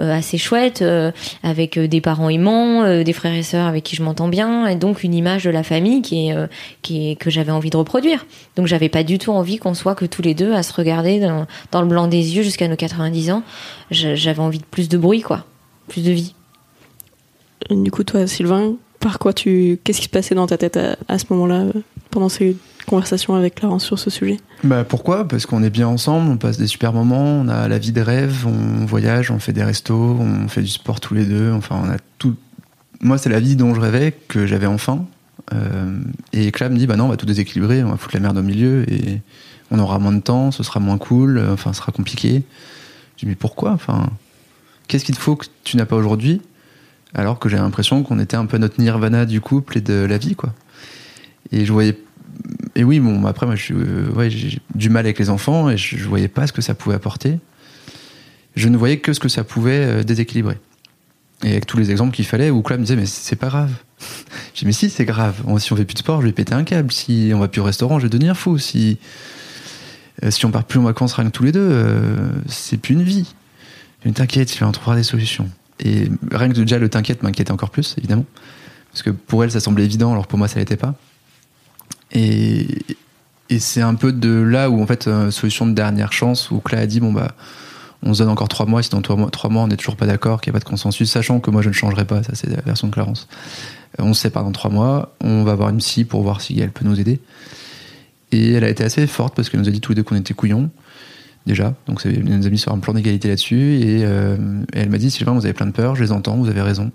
euh, 0.00 0.12
assez 0.12 0.38
chouette 0.38 0.82
euh, 0.82 1.12
avec 1.42 1.76
euh, 1.76 1.86
des 1.86 2.00
parents 2.00 2.28
aimants, 2.28 3.02
des 3.02 3.12
frères 3.12 3.34
et 3.34 3.42
sœurs 3.42 3.66
avec 3.66 3.84
qui 3.84 3.96
je 3.96 4.02
m'entends 4.02 4.28
bien 4.28 4.66
et 4.66 4.76
donc 4.76 5.04
une 5.04 5.14
image 5.14 5.44
de 5.44 5.50
la 5.50 5.62
famille 5.62 6.02
qui 6.02 6.30
est, 6.30 7.16
que 7.16 7.30
j'avais 7.30 7.52
envie 7.52 7.70
de 7.70 7.76
reproduire. 7.76 8.26
Donc 8.56 8.66
j'avais 8.66 8.88
pas 8.88 9.02
du 9.02 9.18
tout 9.18 9.30
envie 9.32 9.58
qu'on 9.58 9.74
soit 9.74 9.94
que 9.94 10.04
tous 10.04 10.22
les 10.22 10.34
deux 10.34 10.52
à 10.52 10.62
se 10.62 10.72
regarder 10.72 11.20
dans, 11.20 11.82
le 11.82 11.88
blanc 11.88 12.08
des 12.08 12.36
yeux 12.36 12.42
jusqu'à 12.42 12.68
nos 12.68 12.76
90 12.76 13.30
ans. 13.30 13.42
J'avais 13.90 14.40
envie 14.40 14.58
de 14.58 14.64
plus 14.64 14.88
de 14.88 14.98
bruit 14.98 15.20
quoi, 15.20 15.44
plus 15.88 16.04
de 16.04 16.10
vie. 16.10 16.34
Du 17.70 17.90
coup, 17.90 18.04
toi, 18.04 18.26
Sylvain, 18.26 18.74
par 19.00 19.18
quoi 19.18 19.32
tu. 19.32 19.78
Qu'est-ce 19.84 19.98
qui 19.98 20.06
se 20.06 20.10
passait 20.10 20.34
dans 20.34 20.46
ta 20.46 20.56
tête 20.56 20.76
à, 20.76 20.96
à 21.08 21.18
ce 21.18 21.26
moment-là, 21.30 21.66
pendant 22.10 22.28
ces 22.28 22.56
conversation 22.90 23.34
avec 23.36 23.54
Clarence 23.54 23.84
sur 23.84 23.98
ce 24.00 24.10
sujet 24.10 24.38
Bah 24.64 24.82
pourquoi? 24.84 25.26
Parce 25.26 25.46
qu'on 25.46 25.62
est 25.62 25.70
bien 25.70 25.86
ensemble, 25.86 26.28
on 26.28 26.36
passe 26.36 26.58
des 26.58 26.66
super 26.66 26.92
moments, 26.92 27.40
on 27.40 27.46
a 27.46 27.68
la 27.68 27.78
vie 27.78 27.92
de 27.92 28.00
rêve, 28.00 28.46
on 28.46 28.84
voyage, 28.84 29.30
on 29.30 29.38
fait 29.38 29.52
des 29.52 29.62
restos, 29.62 30.18
on 30.20 30.48
fait 30.48 30.62
du 30.62 30.68
sport 30.68 30.98
tous 30.98 31.14
les 31.14 31.24
deux. 31.24 31.52
Enfin, 31.52 31.80
on 31.82 31.88
a 31.88 31.98
tout. 32.18 32.34
Moi, 33.00 33.16
c'est 33.16 33.30
la 33.30 33.38
vie 33.38 33.54
dont 33.54 33.74
je 33.74 33.80
rêvais 33.80 34.12
que 34.26 34.44
j'avais 34.44 34.66
enfin. 34.66 35.06
Euh, 35.54 35.98
et 36.32 36.50
Claire 36.50 36.70
me 36.70 36.76
dit 36.76 36.88
bah 36.88 36.96
non, 36.96 37.04
on 37.04 37.08
va 37.08 37.16
tout 37.16 37.26
déséquilibrer, 37.26 37.84
on 37.84 37.90
va 37.90 37.96
foutre 37.96 38.14
la 38.14 38.20
merde 38.20 38.38
au 38.38 38.42
milieu 38.42 38.84
et 38.92 39.20
on 39.70 39.78
aura 39.78 40.00
moins 40.00 40.12
de 40.12 40.20
temps, 40.20 40.50
ce 40.50 40.64
sera 40.64 40.80
moins 40.80 40.98
cool, 40.98 41.40
enfin, 41.52 41.72
ce 41.72 41.78
sera 41.78 41.92
compliqué. 41.92 42.42
Je 43.16 43.20
dis 43.20 43.26
mais 43.26 43.36
pourquoi? 43.36 43.70
Enfin, 43.70 44.10
qu'est-ce 44.88 45.04
qu'il 45.04 45.14
te 45.14 45.20
faut 45.20 45.36
que 45.36 45.46
tu 45.62 45.76
n'as 45.76 45.86
pas 45.86 45.96
aujourd'hui? 45.96 46.42
Alors 47.14 47.38
que 47.38 47.48
j'ai 47.48 47.56
l'impression 47.56 48.02
qu'on 48.02 48.18
était 48.18 48.36
un 48.36 48.46
peu 48.46 48.58
notre 48.58 48.80
nirvana 48.80 49.26
du 49.26 49.40
couple 49.40 49.78
et 49.78 49.80
de 49.80 50.06
la 50.08 50.18
vie, 50.18 50.34
quoi. 50.34 50.52
Et 51.52 51.64
je 51.64 51.72
voyais. 51.72 51.96
Et 52.74 52.84
oui, 52.84 53.00
bon, 53.00 53.24
après, 53.26 53.46
moi, 53.46 53.56
euh, 53.70 54.30
j'ai 54.30 54.60
du 54.74 54.90
mal 54.90 55.04
avec 55.04 55.18
les 55.18 55.30
enfants 55.30 55.70
et 55.70 55.76
je, 55.76 56.08
voyais 56.08 56.28
pas 56.28 56.46
ce 56.46 56.52
que 56.52 56.62
ça 56.62 56.74
pouvait 56.74 56.94
apporter. 56.94 57.38
Je 58.56 58.68
ne 58.68 58.76
voyais 58.76 58.98
que 58.98 59.12
ce 59.12 59.20
que 59.20 59.28
ça 59.28 59.44
pouvait 59.44 59.84
euh, 59.84 60.02
déséquilibrer. 60.02 60.58
Et 61.42 61.50
avec 61.50 61.66
tous 61.66 61.78
les 61.78 61.90
exemples 61.90 62.14
qu'il 62.14 62.26
fallait, 62.26 62.50
où 62.50 62.62
Claude 62.62 62.80
me 62.80 62.84
disait, 62.84 62.96
mais 62.96 63.06
c'est 63.06 63.36
pas 63.36 63.48
grave. 63.48 63.72
J'ai 64.54 64.60
dit, 64.60 64.66
mais 64.66 64.72
si, 64.72 64.90
c'est 64.90 65.04
grave. 65.04 65.42
Si 65.58 65.72
on 65.72 65.76
fait 65.76 65.84
plus 65.84 65.94
de 65.94 65.98
sport, 65.98 66.20
je 66.20 66.26
vais 66.26 66.32
péter 66.32 66.54
un 66.54 66.64
câble. 66.64 66.92
Si 66.92 67.32
on 67.34 67.38
va 67.38 67.48
plus 67.48 67.60
au 67.60 67.64
restaurant, 67.64 67.98
je 67.98 68.04
vais 68.04 68.10
devenir 68.10 68.36
fou. 68.36 68.58
Si, 68.58 68.98
euh, 70.22 70.30
si 70.30 70.44
on 70.46 70.50
part 70.50 70.64
plus 70.64 70.78
en 70.78 70.84
vacances 70.84 71.14
rien 71.14 71.26
que 71.26 71.30
tous 71.30 71.44
les 71.44 71.52
deux, 71.52 71.84
c'est 72.46 72.76
plus 72.76 72.94
une 72.94 73.02
vie. 73.02 73.34
Ne 74.04 74.12
t'inquiète, 74.12 74.56
vas 74.58 74.66
en 74.66 74.72
trouver 74.72 74.96
des 74.96 75.02
solutions. 75.02 75.50
Et 75.80 76.10
rien 76.30 76.48
que 76.48 76.54
déjà 76.54 76.78
le 76.78 76.88
t'inquiète 76.88 77.22
m'inquiétait 77.22 77.52
encore 77.52 77.70
plus, 77.70 77.94
évidemment. 77.98 78.26
Parce 78.92 79.02
que 79.02 79.10
pour 79.10 79.44
elle, 79.44 79.50
ça 79.50 79.60
semblait 79.60 79.84
évident, 79.84 80.12
alors 80.12 80.26
pour 80.26 80.38
moi, 80.38 80.48
ça 80.48 80.58
l'était 80.58 80.76
pas. 80.76 80.94
Et, 82.12 82.66
et 83.50 83.58
c'est 83.58 83.82
un 83.82 83.94
peu 83.94 84.12
de 84.12 84.30
là 84.30 84.70
où, 84.70 84.80
en 84.80 84.86
fait, 84.86 85.08
euh, 85.08 85.30
solution 85.30 85.66
de 85.66 85.72
dernière 85.72 86.12
chance, 86.12 86.50
où 86.50 86.60
Claire 86.60 86.82
a 86.82 86.86
dit, 86.86 87.00
bon, 87.00 87.12
bah, 87.12 87.32
on 88.02 88.14
se 88.14 88.22
donne 88.22 88.30
encore 88.30 88.48
trois 88.48 88.66
mois, 88.66 88.82
si 88.82 88.90
dans 88.90 89.02
trois 89.02 89.16
mois, 89.50 89.62
on 89.62 89.66
n'est 89.66 89.76
toujours 89.76 89.96
pas 89.96 90.06
d'accord, 90.06 90.40
qu'il 90.40 90.52
n'y 90.52 90.56
a 90.56 90.58
pas 90.58 90.64
de 90.64 90.68
consensus, 90.68 91.10
sachant 91.10 91.40
que 91.40 91.50
moi, 91.50 91.60
je 91.60 91.68
ne 91.68 91.74
changerai 91.74 92.04
pas, 92.04 92.22
ça, 92.22 92.34
c'est 92.34 92.48
la 92.48 92.62
version 92.62 92.88
de 92.88 92.92
Clarence. 92.92 93.28
Euh, 93.98 94.04
on 94.04 94.14
se 94.14 94.22
sépare 94.22 94.44
dans 94.44 94.52
trois 94.52 94.70
mois, 94.70 95.14
on 95.20 95.42
va 95.42 95.54
voir 95.54 95.70
une 95.70 95.78
psy 95.78 96.04
pour 96.04 96.22
voir 96.22 96.40
si 96.40 96.58
elle 96.60 96.70
peut 96.70 96.84
nous 96.84 97.00
aider. 97.00 97.20
Et 98.32 98.52
elle 98.52 98.64
a 98.64 98.68
été 98.68 98.84
assez 98.84 99.06
forte 99.08 99.34
parce 99.34 99.50
qu'elle 99.50 99.60
nous 99.60 99.68
a 99.68 99.72
dit 99.72 99.80
tous 99.80 99.92
les 99.92 99.96
deux 99.96 100.02
qu'on 100.04 100.14
était 100.14 100.34
couillons 100.34 100.70
déjà. 101.46 101.74
Donc 101.88 102.02
elle 102.04 102.22
nous 102.22 102.46
a 102.46 102.50
mis 102.50 102.58
sur 102.58 102.70
un 102.72 102.78
plan 102.78 102.94
d'égalité 102.94 103.26
là-dessus. 103.26 103.80
Et, 103.80 104.04
euh, 104.04 104.36
elle 104.72 104.88
m'a 104.88 104.98
dit, 104.98 105.10
Sylvain, 105.10 105.32
vous 105.32 105.44
avez 105.44 105.52
plein 105.52 105.66
de 105.66 105.72
peurs, 105.72 105.96
je 105.96 106.04
les 106.04 106.12
entends, 106.12 106.36
vous 106.36 106.48
avez 106.48 106.62
raison. 106.62 106.92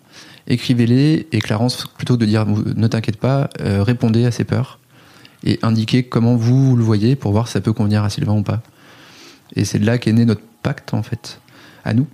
Écrivez-les 0.47 1.27
et 1.33 1.41
Clarence, 1.41 1.87
plutôt 1.97 2.15
que 2.15 2.21
de 2.21 2.25
dire 2.25 2.45
ne 2.45 2.87
t'inquiète 2.87 3.17
pas, 3.17 3.49
répondez 3.59 4.25
à 4.25 4.31
ces 4.31 4.45
peurs 4.45 4.79
et 5.45 5.59
indiquez 5.61 6.03
comment 6.03 6.35
vous 6.35 6.75
le 6.75 6.83
voyez 6.83 7.15
pour 7.15 7.31
voir 7.31 7.47
si 7.47 7.53
ça 7.53 7.61
peut 7.61 7.73
convenir 7.73 8.03
à 8.03 8.09
Sylvain 8.09 8.33
ou 8.33 8.43
pas. 8.43 8.61
Et 9.55 9.63
c'est 9.63 9.79
de 9.79 9.85
là 9.85 9.97
qu'est 9.97 10.11
né 10.11 10.25
notre 10.25 10.41
pacte, 10.63 10.93
en 10.93 11.03
fait, 11.03 11.39
à 11.83 11.93
nous. 11.93 12.07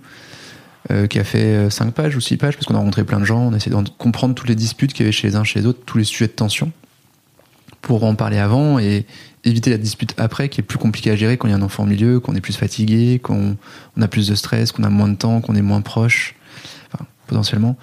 Euh, 0.90 1.06
qui 1.06 1.20
a 1.20 1.24
fait 1.24 1.70
5 1.70 1.94
pages 1.94 2.16
ou 2.16 2.20
6 2.20 2.38
pages, 2.38 2.56
parce 2.56 2.66
qu'on 2.66 2.74
a 2.74 2.78
rencontré 2.78 3.04
plein 3.04 3.20
de 3.20 3.24
gens, 3.24 3.38
on 3.38 3.52
a 3.52 3.56
essayé 3.56 3.74
de 3.74 3.88
comprendre 3.98 4.34
toutes 4.34 4.48
les 4.48 4.56
disputes 4.56 4.92
qu'il 4.92 5.04
y 5.04 5.06
avait 5.06 5.12
chez 5.12 5.28
les 5.28 5.36
uns, 5.36 5.44
chez 5.44 5.60
les 5.60 5.66
autres, 5.66 5.78
tous 5.86 5.96
les 5.96 6.02
sujets 6.02 6.26
de 6.26 6.32
tension, 6.32 6.72
pour 7.82 8.02
en 8.02 8.16
parler 8.16 8.38
avant 8.38 8.80
et, 8.80 9.06
éviter 9.44 9.70
la 9.70 9.78
dispute 9.78 10.14
après 10.18 10.48
qui 10.48 10.60
est 10.60 10.64
plus 10.64 10.78
compliqué 10.78 11.10
à 11.10 11.16
gérer 11.16 11.36
quand 11.36 11.48
il 11.48 11.50
y 11.50 11.54
a 11.54 11.56
un 11.56 11.62
enfant 11.62 11.82
au 11.82 11.86
milieu, 11.86 12.20
qu'on 12.20 12.34
est 12.34 12.40
plus 12.40 12.56
fatigué, 12.56 13.18
qu'on 13.20 13.56
on 13.96 14.02
a 14.02 14.08
plus 14.08 14.28
de 14.28 14.34
stress, 14.34 14.70
qu'on 14.70 14.84
a 14.84 14.88
moins 14.88 15.08
de 15.08 15.16
temps, 15.16 15.40
qu'on 15.40 15.56
est 15.56 15.62
moins 15.62 15.80
proche, 15.80 16.36
potentiellement. 17.26 17.76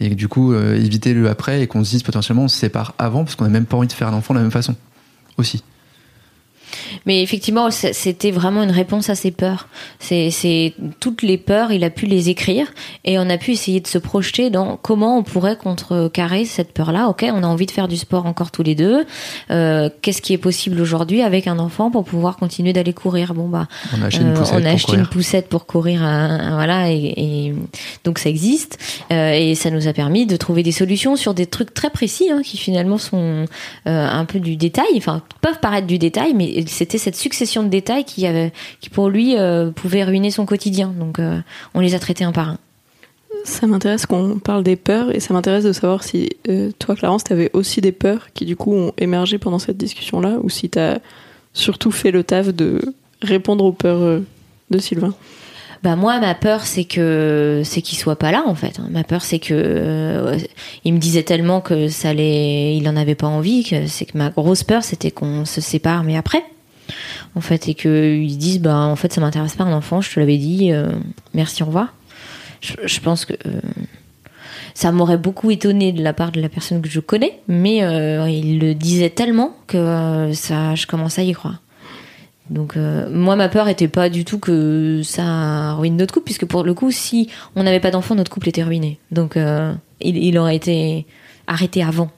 Et 0.00 0.10
du 0.10 0.28
coup, 0.28 0.52
euh, 0.52 0.74
éviter 0.74 1.14
le 1.14 1.28
après 1.28 1.62
et 1.62 1.66
qu'on 1.66 1.84
se 1.84 1.90
dise 1.90 2.02
potentiellement 2.02 2.44
on 2.44 2.48
se 2.48 2.56
sépare 2.56 2.94
avant 2.98 3.24
parce 3.24 3.36
qu'on 3.36 3.44
n'a 3.44 3.50
même 3.50 3.66
pas 3.66 3.76
envie 3.76 3.86
de 3.86 3.92
faire 3.92 4.08
un 4.08 4.14
enfant 4.14 4.34
de 4.34 4.38
la 4.38 4.42
même 4.42 4.50
façon 4.50 4.74
aussi. 5.38 5.62
Mais 7.06 7.22
effectivement, 7.22 7.70
c'était 7.70 8.30
vraiment 8.30 8.62
une 8.62 8.70
réponse 8.70 9.10
à 9.10 9.14
ses 9.14 9.30
peurs. 9.30 9.68
C'est 9.98 10.74
toutes 11.00 11.22
les 11.22 11.38
peurs, 11.38 11.72
il 11.72 11.84
a 11.84 11.90
pu 11.90 12.06
les 12.06 12.28
écrire 12.30 12.72
et 13.04 13.18
on 13.18 13.28
a 13.28 13.38
pu 13.38 13.52
essayer 13.52 13.80
de 13.80 13.86
se 13.86 13.98
projeter 13.98 14.50
dans 14.50 14.76
comment 14.76 15.18
on 15.18 15.22
pourrait 15.22 15.56
contrecarrer 15.56 16.44
cette 16.44 16.72
peur-là. 16.72 17.08
Ok, 17.08 17.24
on 17.28 17.42
a 17.42 17.46
envie 17.46 17.66
de 17.66 17.70
faire 17.70 17.88
du 17.88 17.96
sport 17.96 18.26
encore 18.26 18.50
tous 18.50 18.62
les 18.62 18.74
deux. 18.74 19.04
Euh, 19.50 19.88
qu'est-ce 20.02 20.22
qui 20.22 20.32
est 20.32 20.38
possible 20.38 20.80
aujourd'hui 20.80 21.22
avec 21.22 21.46
un 21.46 21.58
enfant 21.58 21.90
pour 21.90 22.04
pouvoir 22.04 22.36
continuer 22.36 22.72
d'aller 22.72 22.92
courir? 22.92 23.34
Bon 23.34 23.48
bah, 23.48 23.66
on 23.96 24.02
a 24.02 24.06
acheté 24.06 24.22
une 24.22 24.34
poussette, 24.34 24.64
euh, 24.64 24.76
pour, 24.86 24.94
une 24.94 25.06
poussette 25.06 25.48
pour 25.48 25.66
courir. 25.66 26.00
voilà, 26.00 26.90
et, 26.90 27.54
donc 28.04 28.18
ça 28.18 28.28
existe 28.28 28.78
euh, 29.12 29.32
et 29.32 29.54
ça 29.54 29.70
nous 29.70 29.88
a 29.88 29.92
permis 29.92 30.26
de 30.26 30.36
trouver 30.36 30.62
des 30.62 30.72
solutions 30.72 31.16
sur 31.16 31.34
des 31.34 31.46
trucs 31.46 31.74
très 31.74 31.90
précis 31.90 32.30
hein, 32.30 32.42
qui 32.42 32.56
finalement 32.56 32.98
sont 32.98 33.46
un 33.86 34.24
peu 34.24 34.40
du 34.40 34.56
détail. 34.56 34.86
Enfin, 34.96 35.22
peuvent 35.40 35.60
paraître 35.60 35.86
du 35.86 35.98
détail, 35.98 36.34
mais 36.34 36.63
c'était 36.68 36.98
cette 36.98 37.16
succession 37.16 37.62
de 37.62 37.68
détails 37.68 38.04
qui, 38.04 38.26
avait, 38.26 38.52
qui 38.80 38.90
pour 38.90 39.08
lui 39.08 39.36
euh, 39.36 39.70
pouvait 39.70 40.04
ruiner 40.04 40.30
son 40.30 40.46
quotidien. 40.46 40.94
Donc 40.98 41.18
euh, 41.18 41.40
on 41.74 41.80
les 41.80 41.94
a 41.94 41.98
traités 41.98 42.24
un 42.24 42.32
par 42.32 42.50
un. 42.50 42.58
Ça 43.44 43.66
m'intéresse 43.66 44.06
qu'on 44.06 44.38
parle 44.38 44.62
des 44.62 44.76
peurs 44.76 45.14
et 45.14 45.20
ça 45.20 45.34
m'intéresse 45.34 45.64
de 45.64 45.72
savoir 45.72 46.02
si 46.02 46.30
euh, 46.48 46.70
toi, 46.78 46.94
Clarence, 46.94 47.24
tu 47.24 47.32
avais 47.32 47.50
aussi 47.52 47.80
des 47.80 47.92
peurs 47.92 48.32
qui 48.32 48.44
du 48.44 48.56
coup 48.56 48.74
ont 48.74 48.92
émergé 48.96 49.38
pendant 49.38 49.58
cette 49.58 49.76
discussion-là 49.76 50.38
ou 50.42 50.48
si 50.48 50.70
tu 50.70 50.78
as 50.78 51.00
surtout 51.52 51.90
fait 51.90 52.10
le 52.10 52.24
taf 52.24 52.48
de 52.48 52.80
répondre 53.20 53.64
aux 53.64 53.72
peurs 53.72 54.20
de 54.70 54.78
Sylvain. 54.78 55.14
Bah 55.84 55.96
moi 55.96 56.18
ma 56.18 56.34
peur 56.34 56.62
c'est 56.64 56.84
que 56.84 57.60
c'est 57.62 57.82
qu'il 57.82 57.98
soit 57.98 58.16
pas 58.16 58.32
là 58.32 58.44
en 58.46 58.54
fait. 58.54 58.80
Ma 58.90 59.04
peur 59.04 59.20
c'est 59.20 59.38
que 59.38 60.38
il 60.82 60.94
me 60.94 60.98
disait 60.98 61.24
tellement 61.24 61.60
que 61.60 61.88
ça 61.88 62.08
allait, 62.08 62.74
il 62.74 62.88
en 62.88 62.96
avait 62.96 63.14
pas 63.14 63.26
envie 63.26 63.64
que 63.64 63.86
c'est 63.86 64.06
que 64.06 64.16
ma 64.16 64.30
grosse 64.30 64.64
peur 64.64 64.82
c'était 64.82 65.10
qu'on 65.10 65.44
se 65.44 65.60
sépare 65.60 66.02
mais 66.02 66.16
après 66.16 66.42
en 67.36 67.40
fait, 67.40 67.68
et 67.68 67.74
qu'ils 67.74 68.38
disent, 68.38 68.60
bah, 68.60 68.76
en 68.76 68.96
fait, 68.96 69.12
ça 69.12 69.20
m'intéresse 69.20 69.54
pas 69.54 69.64
un 69.64 69.72
enfant, 69.72 70.00
je 70.00 70.12
te 70.12 70.20
l'avais 70.20 70.38
dit, 70.38 70.72
euh, 70.72 70.90
merci, 71.32 71.62
au 71.62 71.66
revoir. 71.66 71.92
Je, 72.60 73.00
pense 73.00 73.26
que 73.26 73.34
euh, 73.46 73.60
ça 74.72 74.90
m'aurait 74.90 75.18
beaucoup 75.18 75.50
étonné 75.50 75.92
de 75.92 76.02
la 76.02 76.14
part 76.14 76.32
de 76.32 76.40
la 76.40 76.48
personne 76.48 76.80
que 76.80 76.88
je 76.88 77.00
connais, 77.00 77.40
mais 77.46 77.84
euh, 77.84 78.26
il 78.30 78.58
le 78.58 78.74
disait 78.74 79.10
tellement 79.10 79.54
que 79.66 80.30
ça, 80.32 80.74
je 80.74 80.86
commence 80.86 81.18
à 81.18 81.22
y 81.22 81.32
croire. 81.32 81.60
Donc 82.50 82.76
moi 82.76 83.36
ma 83.36 83.48
peur 83.48 83.68
était 83.68 83.88
pas 83.88 84.10
du 84.10 84.26
tout 84.26 84.38
que 84.38 85.00
ça 85.02 85.72
ruine 85.74 85.96
notre 85.96 86.12
couple 86.12 86.26
puisque 86.26 86.44
pour 86.44 86.62
le 86.62 86.74
coup 86.74 86.90
si 86.90 87.30
on 87.56 87.62
n'avait 87.62 87.80
pas 87.80 87.90
d'enfant 87.90 88.14
notre 88.14 88.30
couple 88.30 88.50
était 88.50 88.62
ruiné. 88.62 88.98
Donc 89.10 89.38
il, 90.02 90.38
aurait 90.38 90.56
été 90.56 91.06
arrêté 91.46 91.82
avant. 91.82 92.10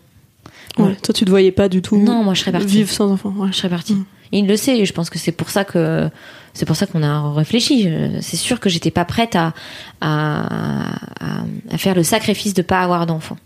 Ouais, 0.78 0.96
toi 0.96 1.14
tu 1.14 1.24
te 1.24 1.30
voyais 1.30 1.52
pas 1.52 1.68
du 1.68 1.80
tout 1.80 1.96
non, 1.96 2.24
moi, 2.24 2.34
je 2.34 2.42
serais 2.42 2.58
vivre 2.58 2.90
sans 2.90 3.12
enfant. 3.12 3.32
Ouais. 3.36 3.48
Je 3.52 3.56
serais 3.56 3.68
partie. 3.68 3.94
Mm 3.94 4.04
il 4.32 4.46
le 4.46 4.56
sait 4.56 4.78
et 4.78 4.84
je 4.84 4.92
pense 4.92 5.10
que 5.10 5.18
c'est 5.18 5.32
pour 5.32 5.50
ça 5.50 5.64
que 5.64 6.08
c'est 6.54 6.64
pour 6.64 6.76
ça 6.76 6.86
qu'on 6.86 7.02
a 7.02 7.32
réfléchi. 7.32 7.88
C'est 8.22 8.36
sûr 8.36 8.60
que 8.60 8.70
j'étais 8.70 8.90
pas 8.90 9.04
prête 9.04 9.36
à, 9.36 9.52
à, 10.00 10.94
à, 11.20 11.78
faire 11.78 11.94
le 11.94 12.02
sacrifice 12.02 12.54
de 12.54 12.62
pas 12.62 12.80
avoir 12.80 13.06
d'enfant. 13.06 13.36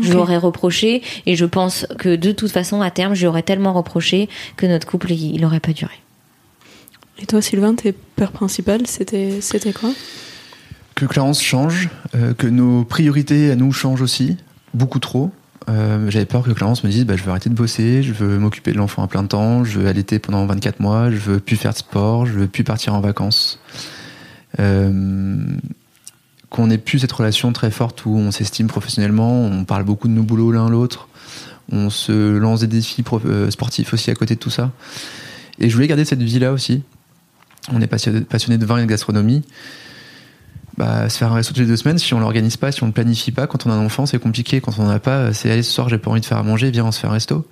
Je 0.00 0.12
l'aurais 0.12 0.36
reproché 0.36 1.02
et 1.26 1.34
je 1.34 1.44
pense 1.44 1.86
que 1.98 2.14
de 2.14 2.30
toute 2.30 2.52
façon 2.52 2.80
à 2.82 2.90
terme 2.92 3.14
j'aurais 3.14 3.42
tellement 3.42 3.72
reproché 3.72 4.28
que 4.56 4.64
notre 4.64 4.86
couple 4.86 5.10
il 5.10 5.40
n'aurait 5.40 5.58
pas 5.58 5.72
duré. 5.72 5.94
Et 7.20 7.26
toi 7.26 7.42
Sylvain, 7.42 7.74
tes 7.74 7.92
peurs 7.92 8.30
principales 8.30 8.86
c'était 8.86 9.40
c'était 9.40 9.72
quoi? 9.72 9.90
Que 10.94 11.04
Clarence 11.04 11.42
change, 11.42 11.88
euh, 12.14 12.32
que 12.32 12.46
nos 12.46 12.84
priorités 12.84 13.50
à 13.50 13.56
nous 13.56 13.72
changent 13.72 14.02
aussi, 14.02 14.36
beaucoup 14.72 15.00
trop. 15.00 15.32
Euh, 15.68 16.10
j'avais 16.10 16.24
peur 16.24 16.42
que 16.42 16.50
Clarence 16.50 16.84
me 16.84 16.90
dise 16.90 17.04
bah, 17.04 17.16
je 17.16 17.22
veux 17.22 17.30
arrêter 17.30 17.50
de 17.50 17.54
bosser, 17.54 18.02
je 18.02 18.12
veux 18.12 18.38
m'occuper 18.38 18.72
de 18.72 18.78
l'enfant 18.78 19.02
à 19.02 19.06
plein 19.06 19.24
temps, 19.24 19.64
je 19.64 19.80
veux 19.80 19.88
allaiter 19.88 20.18
pendant 20.18 20.46
24 20.46 20.80
mois, 20.80 21.10
je 21.10 21.16
veux 21.16 21.40
plus 21.40 21.56
faire 21.56 21.72
de 21.72 21.78
sport, 21.78 22.26
je 22.26 22.32
veux 22.32 22.48
plus 22.48 22.64
partir 22.64 22.94
en 22.94 23.00
vacances. 23.00 23.60
Euh, 24.60 25.44
qu'on 26.48 26.70
ait 26.70 26.78
plus 26.78 27.00
cette 27.00 27.12
relation 27.12 27.52
très 27.52 27.70
forte 27.70 28.06
où 28.06 28.16
on 28.16 28.30
s'estime 28.30 28.68
professionnellement, 28.68 29.42
on 29.44 29.64
parle 29.64 29.84
beaucoup 29.84 30.08
de 30.08 30.14
nos 30.14 30.22
boulots 30.22 30.52
l'un 30.52 30.70
l'autre, 30.70 31.08
on 31.70 31.90
se 31.90 32.36
lance 32.38 32.60
des 32.60 32.66
défis 32.66 33.04
euh, 33.26 33.50
sportifs 33.50 33.92
aussi 33.92 34.10
à 34.10 34.14
côté 34.14 34.34
de 34.34 34.40
tout 34.40 34.50
ça. 34.50 34.72
Et 35.58 35.68
je 35.68 35.74
voulais 35.74 35.88
garder 35.88 36.06
cette 36.06 36.22
vie-là 36.22 36.52
aussi. 36.52 36.82
On 37.70 37.82
est 37.82 37.86
passionné 37.86 38.56
de 38.56 38.64
vin 38.64 38.78
et 38.78 38.82
de 38.82 38.86
gastronomie 38.86 39.42
bah, 40.78 41.08
se 41.08 41.18
faire 41.18 41.32
un 41.32 41.34
resto 41.34 41.52
toutes 41.52 41.62
les 41.62 41.66
deux 41.66 41.76
semaines, 41.76 41.98
si 41.98 42.14
on 42.14 42.20
l'organise 42.20 42.56
pas, 42.56 42.70
si 42.70 42.84
on 42.84 42.86
le 42.86 42.92
planifie 42.92 43.32
pas, 43.32 43.48
quand 43.48 43.66
on 43.66 43.70
a 43.70 43.74
un 43.74 43.84
enfant, 43.84 44.06
c'est 44.06 44.20
compliqué. 44.20 44.60
Quand 44.60 44.78
on 44.78 44.84
n'en 44.84 44.90
a 44.90 45.00
pas, 45.00 45.32
c'est 45.34 45.50
allez, 45.50 45.64
ce 45.64 45.72
soir, 45.72 45.88
j'ai 45.88 45.98
pas 45.98 46.10
envie 46.10 46.20
de 46.20 46.26
faire 46.26 46.38
à 46.38 46.44
manger, 46.44 46.70
viens, 46.70 46.84
on 46.84 46.92
se 46.92 47.00
fait 47.00 47.08
un 47.08 47.10
resto. 47.10 47.44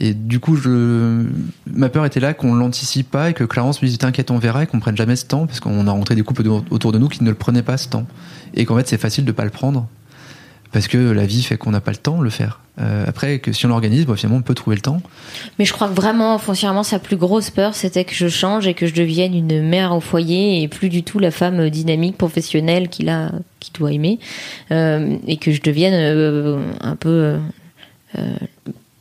Et 0.00 0.14
du 0.14 0.40
coup, 0.40 0.56
je, 0.56 1.26
ma 1.66 1.90
peur 1.90 2.06
était 2.06 2.20
là 2.20 2.32
qu'on 2.32 2.54
l'anticipe 2.54 3.10
pas 3.10 3.30
et 3.30 3.34
que 3.34 3.44
Clarence 3.44 3.82
me 3.82 3.86
dise 3.86 3.98
t'inquiète, 3.98 4.30
on 4.30 4.38
verra 4.38 4.62
et 4.62 4.66
qu'on 4.66 4.80
prenne 4.80 4.96
jamais 4.96 5.14
ce 5.14 5.26
temps 5.26 5.46
parce 5.46 5.60
qu'on 5.60 5.86
a 5.86 5.90
rencontré 5.90 6.14
des 6.14 6.22
couples 6.22 6.42
autour 6.70 6.90
de 6.90 6.98
nous 6.98 7.08
qui 7.08 7.22
ne 7.22 7.28
le 7.28 7.36
prenaient 7.36 7.62
pas 7.62 7.76
ce 7.76 7.88
temps. 7.88 8.06
Et 8.54 8.64
qu'en 8.64 8.76
fait, 8.76 8.88
c'est 8.88 8.98
facile 8.98 9.26
de 9.26 9.32
pas 9.32 9.44
le 9.44 9.50
prendre 9.50 9.86
parce 10.74 10.88
que 10.88 10.98
la 10.98 11.24
vie 11.24 11.44
fait 11.44 11.56
qu'on 11.56 11.70
n'a 11.70 11.80
pas 11.80 11.92
le 11.92 11.96
temps 11.96 12.18
de 12.18 12.24
le 12.24 12.30
faire. 12.30 12.58
Euh, 12.80 13.04
après, 13.06 13.38
que 13.38 13.52
si 13.52 13.64
on 13.64 13.68
l'organise, 13.68 14.06
bah, 14.06 14.14
on 14.28 14.42
peut 14.42 14.54
trouver 14.54 14.74
le 14.74 14.82
temps. 14.82 15.00
Mais 15.60 15.64
je 15.64 15.72
crois 15.72 15.86
que 15.86 15.94
vraiment, 15.94 16.36
foncièrement, 16.38 16.82
sa 16.82 16.98
plus 16.98 17.16
grosse 17.16 17.50
peur, 17.50 17.76
c'était 17.76 18.04
que 18.04 18.12
je 18.12 18.26
change 18.26 18.66
et 18.66 18.74
que 18.74 18.88
je 18.88 18.92
devienne 18.92 19.36
une 19.36 19.62
mère 19.62 19.94
au 19.94 20.00
foyer 20.00 20.62
et 20.62 20.66
plus 20.66 20.88
du 20.88 21.04
tout 21.04 21.20
la 21.20 21.30
femme 21.30 21.70
dynamique, 21.70 22.18
professionnelle 22.18 22.88
qu'il 22.88 23.08
a, 23.08 23.30
qu'il 23.60 23.72
doit 23.74 23.92
aimer, 23.92 24.18
euh, 24.72 25.16
et 25.28 25.36
que 25.36 25.52
je 25.52 25.62
devienne 25.62 25.94
euh, 25.94 26.58
un 26.80 26.96
peu 26.96 27.38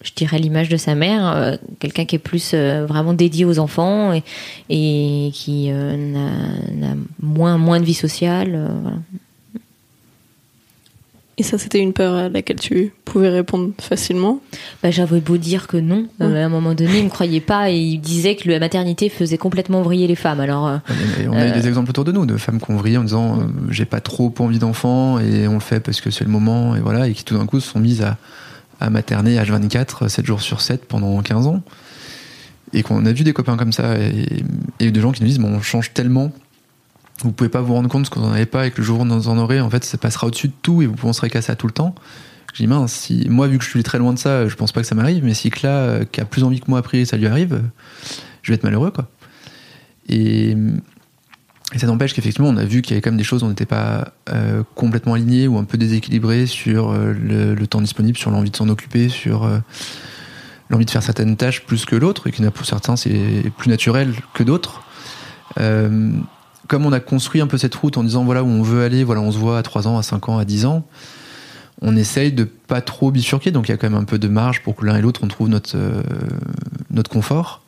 je 0.04 0.12
dirais 0.16 0.38
l'image 0.38 0.70
de 0.70 0.78
sa 0.78 0.96
mère, 0.96 1.58
quelqu'un 1.80 2.06
qui 2.06 2.16
est 2.16 2.20
plus 2.20 2.54
vraiment 2.54 3.14
dédié 3.14 3.46
aux 3.46 3.58
enfants 3.58 4.12
et, 4.70 5.32
qui 5.34 5.72
euh, 5.72 5.96
n'a 5.96 6.96
moins 7.22 7.58
moins 7.58 7.80
de 7.80 7.86
vie 7.86 7.94
sociale. 7.94 8.60
Et 11.40 11.44
ça, 11.44 11.58
c'était 11.58 11.80
une 11.80 11.94
peur 11.94 12.14
à 12.14 12.30
laquelle 12.30 12.60
tu 12.60 12.94
pouvais 13.06 13.30
répondre 13.30 13.72
facilement. 13.82 14.40
Bah, 14.84 14.92
J'avais 14.92 15.20
beau 15.20 15.38
dire 15.38 15.66
que 15.66 15.78
non, 15.78 16.06
euh, 16.22 16.44
à 16.44 16.46
un 16.46 16.50
moment 16.50 16.76
donné, 16.76 17.00
il 17.00 17.06
me 17.06 17.10
croyait 17.10 17.42
pas 17.42 17.72
et 17.72 17.78
il 17.78 17.98
disait 18.00 18.36
que 18.36 18.48
la 18.50 18.60
maternité 18.60 19.10
faisait 19.10 19.40
complètement 19.40 19.82
vriller 19.82 20.06
les 20.06 20.16
femmes. 20.16 20.40
Alors, 20.40 20.68
euh, 20.68 20.78
Et 21.20 21.28
on 21.28 21.34
a 21.34 21.48
eu 21.48 21.52
des 21.52 21.68
exemples 21.68 21.90
autour 21.90 22.04
de 22.04 22.12
nous 22.12 22.28
de 22.28 22.38
femmes 22.38 22.60
qui 22.62 22.70
ont 22.70 22.78
vrillé 22.78 22.98
en 22.98 23.04
disant 23.04 23.40
euh, 23.40 23.44
j'ai 23.72 23.86
pas 23.86 24.00
trop 24.00 24.32
envie 24.40 24.60
d'enfant 24.60 25.20
et 25.20 25.48
on 25.48 25.56
le 25.56 25.60
fait 25.60 25.80
parce 25.80 26.02
que 26.02 26.12
c'est 26.12 26.24
le 26.24 26.30
moment 26.30 26.76
et 26.76 26.82
voilà 26.82 27.08
et 27.08 27.14
qui 27.14 27.24
tout 27.24 27.36
d'un 27.36 27.48
coup 27.48 27.60
se 27.60 27.68
sont 27.68 27.80
mises 27.80 28.04
à, 28.04 28.18
à 28.80 28.92
materner 28.92 29.36
H24 29.38 30.10
7 30.10 30.26
jours 30.26 30.42
sur 30.42 30.62
7 30.62 30.86
pendant 30.86 31.20
15 31.20 31.48
ans 31.48 31.64
et 32.74 32.84
qu'on 32.84 33.06
a 33.06 33.12
vu 33.12 33.24
des 33.24 33.34
copains 33.34 33.58
comme 33.58 33.72
ça 33.74 33.98
et, 33.98 34.26
et 34.80 34.92
des 34.92 35.02
gens 35.02 35.12
qui 35.12 35.22
nous 35.24 35.28
disent 35.28 35.40
bon 35.40 35.50
on 35.54 35.62
change 35.62 35.94
tellement 35.94 36.32
vous 37.22 37.32
pouvez 37.32 37.50
pas 37.50 37.62
vous 37.62 37.74
rendre 37.74 37.90
compte 37.90 38.10
que 38.10 38.20
vous 38.20 38.26
en 38.26 38.32
avez 38.32 38.46
pas 38.46 38.68
et 38.68 38.72
que 38.72 38.78
le 38.78 38.84
jour 38.84 39.00
où 39.00 39.06
vous 39.06 39.28
en 39.28 39.38
aurez 39.38 39.62
en 39.62 39.70
fait 39.70 39.84
ça 39.84 39.98
passera 39.98 40.28
au-dessus 40.28 40.48
de 40.48 40.54
tout 40.62 40.82
et 40.82 40.88
vous 40.88 40.96
penserez 40.96 41.30
qu'à 41.30 41.42
ça 41.42 41.56
tout 41.56 41.68
le 41.68 41.74
temps 41.74 41.96
je 42.54 42.62
dis 42.62 42.68
mince 42.68 42.92
si 42.92 43.28
moi 43.30 43.48
vu 43.48 43.58
que 43.58 43.64
je 43.64 43.70
suis 43.70 43.84
très 43.84 43.98
loin 43.98 44.14
de 44.14 44.20
ça 44.20 44.48
je 44.48 44.56
pense 44.56 44.72
pas 44.72 44.82
que 44.82 44.88
ça 44.88 44.96
m'arrive 44.96 45.24
mais 45.24 45.34
si 45.34 45.52
là 45.62 45.70
euh, 45.70 46.06
qui 46.06 46.22
a 46.22 46.26
plus 46.26 46.44
envie 46.44 46.60
que 46.60 46.70
moi 46.70 46.80
après 46.80 47.06
ça 47.06 47.18
lui 47.18 47.28
arrive 47.28 47.62
je 48.42 48.52
vais 48.52 48.56
être 48.56 48.64
malheureux 48.64 48.92
quoi 48.92 49.10
et 50.10 51.80
ça 51.80 51.88
n'empêche 51.88 52.14
qu'effectivement, 52.14 52.50
on 52.50 52.58
a 52.58 52.66
vu 52.66 52.84
qu'il 52.84 52.92
y 52.92 52.94
avait 52.94 53.02
quand 53.02 53.10
même 53.10 53.18
des 53.18 53.24
choses 53.24 53.42
où 53.42 53.48
on 53.48 53.50
n'était 53.50 53.66
pas 53.66 54.14
euh, 54.30 54.62
complètement 54.76 55.16
alignés 55.16 55.48
ou 55.48 55.58
un 55.58 55.64
peu 55.64 55.78
déséquilibrés 55.78 56.46
sur 56.46 56.92
euh, 56.92 57.14
le, 57.14 57.66
temps 57.66 57.82
disponible, 57.82 58.16
sur 58.16 58.30
l'envie 58.30 58.52
de 58.52 58.56
s'en 58.56 58.70
occuper, 58.70 59.10
sur 59.10 59.50
l'envie 60.70 60.86
de 60.86 60.92
faire 60.92 61.02
certaines 61.02 61.36
tâches 61.36 61.66
plus 61.66 61.86
que 61.86 61.96
l'autre, 61.96 62.28
et 62.28 62.32
qu'il 62.32 62.44
y 62.44 62.46
en 62.46 62.50
a 62.50 62.52
pour 62.52 62.66
certains, 62.66 62.96
c'est 62.96 63.52
plus 63.58 63.70
naturel 63.70 64.14
que 64.36 64.44
d'autres. 64.44 64.84
Comme 66.68 66.86
on 66.86 66.94
a 66.94 67.00
construit 67.00 67.42
un 67.42 67.48
peu 67.48 67.58
cette 67.58 67.76
route 67.76 67.98
en 67.98 68.04
disant 68.04 68.24
voilà 68.24 68.44
où 68.44 68.48
on 68.48 68.62
veut 68.62 68.84
aller, 68.84 69.04
voilà, 69.04 69.22
on 69.22 69.32
se 69.32 69.38
voit 69.38 69.58
à 69.58 69.64
3 69.64 69.88
ans, 69.88 69.98
à 69.98 70.04
5 70.04 70.30
ans, 70.30 70.38
à 70.38 70.46
10 70.46 70.66
ans, 70.66 70.86
on 71.82 71.96
essaye 71.98 72.32
de 72.32 72.44
pas 72.44 72.82
trop 72.82 73.12
bifurquer, 73.12 73.52
donc 73.52 73.68
il 73.68 73.72
y 73.72 73.74
a 73.74 73.78
quand 73.78 73.90
même 73.90 74.00
un 74.00 74.06
peu 74.06 74.18
de 74.18 74.28
marge 74.28 74.64
pour 74.64 74.76
que 74.76 74.86
l'un 74.86 74.96
et 74.96 75.02
l'autre 75.02 75.22
on 75.24 75.28
trouve 75.28 75.50
notre, 75.50 75.76
euh, 75.76 76.02
notre 76.92 77.10
confort 77.10 77.62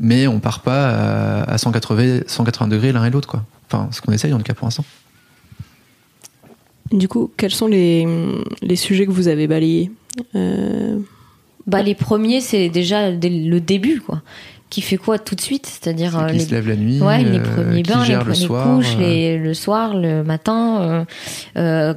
mais 0.00 0.26
on 0.26 0.40
part 0.40 0.60
pas 0.60 1.42
à, 1.44 1.52
à 1.52 1.58
180, 1.58 2.22
180 2.26 2.68
degrés 2.68 2.92
l'un 2.92 3.04
et 3.04 3.10
l'autre 3.10 3.28
quoi. 3.28 3.44
Enfin, 3.66 3.88
ce 3.92 4.00
qu'on 4.00 4.12
essaye 4.12 4.32
en 4.32 4.38
tout 4.38 4.44
cas 4.44 4.54
pour 4.54 4.66
l'instant. 4.66 4.84
Du 6.92 7.08
coup, 7.08 7.32
quels 7.36 7.52
sont 7.52 7.66
les, 7.66 8.06
les 8.62 8.76
sujets 8.76 9.06
que 9.06 9.10
vous 9.10 9.28
avez 9.28 9.46
balayés? 9.46 9.90
Euh, 10.34 10.98
bah, 11.66 11.82
les 11.82 11.94
premiers, 11.94 12.40
c'est 12.40 12.68
déjà 12.68 13.10
dès 13.10 13.30
le 13.30 13.60
début, 13.60 14.00
quoi. 14.00 14.22
Qui 14.74 14.82
fait 14.82 14.96
quoi 14.96 15.20
tout 15.20 15.36
de 15.36 15.40
suite 15.40 15.66
C'est-à-dire 15.66 16.18
euh, 16.18 16.26
qui 16.26 16.32
les 16.38 16.44
se 16.46 16.50
lève 16.50 16.66
la 16.68 16.74
nuit, 16.74 17.00
Ouais, 17.00 17.22
les 17.22 17.38
euh, 17.38 17.42
premiers 17.54 17.82
bains, 17.84 18.04
les 18.04 18.24
le 18.24 18.34
soir, 18.34 18.76
couches, 18.76 18.96
euh, 18.96 18.98
les- 18.98 19.38
le 19.38 19.54
soir, 19.54 19.94
le 19.94 20.24
matin. 20.24 21.06
euh, 21.56 21.94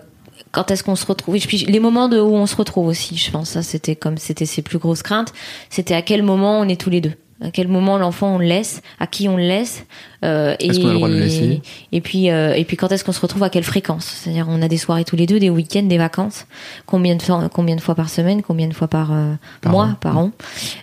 quand 0.51 0.69
est-ce 0.69 0.83
qu'on 0.83 0.95
se 0.95 1.05
retrouve 1.07 1.35
Et 1.35 1.39
puis 1.39 1.57
les 1.67 1.79
moments 1.79 2.07
de 2.07 2.19
où 2.19 2.35
on 2.35 2.45
se 2.45 2.55
retrouve 2.55 2.85
aussi, 2.85 3.17
je 3.17 3.31
pense. 3.31 3.49
Ça, 3.49 3.63
c'était 3.63 3.95
comme 3.95 4.17
c'était 4.17 4.45
ses 4.45 4.61
plus 4.61 4.77
grosses 4.77 5.01
craintes. 5.01 5.33
C'était 5.71 5.95
à 5.95 6.03
quel 6.03 6.21
moment 6.21 6.59
on 6.59 6.67
est 6.69 6.79
tous 6.79 6.91
les 6.91 7.01
deux. 7.01 7.13
À 7.39 7.51
quel 7.51 7.67
moment 7.67 7.99
l'enfant 7.99 8.35
on 8.35 8.37
le 8.39 8.45
laisse, 8.45 8.81
à 8.99 9.05
qui 9.05 9.29
on 9.29 9.37
le 9.37 9.43
laisse, 9.43 9.85
euh, 10.25 10.55
et 10.59 10.69
Est-ce 10.69 10.79
qu'on 10.79 10.87
a 10.87 10.91
le 10.93 10.95
droit 10.95 11.07
de 11.07 11.13
le 11.13 11.19
laisser? 11.19 11.61
et 11.91 12.01
puis 12.01 12.31
euh, 12.31 12.55
et 12.55 12.65
puis 12.65 12.77
quand 12.77 12.91
est-ce 12.91 13.03
qu'on 13.03 13.11
se 13.11 13.21
retrouve 13.21 13.43
à 13.43 13.49
quelle 13.51 13.63
fréquence? 13.63 14.05
C'est-à-dire 14.05 14.47
on 14.49 14.59
a 14.63 14.67
des 14.67 14.77
soirées 14.77 15.03
tous 15.05 15.15
les 15.15 15.27
deux, 15.27 15.39
des 15.39 15.51
week-ends, 15.51 15.83
des 15.83 15.99
vacances. 15.99 16.47
Combien 16.87 17.15
de 17.15 17.21
fois, 17.21 17.47
combien 17.53 17.75
de 17.75 17.81
fois 17.81 17.93
par 17.93 18.09
semaine, 18.09 18.41
combien 18.41 18.67
de 18.67 18.73
fois 18.73 18.87
par, 18.87 19.13
euh, 19.13 19.33
Par 19.61 19.71
mois, 19.71 19.85
an. 19.85 19.95
par 20.01 20.17
an 20.17 20.31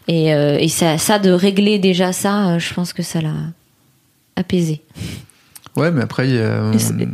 Et, 0.06 0.32
euh, 0.32 0.56
et 0.60 0.68
ça, 0.68 0.96
ça 0.96 1.18
de 1.18 1.30
régler 1.32 1.80
déjà 1.80 2.12
ça, 2.12 2.50
euh, 2.50 2.58
je 2.60 2.72
pense 2.72 2.92
que 2.92 3.02
ça 3.02 3.20
l'a 3.20 3.34
apaisé. 4.36 4.82
Ouais, 5.76 5.90
mais 5.90 6.02
après 6.02 6.28
et, 6.28 6.40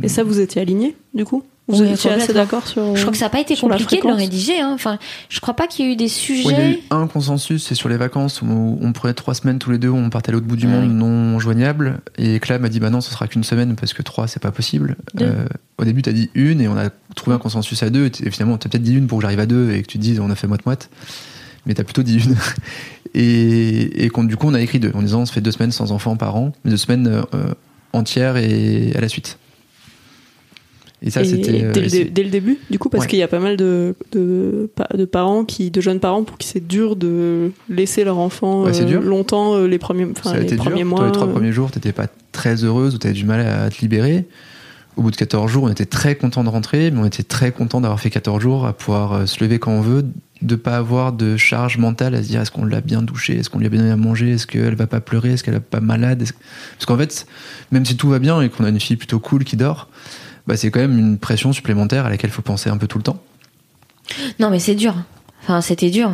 et 0.03 0.07
ça, 0.07 0.23
vous 0.23 0.39
étiez 0.39 0.61
alignés, 0.61 0.95
du 1.15 1.25
coup? 1.25 1.43
Vous 1.71 2.07
assez 2.09 2.33
d'accord 2.33 2.67
sur. 2.67 2.95
Je 2.95 3.01
crois 3.01 3.11
que 3.11 3.17
ça 3.17 3.25
n'a 3.25 3.29
pas 3.29 3.39
été 3.39 3.55
compliqué 3.55 4.01
de 4.01 4.07
le 4.07 4.13
rédiger. 4.13 4.59
Hein. 4.59 4.71
Enfin, 4.73 4.99
je 5.29 5.39
crois 5.39 5.55
pas 5.55 5.67
qu'il 5.67 5.85
y 5.85 5.89
ait 5.89 5.93
eu 5.93 5.95
des 5.95 6.07
sujets. 6.07 6.47
Ouais, 6.47 6.53
il 6.53 6.59
y 6.59 6.61
a 6.61 6.69
eu 6.71 6.79
un 6.91 7.07
consensus, 7.07 7.65
c'est 7.65 7.75
sur 7.75 7.89
les 7.89 7.97
vacances 7.97 8.41
où 8.41 8.77
on 8.81 8.93
prenait 8.93 9.13
trois 9.13 9.33
semaines 9.33 9.59
tous 9.59 9.71
les 9.71 9.77
deux, 9.77 9.89
où 9.89 9.97
on 9.97 10.09
partait 10.09 10.29
à 10.29 10.33
l'autre 10.33 10.45
bout 10.45 10.55
du 10.55 10.67
Ah 10.67 10.69
monde 10.69 10.91
non 10.91 11.39
joignable. 11.39 11.99
Et 12.17 12.39
Cla 12.39 12.59
m'a 12.59 12.69
dit 12.69 12.79
bah 12.79 12.89
non, 12.89 13.01
ce 13.01 13.11
sera 13.11 13.27
qu'une 13.27 13.43
semaine 13.43 13.75
parce 13.75 13.93
que 13.93 14.01
trois 14.01 14.27
c'est 14.27 14.41
pas 14.41 14.51
possible. 14.51 14.95
Euh, 15.21 15.45
au 15.77 15.85
début 15.85 16.01
t'as 16.01 16.11
dit 16.11 16.29
une 16.33 16.61
et 16.61 16.67
on 16.67 16.77
a 16.77 16.89
trouvé 17.15 17.35
un 17.35 17.39
consensus 17.39 17.81
à 17.83 17.89
deux. 17.89 18.11
Et 18.23 18.31
finalement 18.31 18.57
t'as 18.57 18.69
peut-être 18.69 18.83
dit 18.83 18.95
une 18.95 19.07
pour 19.07 19.19
que 19.19 19.23
j'arrive 19.23 19.39
à 19.39 19.45
deux 19.45 19.71
et 19.71 19.81
que 19.81 19.87
tu 19.87 19.97
te 19.97 20.03
dises 20.03 20.19
on 20.19 20.29
a 20.29 20.35
fait 20.35 20.47
moite 20.47 20.65
moite. 20.65 20.89
Mais 21.65 21.73
t'as 21.73 21.83
plutôt 21.83 22.03
dit 22.03 22.17
une. 22.17 22.35
Et, 23.13 24.05
et 24.05 24.09
du 24.09 24.37
coup 24.37 24.47
on 24.47 24.53
a 24.53 24.61
écrit 24.61 24.79
deux 24.79 24.91
en 24.93 25.01
disant 25.01 25.23
on 25.23 25.25
se 25.25 25.33
fait 25.33 25.41
deux 25.41 25.51
semaines 25.51 25.73
sans 25.73 25.91
enfants 25.91 26.15
par 26.15 26.37
an, 26.37 26.53
mais 26.63 26.71
deux 26.71 26.77
semaines 26.77 27.23
euh, 27.33 27.53
entières 27.91 28.37
et 28.37 28.93
à 28.95 29.01
la 29.01 29.09
suite. 29.09 29.37
Et 31.03 31.09
ça 31.09 31.23
c'était. 31.23 31.63
euh, 31.63 31.71
dès, 31.71 31.81
le 32.03 32.09
dès 32.11 32.23
début, 32.25 32.59
du 32.69 32.77
coup, 32.77 32.89
parce 32.89 33.03
Ouais. 33.05 33.07
qu'il 33.09 33.17
y 33.19 33.23
a 33.23 33.27
pas 33.27 33.39
mal 33.39 33.57
de, 33.57 33.95
de, 34.11 34.69
pa- 34.75 34.87
de 34.95 35.05
parents, 35.05 35.45
qui, 35.45 35.71
de 35.71 35.81
jeunes 35.81 35.99
parents, 35.99 36.23
pour 36.23 36.37
qui 36.37 36.47
c'est 36.47 36.65
dur 36.67 36.95
de 36.95 37.51
laisser 37.69 38.03
leur 38.03 38.19
enfant 38.19 38.63
Ouais, 38.65 38.79
euh, 38.79 38.85
dur. 38.85 39.01
longtemps 39.01 39.55
euh, 39.55 39.65
les 39.67 39.79
premiers, 39.79 40.05
enfin, 40.11 40.29
ça 40.29 40.35
a 40.35 40.39
les 40.39 40.45
été 40.45 40.55
premiers 40.57 40.77
dur. 40.77 40.85
mois. 40.85 40.99
Toi, 40.99 41.07
les 41.07 41.13
trois 41.13 41.27
premiers 41.27 41.51
jours, 41.51 41.71
t'étais 41.71 41.91
pas 41.91 42.05
très 42.31 42.63
heureuse 42.63 42.93
ou 42.93 42.97
t'avais 42.99 43.15
du 43.15 43.25
mal 43.25 43.39
à 43.45 43.69
te 43.71 43.81
libérer. 43.81 44.25
Au 44.97 45.01
bout 45.03 45.09
de 45.11 45.15
14 45.15 45.49
jours, 45.49 45.63
on 45.63 45.69
était 45.69 45.85
très 45.85 46.15
content 46.15 46.43
de 46.43 46.49
rentrer, 46.49 46.91
mais 46.91 46.99
on 46.99 47.05
était 47.05 47.23
très 47.23 47.51
content 47.51 47.81
d'avoir 47.81 47.99
fait 47.99 48.09
14 48.09 48.39
jours, 48.41 48.65
à 48.67 48.73
pouvoir 48.73 49.27
se 49.27 49.41
lever 49.43 49.57
quand 49.57 49.71
on 49.71 49.81
veut, 49.81 50.05
de 50.41 50.55
pas 50.55 50.75
avoir 50.77 51.13
de 51.13 51.37
charge 51.37 51.77
mentale 51.77 52.13
à 52.13 52.21
se 52.21 52.27
dire 52.27 52.41
est-ce 52.41 52.51
qu'on 52.51 52.65
l'a 52.65 52.81
bien 52.81 53.01
douché, 53.01 53.37
est-ce 53.37 53.49
qu'on 53.49 53.59
lui 53.59 53.67
a 53.67 53.69
bien 53.69 53.79
donné 53.79 53.91
à 53.91 53.95
manger, 53.95 54.31
est-ce 54.33 54.45
qu'elle 54.45 54.75
va 54.75 54.87
pas 54.87 54.99
pleurer, 54.99 55.31
est-ce 55.31 55.43
qu'elle 55.43 55.53
est 55.55 55.59
pas 55.61 55.79
malade. 55.79 56.19
Parce 56.19 56.85
qu'en 56.85 56.97
fait, 56.97 57.25
même 57.71 57.85
si 57.85 57.95
tout 57.95 58.09
va 58.09 58.19
bien 58.19 58.39
et 58.41 58.49
qu'on 58.49 58.65
a 58.65 58.69
une 58.69 58.79
fille 58.79 58.97
plutôt 58.97 59.19
cool 59.19 59.45
qui 59.45 59.55
dort, 59.55 59.87
bah 60.47 60.57
c'est 60.57 60.71
quand 60.71 60.79
même 60.79 60.97
une 60.97 61.17
pression 61.17 61.53
supplémentaire 61.53 62.05
à 62.05 62.09
laquelle 62.09 62.29
il 62.29 62.33
faut 62.33 62.41
penser 62.41 62.69
un 62.69 62.77
peu 62.77 62.87
tout 62.87 62.97
le 62.97 63.03
temps. 63.03 63.21
Non, 64.39 64.49
mais 64.49 64.59
c'est 64.59 64.75
dur. 64.75 64.95
Enfin, 65.43 65.61
c'était 65.61 65.89
dur. 65.89 66.11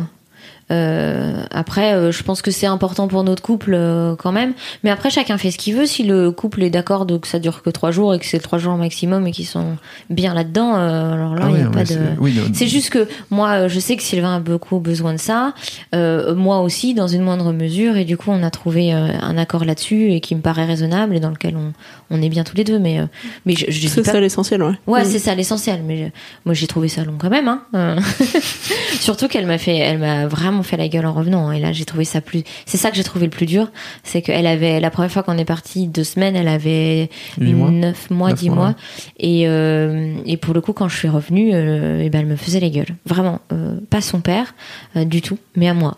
Euh, 0.70 1.42
après, 1.50 1.94
euh, 1.94 2.12
je 2.12 2.22
pense 2.22 2.42
que 2.42 2.50
c'est 2.50 2.66
important 2.66 3.08
pour 3.08 3.24
notre 3.24 3.42
couple 3.42 3.72
euh, 3.74 4.14
quand 4.16 4.32
même. 4.32 4.52
Mais 4.84 4.90
après, 4.90 5.10
chacun 5.10 5.38
fait 5.38 5.50
ce 5.50 5.58
qu'il 5.58 5.74
veut. 5.74 5.86
Si 5.86 6.02
le 6.04 6.30
couple 6.30 6.62
est 6.62 6.70
d'accord 6.70 7.06
de 7.06 7.16
que 7.16 7.26
ça 7.26 7.38
dure 7.38 7.62
que 7.62 7.70
trois 7.70 7.90
jours 7.90 8.14
et 8.14 8.18
que 8.18 8.26
c'est 8.26 8.38
trois 8.38 8.58
jours 8.58 8.76
maximum 8.76 9.26
et 9.26 9.30
qu'ils 9.30 9.46
sont 9.46 9.76
bien 10.10 10.34
là-dedans, 10.34 10.76
euh, 10.76 11.12
alors 11.14 11.34
là, 11.34 11.42
Ah 11.44 11.48
il 11.48 11.52
ouais, 11.52 11.58
n'y 11.60 11.64
a 11.64 11.68
ouais, 11.68 11.72
pas 11.72 11.82
de. 11.84 11.86
c'est- 11.88 11.98
oui, 12.20 12.34
non, 12.34 12.42
C'est 12.52 12.66
juste 12.66 12.90
que 12.90 13.08
moi, 13.30 13.50
euh, 13.50 13.68
je 13.68 13.80
sais 13.80 13.96
que 13.96 14.02
Sylvain 14.02 14.36
a 14.36 14.40
beaucoup 14.40 14.78
besoin 14.78 15.12
de 15.14 15.18
ça, 15.18 15.54
euh, 15.94 16.34
moi 16.34 16.60
aussi, 16.60 16.94
dans 16.94 17.08
une 17.08 17.22
moindre 17.22 17.52
mesure, 17.52 17.96
et 17.96 18.04
du 18.04 18.16
coup, 18.16 18.30
on 18.30 18.42
a 18.42 18.50
trouvé 18.50 18.92
euh, 18.94 19.08
un 19.20 19.38
accord 19.38 19.64
là-dessus 19.64 20.12
et 20.12 20.20
qui 20.20 20.34
me 20.34 20.40
paraît 20.40 20.66
raisonnable 20.66 21.16
et 21.16 21.20
dans 21.20 21.30
lequel 21.30 21.56
on, 21.56 21.72
on 22.10 22.20
est 22.22 22.28
bien 22.28 22.44
tous 22.44 22.56
les 22.56 22.64
deux. 22.64 22.78
Mais, 22.78 23.00
euh, 23.00 23.06
mais 23.46 23.54
je, 23.54 23.66
je 23.70 23.80
dis 23.80 23.88
C'est 23.88 24.02
pas 24.02 24.12
ça 24.12 24.20
l'essentiel, 24.20 24.62
ouais. 24.62 24.72
Ouais, 24.86 25.02
Mm. 25.02 25.06
c'est 25.06 25.18
ça 25.18 25.34
l'essentiel. 25.34 25.80
Mais 25.86 26.04
euh, 26.04 26.08
moi, 26.44 26.54
j'ai 26.54 26.66
trouvé 26.66 26.88
ça 26.88 27.04
long 27.04 27.14
quand 27.18 27.30
même. 27.30 27.48
Hein. 27.48 27.62
Euh, 27.74 27.96
Surtout 29.00 29.28
qu'elle 29.28 29.46
m'a 29.46 29.58
fait, 29.58 29.76
elle 29.76 29.98
m'a 29.98 30.26
vraiment 30.26 30.57
fait 30.62 30.76
la 30.76 30.88
gueule 30.88 31.06
en 31.06 31.12
revenant. 31.12 31.50
Et 31.52 31.60
là, 31.60 31.72
j'ai 31.72 31.84
trouvé 31.84 32.04
ça 32.04 32.20
plus. 32.20 32.42
C'est 32.66 32.76
ça 32.76 32.90
que 32.90 32.96
j'ai 32.96 33.04
trouvé 33.04 33.26
le 33.26 33.30
plus 33.30 33.46
dur, 33.46 33.70
c'est 34.04 34.22
qu'elle 34.22 34.46
avait 34.46 34.80
la 34.80 34.90
première 34.90 35.10
fois 35.10 35.22
qu'on 35.22 35.38
est 35.38 35.44
parti 35.44 35.86
deux 35.86 36.04
semaines, 36.04 36.36
elle 36.36 36.48
avait 36.48 37.10
Huit 37.38 37.54
mois. 37.54 37.70
neuf 37.70 38.10
mois, 38.10 38.30
Neuf 38.30 38.38
dix 38.38 38.48
mois, 38.50 38.56
mois. 38.56 38.66
ouais. 38.68 38.74
Et 39.18 39.48
euh, 39.48 40.14
et 40.26 40.36
pour 40.36 40.54
le 40.54 40.60
coup, 40.60 40.72
quand 40.72 40.88
je 40.88 40.96
suis 40.96 41.08
revenue, 41.08 41.50
euh, 41.54 42.02
eh 42.04 42.10
ben, 42.10 42.20
elle 42.20 42.26
me 42.26 42.36
faisait 42.36 42.60
la 42.60 42.68
gueule. 42.70 42.94
Vraiment, 43.06 43.40
euh, 43.52 43.78
pas 43.90 44.00
son 44.00 44.20
père 44.20 44.54
du 44.94 45.22
tout, 45.22 45.38
mais 45.56 45.68
à 45.68 45.74
moi. 45.74 45.96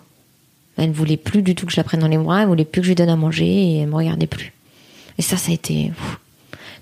Elle 0.76 0.90
ne 0.90 0.94
voulait 0.94 1.16
plus 1.18 1.42
du 1.42 1.54
tout 1.54 1.66
que 1.66 1.72
je 1.72 1.76
la 1.76 1.84
prenne 1.84 2.00
dans 2.00 2.08
les 2.08 2.16
bras. 2.16 2.42
Elle 2.42 2.48
voulait 2.48 2.64
plus 2.64 2.80
que 2.80 2.84
je 2.86 2.90
lui 2.92 2.94
donne 2.96 3.10
à 3.10 3.16
manger 3.16 3.44
et 3.46 3.78
elle 3.80 3.88
me 3.88 3.96
regardait 3.96 4.26
plus. 4.26 4.52
Et 5.18 5.22
ça, 5.22 5.36
ça 5.36 5.50
a 5.50 5.54
été. 5.54 5.90
ouf. 5.90 6.18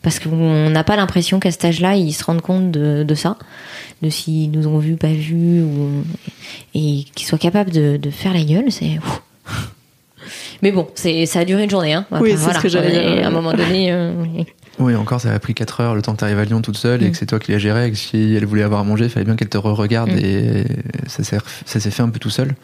Parce 0.03 0.21
qu'on 0.21 0.71
n'a 0.71 0.85
pas 0.85 0.97
l'impression 0.97 1.41
qu'à 1.41 1.51
cet 1.51 1.65
âge-là, 1.65 1.97
ils 1.97 2.13
se 2.13 2.23
rendent 2.25 2.41
compte 2.41 2.71
de, 2.71 3.03
de 3.03 3.15
ça, 3.15 3.37
de 4.03 4.09
s'ils 4.11 4.51
nous 4.51 4.67
ont 4.69 4.79
vus, 4.79 4.97
pas 4.97 5.09
vus, 5.13 5.63
ou, 5.63 6.05
et 6.75 7.05
qu'ils 7.15 7.27
soient 7.27 7.39
capables 7.39 7.71
de, 7.71 7.97
de 7.97 8.11
faire 8.11 8.33
la 8.33 8.45
gueule, 8.45 8.71
c'est. 8.71 8.99
Mais 10.63 10.73
bon, 10.73 10.89
c'est 10.95 11.25
ça 11.27 11.41
a 11.41 11.45
duré 11.45 11.65
une 11.65 11.71
journée. 11.71 11.95
Hein. 11.95 12.07
Oui, 12.21 12.35
c'est 12.37 12.53
ce 12.53 12.59
que 12.59 12.69
j'allais 12.69 12.91
dire. 12.91 13.25
À 13.25 13.29
un 13.29 13.31
moment 13.31 13.53
donné, 13.53 13.93
euh, 13.93 14.13
oui. 14.79 14.95
Encore, 14.95 15.21
ça 15.21 15.33
a 15.33 15.39
pris 15.39 15.55
4 15.55 15.81
heures 15.81 15.95
le 15.95 16.03
temps 16.03 16.13
que 16.13 16.19
tu 16.19 16.25
arrives 16.25 16.39
à 16.39 16.45
Lyon 16.45 16.61
toute 16.61 16.77
seule 16.77 17.03
et 17.03 17.09
Mm. 17.09 17.11
que 17.13 17.17
c'est 17.17 17.27
toi 17.27 17.39
qui 17.39 17.53
la 17.53 17.59
gérais. 17.59 17.89
Et 17.89 17.91
que 17.93 17.97
si 17.97 18.35
elle 18.37 18.45
voulait 18.45 18.63
avoir 18.63 18.81
à 18.81 18.85
manger, 18.85 19.05
il 19.05 19.11
fallait 19.11 19.25
bien 19.25 19.37
qu'elle 19.37 19.49
te 19.49 19.59
re-regarde 19.59 20.11
Mm. 20.13 20.19
et 20.19 20.65
ça 21.07 21.25
s'est 21.25 21.39
ça 21.65 21.81
s'est 21.81 21.91
fait 21.91 22.03
un 22.03 22.09
peu 22.11 22.19
tout 22.19 22.31
seul. 22.31 22.55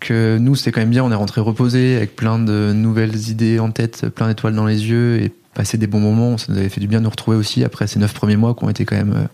Que 0.00 0.38
nous, 0.38 0.54
c'était 0.54 0.72
quand 0.72 0.80
même 0.80 0.90
bien. 0.90 1.04
On 1.04 1.10
est 1.12 1.16
rentré 1.16 1.40
reposé 1.40 1.96
avec 1.96 2.14
plein 2.16 2.38
de 2.38 2.72
nouvelles 2.74 3.28
idées 3.30 3.58
en 3.58 3.70
tête, 3.70 4.08
plein 4.08 4.28
d'étoiles 4.28 4.54
dans 4.54 4.66
les 4.66 4.86
yeux 4.88 5.20
et 5.22 5.32
passer 5.54 5.78
des 5.78 5.86
bons 5.86 6.00
moments. 6.00 6.38
Ça 6.38 6.52
nous 6.52 6.58
avait 6.58 6.68
fait 6.68 6.80
du 6.80 6.88
bien 6.88 6.98
de 6.98 7.04
nous 7.04 7.10
retrouver 7.10 7.36
aussi 7.36 7.64
après 7.64 7.86
ces 7.86 7.98
9 7.98 8.12
premiers 8.12 8.36
mois 8.36 8.54
qui 8.54 8.64
ont 8.64 8.70
été 8.70 8.84
quand 8.84 8.96
même 8.96 9.28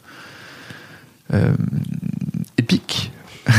euh, 1.32 1.34
euh, 1.34 1.54
épiques. 2.58 3.12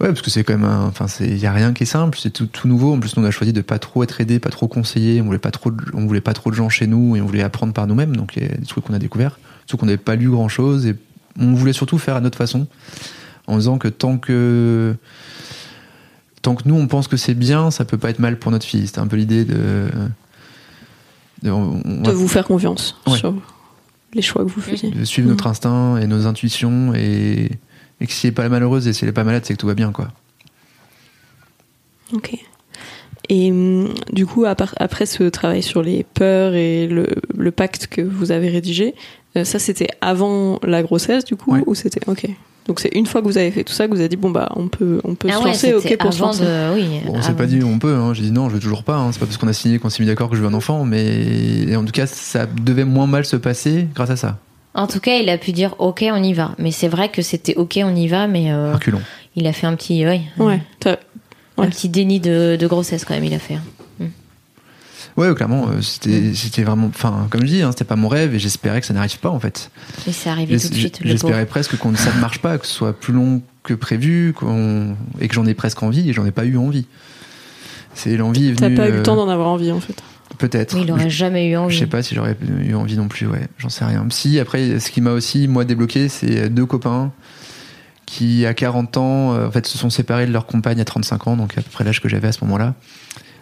Ouais, 0.00 0.06
parce 0.06 0.22
que 0.22 0.30
c'est 0.30 0.44
quand 0.44 0.52
même 0.52 0.64
un, 0.64 0.86
enfin, 0.86 1.08
c'est, 1.08 1.26
y 1.26 1.46
a 1.46 1.52
rien 1.52 1.72
qui 1.72 1.82
est 1.82 1.86
simple, 1.86 2.16
c'est 2.22 2.30
tout, 2.30 2.48
nouveau. 2.68 2.94
En 2.94 3.00
plus, 3.00 3.14
on 3.16 3.24
a 3.24 3.32
choisi 3.32 3.52
de 3.52 3.62
pas 3.62 3.80
trop 3.80 4.04
être 4.04 4.20
aidé, 4.20 4.38
pas 4.38 4.50
trop 4.50 4.68
conseillé. 4.68 5.20
On 5.20 5.24
voulait 5.24 5.40
pas 5.40 5.50
trop, 5.50 5.72
on 5.92 6.06
voulait 6.06 6.20
pas 6.20 6.34
trop 6.34 6.50
de 6.50 6.54
gens 6.54 6.68
chez 6.68 6.86
nous 6.86 7.16
et 7.16 7.20
on 7.20 7.26
voulait 7.26 7.42
apprendre 7.42 7.72
par 7.72 7.88
nous-mêmes. 7.88 8.14
Donc, 8.14 8.36
il 8.36 8.44
y 8.44 8.46
a 8.46 8.48
des 8.50 8.64
trucs 8.64 8.84
qu'on 8.84 8.94
a 8.94 9.00
découverts. 9.00 9.40
Surtout 9.66 9.78
qu'on 9.78 9.86
n'avait 9.86 9.98
pas 9.98 10.14
lu 10.14 10.30
grand 10.30 10.48
chose 10.48 10.86
et 10.86 10.94
on 11.36 11.52
voulait 11.52 11.72
surtout 11.72 11.98
faire 11.98 12.14
à 12.14 12.20
notre 12.20 12.38
façon. 12.38 12.68
en 13.48 13.56
disant 13.56 13.78
que 13.78 13.88
tant 13.88 14.18
que 14.18 14.94
tant 16.42 16.54
que 16.54 16.68
nous 16.68 16.76
on 16.76 16.86
pense 16.86 17.08
que 17.08 17.16
c'est 17.16 17.34
bien, 17.34 17.72
ça 17.72 17.84
peut 17.84 17.98
pas 17.98 18.10
être 18.10 18.20
mal 18.20 18.38
pour 18.38 18.52
notre 18.52 18.66
fille. 18.66 18.86
C'était 18.86 19.00
un 19.00 19.08
peu 19.08 19.16
l'idée 19.16 19.44
de 19.44 19.88
de, 21.42 22.10
vous 22.10 22.28
faire 22.28 22.46
confiance 22.46 23.00
sur 23.06 23.34
les 24.14 24.22
choix 24.22 24.44
que 24.44 24.50
vous 24.50 24.60
faisiez. 24.60 24.90
De 24.90 25.04
suivre 25.04 25.28
notre 25.28 25.46
mm. 25.46 25.50
instinct 25.50 25.96
et 25.98 26.06
nos 26.06 26.26
intuitions 26.26 26.94
et, 26.94 27.50
et 28.00 28.06
que 28.06 28.12
si 28.12 28.26
elle 28.26 28.32
n'est 28.32 28.34
pas 28.34 28.48
malheureuse 28.48 28.88
et 28.88 28.92
si 28.92 29.04
elle 29.04 29.10
n'est 29.10 29.14
pas 29.14 29.24
malade, 29.24 29.44
c'est 29.44 29.54
que 29.54 29.58
tout 29.58 29.66
va 29.66 29.74
bien, 29.74 29.92
quoi. 29.92 30.08
Ok. 32.12 32.38
Et 33.28 33.50
hum, 33.50 33.92
du 34.12 34.26
coup, 34.26 34.44
après 34.46 35.06
ce 35.06 35.24
travail 35.24 35.62
sur 35.62 35.82
les 35.82 36.04
peurs 36.04 36.54
et 36.54 36.86
le, 36.86 37.50
pacte 37.50 37.86
que 37.88 38.00
vous 38.00 38.32
avez 38.32 38.48
rédigé, 38.48 38.94
euh, 39.36 39.44
ça 39.44 39.58
c'était 39.58 39.88
avant 40.00 40.58
la 40.62 40.82
grossesse 40.82 41.24
du 41.24 41.36
coup 41.36 41.56
ou 41.66 41.74
c'était 41.74 42.00
ok 42.08 42.28
donc 42.68 42.80
c'est 42.80 42.94
une 42.94 43.06
fois 43.06 43.20
que 43.20 43.26
vous 43.26 43.38
avez 43.38 43.50
fait 43.50 43.64
tout 43.64 43.72
ça 43.72 43.86
que 43.86 43.92
vous 43.92 43.98
avez 43.98 44.08
dit 44.08 44.16
bon 44.16 44.30
bah 44.30 44.50
on 44.54 44.68
peut 44.68 45.00
on 45.02 45.14
peut 45.14 45.28
ah 45.30 45.38
se 45.40 45.44
lancer 45.44 45.74
ok 45.74 45.96
pour 45.96 46.12
se 46.12 46.20
lancer. 46.20 46.44
oui, 46.74 46.86
on 47.08 47.20
s'est 47.20 47.32
pas 47.32 47.46
dit 47.46 47.62
on 47.64 47.78
peut 47.78 47.94
hein. 47.94 48.14
j'ai 48.14 48.22
dit 48.22 48.32
non 48.32 48.48
je 48.48 48.54
veux 48.54 48.60
toujours 48.60 48.84
pas 48.84 48.96
hein. 48.96 49.10
c'est 49.12 49.18
pas 49.18 49.26
parce 49.26 49.38
qu'on 49.38 49.48
a 49.48 49.52
signé 49.52 49.78
qu'on 49.78 49.90
s'est 49.90 50.02
mis 50.02 50.06
d'accord 50.06 50.30
que 50.30 50.36
je 50.36 50.42
veux 50.42 50.48
un 50.48 50.54
enfant 50.54 50.84
mais 50.84 51.74
en 51.74 51.84
tout 51.84 51.92
cas 51.92 52.06
ça 52.06 52.46
devait 52.46 52.84
moins 52.84 53.06
mal 53.06 53.24
se 53.24 53.36
passer 53.36 53.88
grâce 53.94 54.10
à 54.10 54.16
ça 54.16 54.38
en 54.74 54.86
tout 54.86 55.00
cas 55.00 55.16
il 55.16 55.28
a 55.28 55.38
pu 55.38 55.52
dire 55.52 55.74
ok 55.78 56.04
on 56.12 56.22
y 56.22 56.34
va 56.34 56.54
mais 56.58 56.70
c'est 56.70 56.88
vrai 56.88 57.08
que 57.08 57.22
c'était 57.22 57.56
ok 57.56 57.80
on 57.82 57.96
y 57.96 58.06
va 58.06 58.28
mais 58.28 58.52
euh, 58.52 58.74
il 59.34 59.46
a 59.46 59.52
fait 59.52 59.66
un 59.66 59.74
petit 59.74 60.06
ouais, 60.06 60.20
ouais 60.38 60.60
un 61.62 61.68
petit 61.68 61.88
déni 61.88 62.20
de, 62.20 62.66
grossesse 62.66 63.04
quand 63.04 63.14
même, 63.14 63.24
il 63.24 63.34
a 63.34 63.38
fait. 63.38 63.58
Ouais, 65.18 65.34
clairement, 65.34 65.68
euh, 65.68 65.82
c'était, 65.82 66.20
mm. 66.20 66.34
c'était 66.34 66.62
vraiment, 66.62 66.86
enfin, 66.86 67.26
comme 67.28 67.40
je 67.40 67.46
dis, 67.46 67.62
hein, 67.62 67.72
c'était 67.72 67.84
pas 67.84 67.96
mon 67.96 68.06
rêve 68.06 68.36
et 68.36 68.38
j'espérais 68.38 68.80
que 68.80 68.86
ça 68.86 68.94
n'arrive 68.94 69.18
pas 69.18 69.30
en 69.30 69.40
fait. 69.40 69.70
Et 70.06 70.12
c'est 70.12 70.30
arrivé 70.30 70.56
tout 70.56 70.68
de 70.68 70.74
suite. 70.74 71.00
J'espérais 71.02 71.44
presque 71.44 71.76
que 71.76 71.96
ça 71.96 72.14
ne 72.14 72.20
marche 72.20 72.38
pas, 72.38 72.56
que 72.56 72.66
ce 72.66 72.72
soit 72.72 72.98
plus 72.98 73.12
long 73.12 73.42
que 73.64 73.74
prévu, 73.74 74.32
et 75.20 75.28
que 75.28 75.34
j'en 75.34 75.44
ai 75.44 75.54
presque 75.54 75.82
envie 75.82 76.08
et 76.08 76.12
j'en 76.12 76.24
ai 76.24 76.30
pas 76.30 76.44
eu 76.44 76.56
envie. 76.56 76.86
C'est 77.94 78.16
l'envie 78.16 78.54
T'as 78.54 78.70
pas 78.70 78.88
eu 78.88 78.92
le 78.92 79.02
temps 79.02 79.14
euh, 79.14 79.16
d'en 79.16 79.28
avoir 79.28 79.48
envie 79.48 79.72
en 79.72 79.80
fait. 79.80 80.00
Peut-être. 80.38 80.76
il 80.76 80.92
aurait 80.92 81.10
jamais 81.10 81.48
eu 81.48 81.56
envie. 81.56 81.74
Je 81.74 81.80
sais 81.80 81.86
pas 81.86 82.00
si 82.02 82.14
j'aurais 82.14 82.36
eu 82.64 82.74
envie 82.74 82.96
non 82.96 83.08
plus, 83.08 83.26
ouais. 83.26 83.48
J'en 83.58 83.70
sais 83.70 83.84
rien. 83.84 84.06
Si, 84.10 84.38
après, 84.38 84.78
ce 84.78 84.92
qui 84.92 85.00
m'a 85.00 85.10
aussi, 85.10 85.48
moi, 85.48 85.64
débloqué, 85.64 86.08
c'est 86.08 86.48
deux 86.48 86.66
copains 86.66 87.10
qui 88.06 88.46
à 88.46 88.54
40 88.54 88.96
ans, 88.98 89.34
euh, 89.34 89.48
en 89.48 89.50
fait, 89.50 89.66
se 89.66 89.76
sont 89.76 89.90
séparés 89.90 90.26
de 90.26 90.32
leur 90.32 90.46
compagne 90.46 90.80
à 90.80 90.84
35 90.84 91.26
ans, 91.26 91.36
donc 91.36 91.58
à 91.58 91.62
peu 91.62 91.70
près 91.70 91.82
l'âge 91.82 92.00
que 92.00 92.08
j'avais 92.08 92.28
à 92.28 92.32
ce 92.32 92.44
moment-là, 92.44 92.74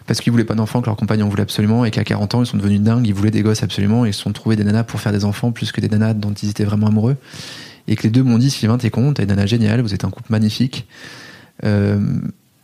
parce 0.07 0.21
qu'ils 0.21 0.31
voulaient 0.31 0.45
pas 0.45 0.55
d'enfants, 0.55 0.81
que 0.81 0.87
leur 0.87 0.95
compagne 0.95 1.21
en 1.21 1.29
voulait 1.29 1.43
absolument, 1.43 1.85
et 1.85 1.91
qu'à 1.91 2.03
40 2.03 2.35
ans, 2.35 2.43
ils 2.43 2.47
sont 2.47 2.57
devenus 2.57 2.81
dingues, 2.81 3.05
ils 3.05 3.13
voulaient 3.13 3.31
des 3.31 3.43
gosses 3.43 3.61
absolument, 3.61 4.05
et 4.05 4.09
ils 4.09 4.13
se 4.13 4.21
sont 4.21 4.31
trouvés 4.31 4.55
des 4.55 4.63
nanas 4.63 4.83
pour 4.83 5.01
faire 5.01 5.11
des 5.11 5.25
enfants 5.25 5.51
plus 5.51 5.71
que 5.71 5.81
des 5.81 5.89
nanas 5.89 6.13
dont 6.13 6.33
ils 6.33 6.49
étaient 6.49 6.63
vraiment 6.63 6.87
amoureux. 6.87 7.17
Et 7.87 7.95
que 7.95 8.03
les 8.03 8.09
deux 8.09 8.23
m'ont 8.23 8.37
dit, 8.37 8.49
Sylvain, 8.49 8.77
t'es 8.77 8.89
con, 8.89 9.13
t'as 9.13 9.23
une 9.23 9.29
nana 9.29 9.45
géniale, 9.45 9.81
vous 9.81 9.93
êtes 9.93 10.05
un 10.05 10.09
couple 10.09 10.31
magnifique, 10.31 10.87
euh, 11.65 11.99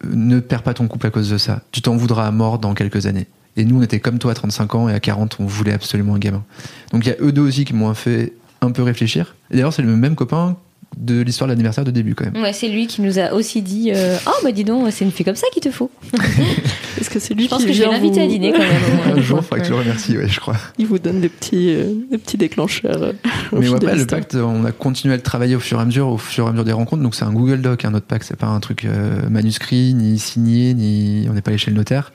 ne 0.09 0.39
perds 0.39 0.63
pas 0.63 0.73
ton 0.73 0.87
couple 0.87 1.07
à 1.07 1.09
cause 1.09 1.29
de 1.29 1.37
ça. 1.37 1.61
Tu 1.71 1.81
t'en 1.81 1.95
voudras 1.95 2.25
à 2.25 2.31
mort 2.31 2.59
dans 2.59 2.73
quelques 2.73 3.05
années. 3.05 3.27
Et 3.55 3.65
nous, 3.65 3.79
on 3.79 3.81
était 3.81 3.99
comme 3.99 4.19
toi 4.19 4.31
à 4.31 4.35
35 4.35 4.75
ans, 4.75 4.89
et 4.89 4.93
à 4.93 4.99
40, 4.99 5.37
on 5.39 5.45
voulait 5.45 5.73
absolument 5.73 6.15
un 6.15 6.19
gamin. 6.19 6.43
Donc 6.91 7.05
il 7.05 7.09
y 7.09 7.11
a 7.11 7.17
eux 7.21 7.31
deux 7.31 7.41
aussi 7.41 7.65
qui 7.65 7.73
m'ont 7.73 7.93
fait 7.93 8.33
un 8.61 8.71
peu 8.71 8.83
réfléchir. 8.83 9.35
Et 9.51 9.55
d'ailleurs, 9.55 9.73
c'est 9.73 9.81
le 9.81 9.95
même 9.95 10.15
copain 10.15 10.57
de 10.97 11.21
l'histoire 11.21 11.47
de 11.47 11.53
l'anniversaire 11.53 11.83
de 11.83 11.91
début 11.91 12.15
quand 12.15 12.25
même. 12.25 12.41
Ouais, 12.41 12.53
c'est 12.53 12.67
lui 12.67 12.87
qui 12.87 13.01
nous 13.01 13.19
a 13.19 13.33
aussi 13.33 13.61
dit 13.61 13.91
euh, 13.93 14.17
Oh, 14.27 14.31
bah 14.43 14.51
dis 14.51 14.63
donc, 14.63 14.91
c'est 14.91 15.05
une 15.05 15.11
fille 15.11 15.25
comme 15.25 15.35
ça 15.35 15.47
qu'il 15.51 15.61
te 15.61 15.71
faut. 15.71 15.89
Est-ce 16.99 17.09
que 17.09 17.19
c'est 17.19 17.33
lui 17.33 17.45
Je 17.45 17.49
pense 17.49 17.65
que 17.65 17.73
je 17.73 17.83
vais 17.83 17.89
l'inviter 17.89 18.21
à 18.21 18.27
dîner 18.27 18.51
quand 18.51 18.59
même. 18.59 19.17
Un 19.17 19.21
jour, 19.21 19.39
il 19.39 19.43
faudra 19.43 19.59
que 19.59 19.65
je 19.65 19.71
le 19.71 19.77
remercie, 19.77 20.17
ouais, 20.17 20.27
je 20.27 20.39
crois. 20.39 20.55
Il 20.77 20.87
vous 20.87 20.99
donne 20.99 21.21
des 21.21 21.29
petits, 21.29 21.73
euh, 21.73 21.93
des 22.11 22.17
petits 22.17 22.37
déclencheurs. 22.37 23.01
Euh, 23.03 23.13
Mais 23.51 23.67
ouais, 23.69 23.95
le 23.95 24.05
pacte, 24.05 24.35
on 24.35 24.65
a 24.65 24.71
continué 24.71 25.13
à 25.13 25.17
le 25.17 25.23
travailler 25.23 25.55
au 25.55 25.59
fur 25.59 25.79
et 25.79 25.81
à 25.81 25.85
mesure, 25.85 26.07
au 26.07 26.17
fur 26.17 26.45
et 26.45 26.47
à 26.47 26.51
mesure 26.51 26.65
des 26.65 26.73
rencontres. 26.73 27.03
Donc 27.03 27.15
c'est 27.15 27.25
un 27.25 27.33
Google 27.33 27.61
Doc, 27.61 27.85
un 27.85 27.89
hein, 27.89 27.95
autre 27.95 28.05
pacte, 28.05 28.25
c'est 28.27 28.37
pas 28.37 28.47
un 28.47 28.59
truc 28.59 28.87
manuscrit, 29.29 29.93
ni 29.93 30.19
signé, 30.19 30.73
ni 30.73 31.27
on 31.29 31.33
n'est 31.33 31.41
pas 31.41 31.51
allé 31.51 31.57
chez 31.57 31.71
le 31.71 31.77
notaire. 31.77 32.11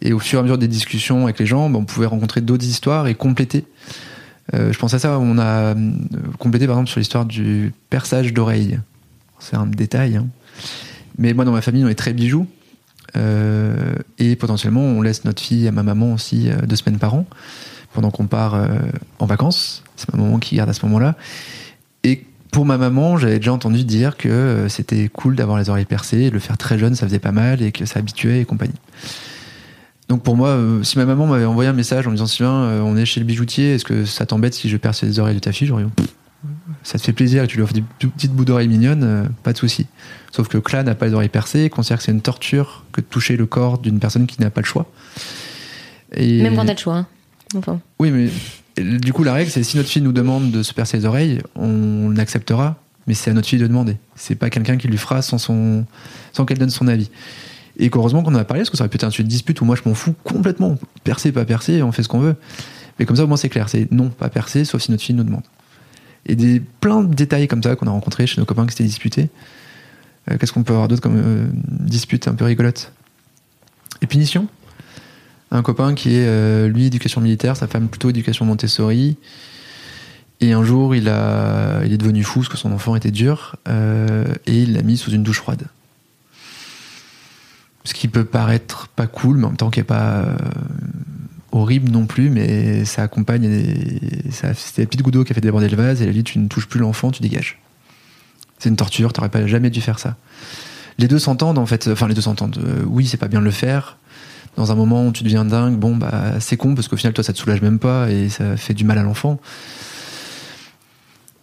Et 0.00 0.12
au 0.12 0.18
fur 0.18 0.38
et 0.38 0.40
à 0.40 0.42
mesure 0.42 0.58
des 0.58 0.68
discussions 0.68 1.24
avec 1.24 1.38
les 1.38 1.46
gens, 1.46 1.70
bah, 1.70 1.78
on 1.80 1.84
pouvait 1.84 2.06
rencontrer 2.06 2.40
d'autres 2.40 2.64
histoires 2.64 3.06
et 3.06 3.14
compléter. 3.14 3.64
Euh, 4.52 4.72
je 4.72 4.78
pense 4.78 4.92
à 4.92 4.98
ça, 4.98 5.18
on 5.18 5.38
a 5.38 5.44
euh, 5.44 5.74
complété 6.38 6.66
par 6.66 6.76
exemple 6.76 6.90
sur 6.90 7.00
l'histoire 7.00 7.24
du 7.24 7.72
perçage 7.90 8.32
d'oreilles. 8.32 8.78
C'est 9.38 9.56
un 9.56 9.66
détail. 9.66 10.16
Hein. 10.16 10.26
Mais 11.18 11.32
moi, 11.32 11.44
dans 11.44 11.52
ma 11.52 11.62
famille, 11.62 11.84
on 11.84 11.88
est 11.88 11.94
très 11.94 12.12
bijoux. 12.12 12.46
Euh, 13.16 13.94
et 14.18 14.36
potentiellement, 14.36 14.82
on 14.82 15.00
laisse 15.00 15.24
notre 15.24 15.40
fille 15.40 15.68
à 15.68 15.72
ma 15.72 15.82
maman 15.82 16.12
aussi 16.12 16.48
deux 16.66 16.76
semaines 16.76 16.98
par 16.98 17.14
an, 17.14 17.26
pendant 17.92 18.10
qu'on 18.10 18.26
part 18.26 18.60
en 19.18 19.26
vacances. 19.26 19.84
C'est 19.96 20.12
ma 20.12 20.22
maman 20.22 20.38
qui 20.38 20.56
garde 20.56 20.70
à 20.70 20.72
ce 20.72 20.84
moment-là. 20.86 21.14
Et 22.02 22.24
pour 22.50 22.64
ma 22.64 22.76
maman, 22.76 23.16
j'avais 23.16 23.38
déjà 23.38 23.52
entendu 23.52 23.84
dire 23.84 24.16
que 24.16 24.66
c'était 24.68 25.08
cool 25.08 25.36
d'avoir 25.36 25.58
les 25.58 25.70
oreilles 25.70 25.84
percées, 25.84 26.30
le 26.30 26.40
faire 26.40 26.58
très 26.58 26.78
jeune, 26.78 26.94
ça 26.96 27.06
faisait 27.06 27.20
pas 27.20 27.32
mal, 27.32 27.62
et 27.62 27.70
que 27.70 27.84
ça 27.84 28.00
habituait 28.00 28.40
et 28.40 28.44
compagnie. 28.44 28.74
Donc 30.08 30.22
pour 30.22 30.36
moi, 30.36 30.50
euh, 30.50 30.82
si 30.82 30.98
ma 30.98 31.06
maman 31.06 31.26
m'avait 31.26 31.44
envoyé 31.44 31.68
un 31.70 31.74
message 31.74 32.06
en 32.06 32.10
me 32.10 32.16
disant 32.16 32.26
Sylvain, 32.26 32.64
euh, 32.64 32.80
on 32.80 32.96
est 32.96 33.06
chez 33.06 33.20
le 33.20 33.26
bijoutier, 33.26 33.74
est-ce 33.74 33.84
que 33.84 34.04
ça 34.04 34.26
t'embête 34.26 34.54
si 34.54 34.68
je 34.68 34.76
perce 34.76 35.02
les 35.02 35.18
oreilles 35.18 35.36
de 35.36 35.40
ta 35.40 35.52
fille? 35.52 35.66
J'aurais 35.66 35.84
ça 36.82 36.98
te 36.98 37.04
fait 37.04 37.12
plaisir, 37.12 37.46
tu 37.46 37.56
lui 37.56 37.62
offres 37.62 37.72
des 37.72 37.82
petites 37.82 38.32
bouts 38.32 38.44
d'oreilles 38.44 38.68
mignonnes, 38.68 39.02
euh, 39.02 39.24
pas 39.42 39.52
de 39.52 39.58
souci. 39.58 39.86
Sauf 40.30 40.48
que 40.48 40.58
Cla 40.58 40.82
n'a 40.82 40.94
pas 40.94 41.06
les 41.06 41.14
oreilles 41.14 41.30
percées, 41.30 41.70
considère 41.70 41.98
que 41.98 42.04
c'est 42.04 42.12
une 42.12 42.20
torture 42.20 42.84
que 42.92 43.00
de 43.00 43.06
toucher 43.06 43.36
le 43.36 43.46
corps 43.46 43.78
d'une 43.78 43.98
personne 43.98 44.26
qui 44.26 44.40
n'a 44.40 44.50
pas 44.50 44.60
le 44.60 44.66
choix. 44.66 44.86
Et... 46.14 46.42
Même 46.42 46.54
quand 46.54 46.66
t'as 46.66 46.74
le 46.74 46.78
choix. 46.78 46.96
Hein. 46.96 47.06
Enfin. 47.54 47.80
Oui, 47.98 48.10
mais 48.10 48.28
du 48.98 49.12
coup, 49.12 49.24
la 49.24 49.32
règle, 49.32 49.50
c'est 49.50 49.62
si 49.62 49.76
notre 49.76 49.88
fille 49.88 50.02
nous 50.02 50.12
demande 50.12 50.50
de 50.50 50.62
se 50.62 50.74
percer 50.74 50.98
les 50.98 51.06
oreilles, 51.06 51.40
on 51.54 52.14
acceptera, 52.16 52.76
mais 53.06 53.14
c'est 53.14 53.30
à 53.30 53.34
notre 53.34 53.48
fille 53.48 53.58
de 53.58 53.66
demander. 53.66 53.96
C'est 54.16 54.34
pas 54.34 54.50
quelqu'un 54.50 54.76
qui 54.76 54.88
lui 54.88 54.98
fera 54.98 55.22
sans, 55.22 55.38
son... 55.38 55.86
sans 56.32 56.44
qu'elle 56.44 56.58
donne 56.58 56.70
son 56.70 56.88
avis. 56.88 57.10
Et 57.78 57.90
qu'heureusement 57.90 58.22
qu'on 58.22 58.34
en 58.34 58.38
a 58.38 58.44
parlé, 58.44 58.60
parce 58.60 58.70
que 58.70 58.76
ça 58.76 58.84
aurait 58.84 58.88
pu 58.88 58.96
être 58.96 59.04
un 59.04 59.10
sujet 59.10 59.24
de 59.24 59.28
dispute 59.28 59.60
où 59.60 59.64
moi 59.64 59.76
je 59.76 59.88
m'en 59.88 59.94
fous 59.94 60.14
complètement. 60.22 60.76
Percer, 61.02 61.32
pas 61.32 61.44
percer, 61.44 61.82
on 61.82 61.92
fait 61.92 62.02
ce 62.02 62.08
qu'on 62.08 62.20
veut. 62.20 62.36
Mais 62.98 63.04
comme 63.04 63.16
ça, 63.16 63.24
au 63.24 63.26
moins 63.26 63.36
c'est 63.36 63.48
clair. 63.48 63.68
C'est 63.68 63.90
non, 63.90 64.10
pas 64.10 64.28
percer, 64.28 64.64
sauf 64.64 64.82
si 64.82 64.90
notre 64.90 65.02
fille 65.02 65.14
nous 65.14 65.24
demande. 65.24 65.42
Et 66.26 66.36
des, 66.36 66.60
plein 66.60 67.02
de 67.02 67.14
détails 67.14 67.48
comme 67.48 67.62
ça 67.62 67.76
qu'on 67.76 67.86
a 67.86 67.90
rencontrés 67.90 68.26
chez 68.26 68.40
nos 68.40 68.46
copains 68.46 68.64
qui 68.66 68.72
s'étaient 68.72 68.84
disputés. 68.84 69.28
Euh, 70.30 70.38
qu'est-ce 70.38 70.52
qu'on 70.52 70.62
peut 70.62 70.72
avoir 70.72 70.88
d'autre 70.88 71.02
comme 71.02 71.20
euh, 71.22 71.46
dispute 71.68 72.28
un 72.28 72.34
peu 72.34 72.44
rigolote? 72.44 72.92
Et 74.00 74.06
punition 74.06 74.48
Un 75.50 75.62
copain 75.62 75.94
qui 75.94 76.14
est, 76.14 76.26
euh, 76.26 76.68
lui, 76.68 76.86
éducation 76.86 77.20
militaire, 77.20 77.56
sa 77.56 77.66
femme 77.66 77.88
plutôt 77.88 78.10
éducation 78.10 78.44
Montessori. 78.44 79.16
Et 80.40 80.52
un 80.52 80.64
jour, 80.64 80.94
il, 80.94 81.08
a, 81.08 81.82
il 81.84 81.92
est 81.92 81.98
devenu 81.98 82.22
fou 82.22 82.40
parce 82.40 82.48
que 82.48 82.56
son 82.56 82.72
enfant 82.72 82.96
était 82.96 83.12
dur 83.12 83.56
et 83.66 84.62
il 84.62 84.74
l'a 84.74 84.82
mis 84.82 84.96
sous 84.98 85.10
une 85.12 85.22
douche 85.22 85.38
froide 85.38 85.68
ce 87.84 87.94
qui 87.94 88.08
peut 88.08 88.24
paraître 88.24 88.88
pas 88.88 89.06
cool, 89.06 89.36
mais 89.36 89.44
en 89.44 89.48
même 89.48 89.56
temps 89.56 89.70
qui 89.70 89.80
est 89.80 89.84
pas 89.84 90.22
euh, 90.22 90.36
horrible 91.52 91.90
non 91.90 92.06
plus, 92.06 92.30
mais 92.30 92.84
ça 92.84 93.02
accompagne. 93.02 93.48
Ça, 94.30 94.54
c'était 94.54 94.82
la 94.82 94.86
petite 94.86 95.02
goutte 95.02 95.24
qui 95.24 95.32
a 95.32 95.34
fait 95.34 95.40
déborder 95.40 95.68
le 95.68 95.76
vase, 95.76 96.00
et 96.00 96.04
elle 96.04 96.10
a 96.10 96.12
dit 96.14 96.24
Tu 96.24 96.38
ne 96.38 96.48
touches 96.48 96.66
plus 96.66 96.80
l'enfant, 96.80 97.10
tu 97.10 97.22
dégages. 97.22 97.60
C'est 98.58 98.70
une 98.70 98.76
torture, 98.76 99.12
t'aurais 99.12 99.28
pas 99.28 99.46
jamais 99.46 99.70
dû 99.70 99.80
faire 99.80 99.98
ça. 99.98 100.16
Les 100.98 101.08
deux 101.08 101.18
s'entendent 101.18 101.58
en 101.58 101.66
fait, 101.66 101.88
enfin 101.88 102.08
les 102.08 102.14
deux 102.14 102.22
s'entendent. 102.22 102.58
Euh, 102.64 102.82
oui, 102.86 103.06
c'est 103.06 103.16
pas 103.16 103.28
bien 103.28 103.40
de 103.40 103.44
le 103.44 103.50
faire. 103.50 103.98
Dans 104.56 104.70
un 104.70 104.76
moment 104.76 105.06
où 105.06 105.12
tu 105.12 105.24
deviens 105.24 105.44
dingue, 105.44 105.76
bon 105.76 105.96
bah 105.96 106.38
c'est 106.38 106.56
con 106.56 106.76
parce 106.76 106.86
qu'au 106.86 106.96
final 106.96 107.12
toi 107.12 107.24
ça 107.24 107.32
te 107.32 107.38
soulage 107.38 107.60
même 107.60 107.80
pas 107.80 108.08
et 108.08 108.28
ça 108.28 108.56
fait 108.56 108.72
du 108.72 108.84
mal 108.84 108.98
à 108.98 109.02
l'enfant 109.02 109.40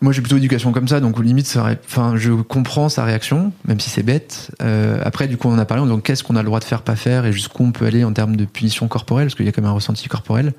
moi 0.02 0.14
j'ai 0.14 0.22
plutôt 0.22 0.38
éducation 0.38 0.72
comme 0.72 0.88
ça, 0.88 1.00
donc 1.00 1.20
au 1.20 1.22
limite, 1.22 1.56
enfin, 1.56 2.16
je 2.16 2.32
comprends 2.34 2.90
sa 2.90 3.06
réaction, 3.06 3.54
même 3.66 3.80
si 3.80 3.92
c'est 3.92 4.02
bête. 4.02 4.52
Euh, 4.64 5.00
après, 5.06 5.28
du 5.28 5.38
coup, 5.38 5.48
on 5.48 5.54
en 5.54 5.60
a 5.60 5.66
parlé, 5.66 5.88
donc 5.88 6.04
qu'est-ce 6.04 6.24
qu'on 6.24 6.36
a 6.36 6.42
le 6.42 6.48
droit 6.48 6.60
de 6.60 6.66
faire, 6.66 6.82
pas 6.82 6.96
faire, 6.96 7.26
et 7.28 7.32
jusqu'où 7.32 7.64
on 7.64 7.72
peut 7.72 7.86
aller 7.86 8.04
en 8.04 8.12
termes 8.12 8.36
de 8.36 8.46
punition 8.46 8.88
corporelle, 8.88 9.28
parce 9.28 9.36
qu'il 9.36 9.46
y 9.46 9.50
a 9.50 9.52
quand 9.52 9.62
même 9.62 9.70
un 9.70 9.76
ressenti 9.76 10.10
corporel. 10.10 10.54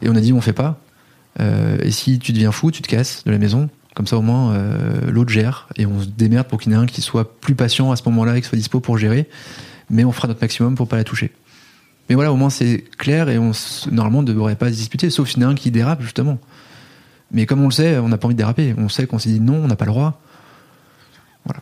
Et 0.00 0.08
on 0.08 0.16
a 0.16 0.20
dit, 0.20 0.32
on 0.32 0.40
fait 0.40 0.54
pas. 0.54 0.80
Euh, 1.38 1.76
et 1.82 1.90
si 1.90 2.18
tu 2.18 2.32
deviens 2.32 2.50
fou, 2.50 2.70
tu 2.70 2.80
te 2.80 2.88
casses 2.88 3.24
de 3.24 3.30
la 3.30 3.38
maison. 3.38 3.68
Comme 3.94 4.06
ça, 4.06 4.16
au 4.16 4.22
moins, 4.22 4.52
euh, 4.54 5.10
l'autre 5.10 5.30
gère, 5.30 5.68
et 5.76 5.84
on 5.84 6.00
se 6.00 6.06
démerde 6.06 6.46
pour 6.46 6.58
qu'il 6.58 6.72
y 6.72 6.76
en 6.76 6.80
ait 6.80 6.82
un 6.84 6.86
qui 6.86 7.02
soit 7.02 7.38
plus 7.40 7.54
patient 7.54 7.92
à 7.92 7.96
ce 7.96 8.02
moment-là 8.06 8.38
et 8.38 8.40
qui 8.40 8.48
soit 8.48 8.56
dispo 8.56 8.80
pour 8.80 8.96
gérer. 8.96 9.28
Mais 9.90 10.04
on 10.04 10.12
fera 10.12 10.28
notre 10.28 10.40
maximum 10.40 10.76
pour 10.76 10.88
pas 10.88 10.96
la 10.96 11.04
toucher. 11.04 11.30
Mais 12.08 12.14
voilà, 12.14 12.32
au 12.32 12.36
moins 12.36 12.50
c'est 12.50 12.84
clair 12.96 13.28
et 13.28 13.38
on 13.38 13.52
normalement 13.90 14.22
ne 14.22 14.26
devrait 14.26 14.56
pas 14.56 14.68
se 14.68 14.76
disputer, 14.76 15.10
sauf 15.10 15.28
s'il 15.28 15.42
y 15.42 15.44
en 15.44 15.48
a 15.48 15.52
un 15.52 15.54
qui 15.54 15.70
dérape 15.70 16.00
justement. 16.00 16.38
Mais 17.30 17.46
comme 17.46 17.62
on 17.62 17.66
le 17.66 17.72
sait, 17.72 17.98
on 17.98 18.08
n'a 18.08 18.16
pas 18.16 18.26
envie 18.26 18.34
de 18.34 18.38
déraper. 18.38 18.74
On 18.78 18.88
sait 18.88 19.06
qu'on 19.06 19.18
s'est 19.18 19.30
dit 19.30 19.40
non, 19.40 19.64
on 19.64 19.66
n'a 19.66 19.76
pas 19.76 19.84
le 19.84 19.92
droit. 19.92 20.20
Voilà. 21.44 21.60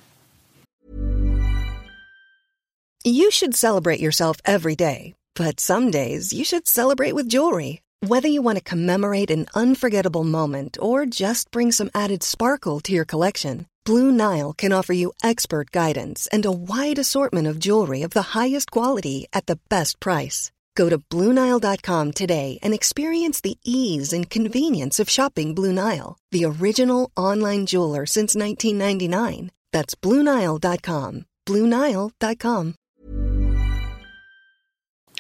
You 3.05 3.31
should 3.31 3.55
celebrate 3.55 4.01
yourself 4.01 4.37
every 4.45 4.77
day, 4.77 5.15
but 5.35 5.61
some 5.61 5.91
days 5.91 6.33
you 6.33 6.45
should 6.45 6.67
celebrate 6.67 7.15
with 7.15 7.29
jewelry. 7.29 7.81
Whether 8.07 8.29
you 8.29 8.43
want 8.43 8.59
to 8.59 8.65
commemorate 8.65 9.31
an 9.31 9.47
unforgettable 9.55 10.25
moment 10.25 10.77
or 10.81 11.07
just 11.07 11.51
bring 11.51 11.73
some 11.73 11.91
added 11.95 12.23
sparkle 12.23 12.81
to 12.81 12.93
your 12.93 13.05
collection, 13.05 13.67
Blue 13.85 14.13
Nile 14.13 14.53
can 14.53 14.73
offer 14.73 14.93
you 14.93 15.13
expert 15.23 15.71
guidance 15.71 16.29
and 16.33 16.45
a 16.45 16.53
wide 16.53 16.99
assortment 16.99 17.47
of 17.47 17.59
jewelry 17.59 18.03
of 18.03 18.11
the 18.11 18.37
highest 18.37 18.71
quality 18.71 19.27
at 19.33 19.47
the 19.47 19.59
best 19.69 19.99
price. 19.99 20.51
Go 20.77 20.89
to 20.89 20.99
Bluenile.com 20.99 22.13
today 22.13 22.59
and 22.63 22.73
experience 22.75 23.41
the 23.41 23.59
ease 23.65 24.13
and 24.13 24.29
convenience 24.31 25.01
of 25.01 25.09
shopping 25.09 25.55
Blue 25.55 25.73
Nile, 25.73 26.19
the 26.31 26.45
original 26.45 27.11
online 27.17 27.67
jeweler 27.67 28.07
since 28.07 28.37
1999. 28.37 29.51
That's 29.73 29.95
BlueNile.com. 29.95 31.25
BlueNile.com. 31.47 32.75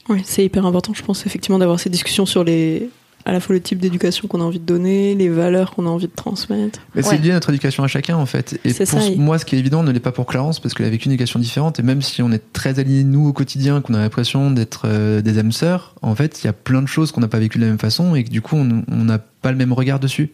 Oui, 0.09 0.23
c'est 0.25 0.45
hyper 0.45 0.65
important, 0.65 0.95
je 0.95 1.03
pense, 1.03 1.27
effectivement, 1.27 1.59
d'avoir 1.59 1.81
ces 1.81 1.91
discussions 1.91 2.27
sur 2.27 2.45
les, 2.45 2.91
à 3.27 3.33
la 3.33 3.41
fois 3.41 3.55
le 3.55 3.61
type 3.61 3.81
d'éducation 3.81 4.29
qu'on 4.29 4.41
a 4.41 4.45
envie 4.45 4.61
de 4.61 4.65
donner, 4.65 5.15
les 5.17 5.29
valeurs 5.29 5.73
qu'on 5.75 5.85
a 5.87 5.91
envie 5.91 6.07
de 6.07 6.13
transmettre. 6.15 6.79
Mais 6.95 7.03
c'est 7.03 7.11
Ouais. 7.11 7.19
lié 7.19 7.31
à 7.33 7.35
notre 7.35 7.51
éducation 7.51 7.83
à 7.83 7.89
chacun 7.89 8.17
en 8.17 8.25
fait. 8.25 8.59
Et 8.65 8.73
pour 8.73 8.87
ça, 8.87 8.99
moi, 9.17 9.39
ce 9.39 9.45
qui 9.45 9.57
est 9.57 9.59
évident 9.59 9.83
ne 9.83 9.91
l'est 9.91 9.99
pas 10.01 10.13
pour 10.13 10.27
Clarence 10.27 10.61
parce 10.61 10.75
qu'elle 10.75 10.87
a 10.87 10.91
vécu 10.91 11.07
une 11.07 11.13
éducation 11.13 11.41
différente. 11.41 11.81
Et 11.81 11.83
même 11.83 12.03
si 12.03 12.23
on 12.23 12.31
est 12.31 12.53
très 12.53 12.79
alignés 12.79 13.03
nous 13.05 13.27
au 13.27 13.33
quotidien, 13.33 13.81
qu'on 13.81 13.95
a 13.95 13.99
l'impression 13.99 14.51
d'être 14.53 14.83
euh, 14.87 15.21
des 15.23 15.39
âmes 15.39 15.51
sœurs, 15.53 15.95
en 16.03 16.15
fait, 16.15 16.43
il 16.43 16.47
y 16.47 16.49
a 16.49 16.53
plein 16.53 16.81
de 16.83 16.87
choses 16.87 17.11
qu'on 17.11 17.21
n'a 17.21 17.29
pas 17.29 17.41
vécues 17.41 17.59
de 17.59 17.65
la 17.65 17.71
même 17.71 17.81
façon 17.81 18.15
et 18.15 18.23
que 18.23 18.31
du 18.31 18.41
coup, 18.43 18.57
on 18.57 18.85
n'a 19.05 19.19
pas 19.19 19.51
le 19.51 19.57
même 19.59 19.73
regard 19.73 19.99
dessus. 19.99 20.31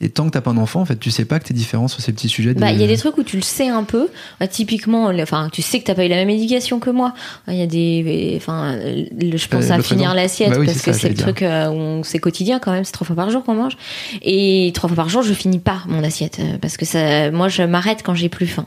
Et 0.00 0.10
tant 0.10 0.26
que 0.26 0.30
t'as 0.30 0.40
pas 0.40 0.52
un 0.52 0.56
enfant, 0.58 0.80
en 0.80 0.84
fait, 0.84 0.96
tu 1.00 1.10
sais 1.10 1.24
pas 1.24 1.40
que 1.40 1.44
t'es 1.48 1.54
différent 1.54 1.88
sur 1.88 2.00
ces 2.00 2.12
petits 2.12 2.28
sujets. 2.28 2.54
de- 2.54 2.60
Bah, 2.60 2.70
il 2.70 2.80
y 2.80 2.84
a 2.84 2.86
des 2.86 2.96
trucs 2.96 3.18
où 3.18 3.24
tu 3.24 3.34
le 3.36 3.42
sais 3.42 3.68
un 3.68 3.82
peu. 3.82 4.08
Bah, 4.38 4.46
typiquement, 4.46 5.06
enfin, 5.20 5.48
tu 5.52 5.60
sais 5.60 5.80
que 5.80 5.84
t'as 5.84 5.96
pas 5.96 6.04
eu 6.04 6.08
la 6.08 6.14
même 6.16 6.30
éducation 6.30 6.78
que 6.78 6.90
moi. 6.90 7.14
Il 7.48 7.54
y 7.56 7.62
a 7.62 7.66
des, 7.66 8.34
enfin, 8.36 8.78
je 8.78 9.48
pense 9.48 9.64
Euh, 9.64 9.72
à 9.72 9.76
l'autre 9.76 9.88
finir 9.88 10.14
l'assiette 10.14 10.50
Bah 10.50 10.56
oui, 10.60 10.66
parce 10.66 10.82
que 10.82 10.92
c'est 10.92 11.08
le 11.08 11.14
truc 11.16 11.42
euh, 11.42 11.70
où 12.00 12.04
c'est 12.04 12.20
quotidien 12.20 12.60
quand 12.60 12.70
même. 12.70 12.84
C'est 12.84 12.92
trois 12.92 13.06
fois 13.08 13.16
par 13.16 13.28
jour 13.30 13.42
qu'on 13.42 13.54
mange. 13.54 13.76
Et 14.22 14.70
trois 14.72 14.88
fois 14.88 14.94
par 14.96 15.08
jour, 15.08 15.22
je 15.22 15.32
finis 15.34 15.58
pas 15.58 15.82
mon 15.88 16.04
assiette 16.04 16.38
euh, 16.38 16.58
parce 16.60 16.76
que 16.76 16.84
ça, 16.84 17.32
moi, 17.32 17.48
je 17.48 17.62
m'arrête 17.64 18.02
quand 18.04 18.14
j'ai 18.14 18.28
plus 18.28 18.46
faim. 18.46 18.66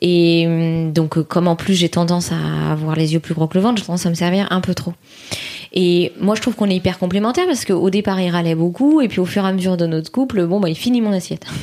Et 0.00 0.44
hum, 0.46 0.92
donc, 0.92 1.18
euh, 1.18 1.24
comme 1.24 1.48
en 1.48 1.56
plus 1.56 1.74
j'ai 1.74 1.88
tendance 1.88 2.30
à 2.30 2.72
avoir 2.72 2.94
les 2.94 3.12
yeux 3.12 3.20
plus 3.20 3.34
gros 3.34 3.48
que 3.48 3.58
le 3.58 3.62
ventre, 3.64 3.78
j'ai 3.80 3.86
tendance 3.86 4.06
à 4.06 4.10
me 4.10 4.14
servir 4.14 4.46
un 4.50 4.60
peu 4.60 4.74
trop. 4.74 4.94
Et 5.72 6.12
moi, 6.20 6.34
je 6.34 6.42
trouve 6.42 6.56
qu'on 6.56 6.68
est 6.68 6.76
hyper 6.76 6.98
complémentaires 6.98 7.46
parce 7.46 7.64
qu'au 7.64 7.90
départ, 7.90 8.20
il 8.20 8.30
râlait 8.30 8.54
beaucoup, 8.54 9.00
et 9.00 9.08
puis 9.08 9.20
au 9.20 9.24
fur 9.24 9.44
et 9.44 9.48
à 9.48 9.52
mesure 9.52 9.76
de 9.76 9.86
notre 9.86 10.10
couple, 10.10 10.46
bon, 10.46 10.60
bah, 10.60 10.68
il 10.68 10.76
finit 10.76 11.00
mon 11.00 11.12
assiette. 11.12 11.46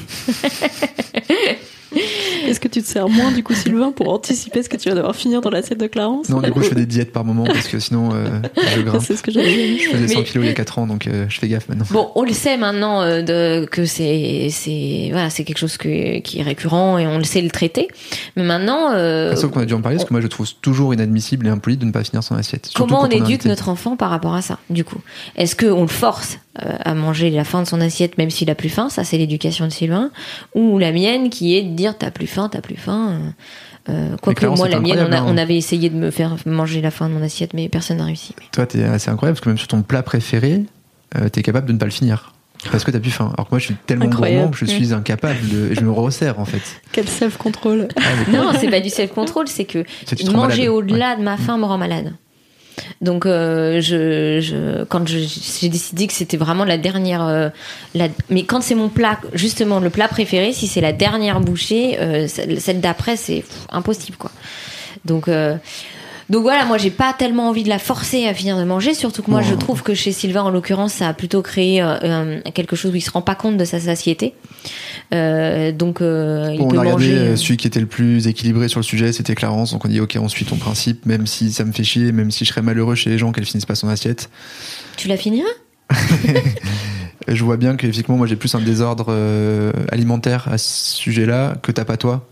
Est-ce 2.47 2.59
que 2.59 2.67
tu 2.67 2.81
te 2.81 2.87
sers 2.87 3.07
moins, 3.09 3.31
du 3.31 3.43
coup, 3.43 3.53
Sylvain, 3.53 3.91
pour 3.91 4.09
anticiper 4.13 4.63
ce 4.63 4.69
que 4.69 4.77
tu 4.77 4.89
vas 4.89 4.95
devoir 4.95 5.15
finir 5.15 5.41
dans 5.41 5.49
l'assiette 5.49 5.79
de 5.79 5.87
Clarence 5.87 6.29
Non, 6.29 6.41
du 6.41 6.51
coup, 6.51 6.61
je 6.61 6.69
fais 6.69 6.75
des 6.75 6.85
diètes 6.85 7.11
par 7.11 7.23
moment 7.25 7.43
parce 7.45 7.67
que 7.67 7.79
sinon, 7.79 8.09
euh, 8.13 8.27
je 8.75 8.81
grimpe. 8.83 9.01
C'est 9.03 9.15
ce 9.15 9.23
que 9.23 9.31
j'avais 9.31 9.47
dit. 9.53 9.79
Je 9.79 9.89
faisais 9.89 10.07
100 10.07 10.19
Mais- 10.19 10.25
kilos 10.25 10.45
il 10.45 10.47
y 10.47 10.51
a 10.51 10.53
4 10.53 10.79
ans, 10.79 10.87
donc 10.87 11.07
euh, 11.07 11.25
je 11.29 11.39
fais 11.39 11.47
gaffe 11.47 11.67
maintenant. 11.69 11.85
Bon, 11.91 12.09
on 12.15 12.23
le 12.23 12.33
sait 12.33 12.57
maintenant 12.57 13.01
euh, 13.01 13.21
de, 13.21 13.65
que 13.65 13.85
c'est 13.85 14.47
c'est 14.51 15.09
voilà, 15.11 15.29
c'est 15.29 15.43
quelque 15.43 15.57
chose 15.57 15.77
que, 15.77 16.19
qui 16.19 16.39
est 16.39 16.43
récurrent 16.43 16.97
et 16.97 17.05
on 17.07 17.17
le 17.17 17.23
sait 17.23 17.41
le 17.41 17.49
traiter. 17.49 17.87
Mais 18.35 18.43
maintenant, 18.43 18.91
euh, 18.93 19.31
Ah, 19.33 19.35
Sauf 19.35 19.51
qu'on 19.51 19.59
a 19.61 19.65
dû 19.65 19.73
en 19.73 19.81
parler 19.81 19.97
parce 19.97 20.07
que 20.07 20.13
moi, 20.13 20.21
je 20.21 20.27
trouve 20.27 20.47
toujours 20.61 20.93
inadmissible 20.93 21.47
et 21.47 21.49
impoli 21.49 21.77
de 21.77 21.85
ne 21.85 21.91
pas 21.91 22.03
finir 22.03 22.23
son 22.23 22.35
assiette. 22.35 22.69
Comment 22.75 23.01
on 23.01 23.09
est 23.09 23.17
éduque 23.17 23.45
notre 23.45 23.69
enfant 23.69 23.95
par 23.97 24.09
rapport 24.09 24.33
à 24.33 24.41
ça 24.41 24.57
Du 24.69 24.83
coup, 24.83 24.99
est-ce 25.35 25.55
qu'on 25.55 25.81
le 25.81 25.87
force 25.87 26.39
à 26.57 26.93
manger 26.93 27.29
la 27.29 27.43
fin 27.43 27.61
de 27.63 27.67
son 27.67 27.79
assiette 27.81 28.17
même 28.17 28.29
s'il 28.29 28.49
a 28.49 28.55
plus 28.55 28.69
faim 28.69 28.89
Ça, 28.89 29.03
c'est 29.03 29.17
l'éducation 29.17 29.65
de 29.65 29.71
Sylvain. 29.71 30.11
Ou 30.55 30.77
la 30.79 30.91
mienne 30.91 31.29
qui 31.29 31.55
est 31.55 31.63
de 31.63 31.73
dire 31.75 31.97
t'as 31.97 32.11
plus 32.11 32.27
faim, 32.27 32.49
t'as 32.51 32.61
plus 32.61 32.77
faim. 32.77 33.11
euh, 33.11 33.29
Euh, 33.89 34.17
Quoique 34.21 34.45
moi, 34.47 34.67
la 34.67 34.79
mienne, 34.81 34.97
on, 34.97 34.99
a- 34.99 35.03
incroyable, 35.03 35.27
hein. 35.29 35.33
on 35.33 35.37
avait 35.37 35.55
essayé 35.55 35.89
de 35.89 35.95
me 35.95 36.11
faire 36.11 36.35
manger 36.45 36.81
la 36.81 36.91
fin 36.91 37.07
de 37.07 37.13
mon 37.13 37.23
assiette, 37.23 37.53
mais 37.53 37.69
personne 37.69 37.97
n'a 37.97 38.03
réussi. 38.05 38.35
Toi, 38.51 38.65
t'es 38.65 38.83
assez 38.83 39.09
incroyable 39.09 39.35
parce 39.37 39.43
que 39.45 39.49
même 39.49 39.57
sur 39.57 39.69
ton 39.69 39.81
plat 39.81 40.03
préféré, 40.03 40.63
euh, 41.17 41.29
t'es 41.29 41.41
capable 41.41 41.67
de 41.67 41.71
ne 41.73 41.77
pas 41.77 41.85
le 41.85 41.91
finir. 41.91 42.33
Parce 42.71 42.83
que 42.83 42.91
t'as 42.91 42.99
plus 42.99 43.11
faim. 43.11 43.31
Alors 43.37 43.45
que 43.47 43.51
moi, 43.51 43.59
je 43.59 43.65
suis 43.65 43.75
tellement 43.85 44.07
gourmand 44.07 44.49
que 44.49 44.57
je 44.57 44.65
suis 44.65 44.91
incapable 44.93 45.37
de. 45.47 45.71
et 45.71 45.75
je 45.75 45.81
me 45.81 45.91
resserre 45.91 46.37
en 46.39 46.43
fait. 46.45 46.61
Quel 46.91 47.07
self-control. 47.07 47.87
Ah, 47.95 48.01
Non, 48.29 48.51
c'est 48.59 48.69
pas 48.69 48.81
du 48.81 48.89
self-control, 48.89 49.47
c'est 49.47 49.63
que 49.65 49.85
manger 50.31 50.67
au-delà 50.67 51.15
de 51.15 51.21
ma 51.21 51.37
faim 51.37 51.57
me 51.57 51.63
rend 51.65 51.77
malade. 51.77 52.13
Donc, 53.01 53.25
euh, 53.25 53.81
je, 53.81 54.39
je, 54.41 54.83
quand 54.85 55.07
j'ai 55.07 55.69
décidé 55.69 56.07
que 56.07 56.13
c'était 56.13 56.37
vraiment 56.37 56.65
la 56.65 56.77
dernière, 56.77 57.23
euh, 57.23 57.49
mais 58.29 58.43
quand 58.43 58.61
c'est 58.61 58.75
mon 58.75 58.89
plat, 58.89 59.19
justement 59.33 59.79
le 59.79 59.89
plat 59.89 60.07
préféré, 60.07 60.53
si 60.53 60.67
c'est 60.67 60.81
la 60.81 60.93
dernière 60.93 61.39
bouchée, 61.39 61.97
euh, 61.99 62.27
celle 62.27 62.81
d'après, 62.81 63.15
c'est 63.15 63.43
impossible, 63.71 64.17
quoi. 64.17 64.31
Donc, 65.05 65.27
euh, 65.27 65.55
donc 66.29 66.41
voilà, 66.41 66.65
moi 66.65 66.77
j'ai 66.77 66.89
pas 66.89 67.13
tellement 67.13 67.47
envie 67.47 67.63
de 67.63 67.69
la 67.69 67.79
forcer 67.79 68.27
à 68.27 68.33
finir 68.33 68.57
de 68.57 68.63
manger, 68.65 68.93
surtout 68.93 69.21
que 69.23 69.31
moi 69.31 69.41
je 69.41 69.53
trouve 69.53 69.81
que 69.81 69.93
chez 69.93 70.11
Sylvain 70.11 70.43
en 70.43 70.49
l'occurrence 70.49 70.93
ça 70.93 71.07
a 71.07 71.13
plutôt 71.13 71.41
créé 71.41 71.81
euh, 71.81 71.97
euh, 72.03 72.41
quelque 72.53 72.75
chose 72.75 72.91
où 72.91 72.95
il 72.95 73.01
se 73.01 73.11
rend 73.11 73.21
pas 73.21 73.35
compte 73.35 73.55
de 73.55 73.63
sa 73.63 73.79
satiété. 73.79 74.33
Euh, 75.13 75.71
donc 75.71 76.01
euh, 76.01 76.49
il 76.51 76.59
Bon, 76.59 76.65
on 76.65 76.67
peut 76.67 76.77
a 76.77 76.81
regardé 76.81 77.11
manger. 77.13 77.37
celui 77.37 77.55
qui 77.55 77.65
était 77.67 77.79
le 77.79 77.85
plus 77.85 78.27
équilibré 78.27 78.67
sur 78.67 78.79
le 78.81 78.83
sujet, 78.83 79.13
c'était 79.13 79.35
Clarence. 79.35 79.71
Donc 79.71 79.85
on 79.85 79.87
dit 79.87 80.01
ok, 80.01 80.17
on 80.19 80.27
suit 80.27 80.43
ton 80.43 80.57
principe, 80.57 81.05
même 81.05 81.27
si 81.27 81.53
ça 81.53 81.63
me 81.63 81.71
fait 81.71 81.85
chier, 81.85 82.11
même 82.11 82.29
si 82.29 82.43
je 82.43 82.49
serais 82.49 82.61
malheureux 82.61 82.95
chez 82.95 83.09
les 83.09 83.17
gens 83.17 83.31
qu'elles 83.31 83.45
finissent 83.45 83.65
pas 83.65 83.75
son 83.75 83.87
assiette. 83.87 84.29
Tu 84.97 85.07
la 85.07 85.15
finiras? 85.15 85.47
Je 87.29 87.43
vois 87.43 87.57
bien 87.57 87.75
qu'effectivement, 87.75 88.17
moi 88.17 88.27
j'ai 88.27 88.35
plus 88.37 88.53
un 88.55 88.61
désordre 88.61 89.13
alimentaire 89.91 90.47
à 90.49 90.57
ce 90.57 90.95
sujet-là 90.95 91.55
que 91.61 91.71
t'as 91.71 91.83
pas 91.85 91.97
toi. 91.97 92.25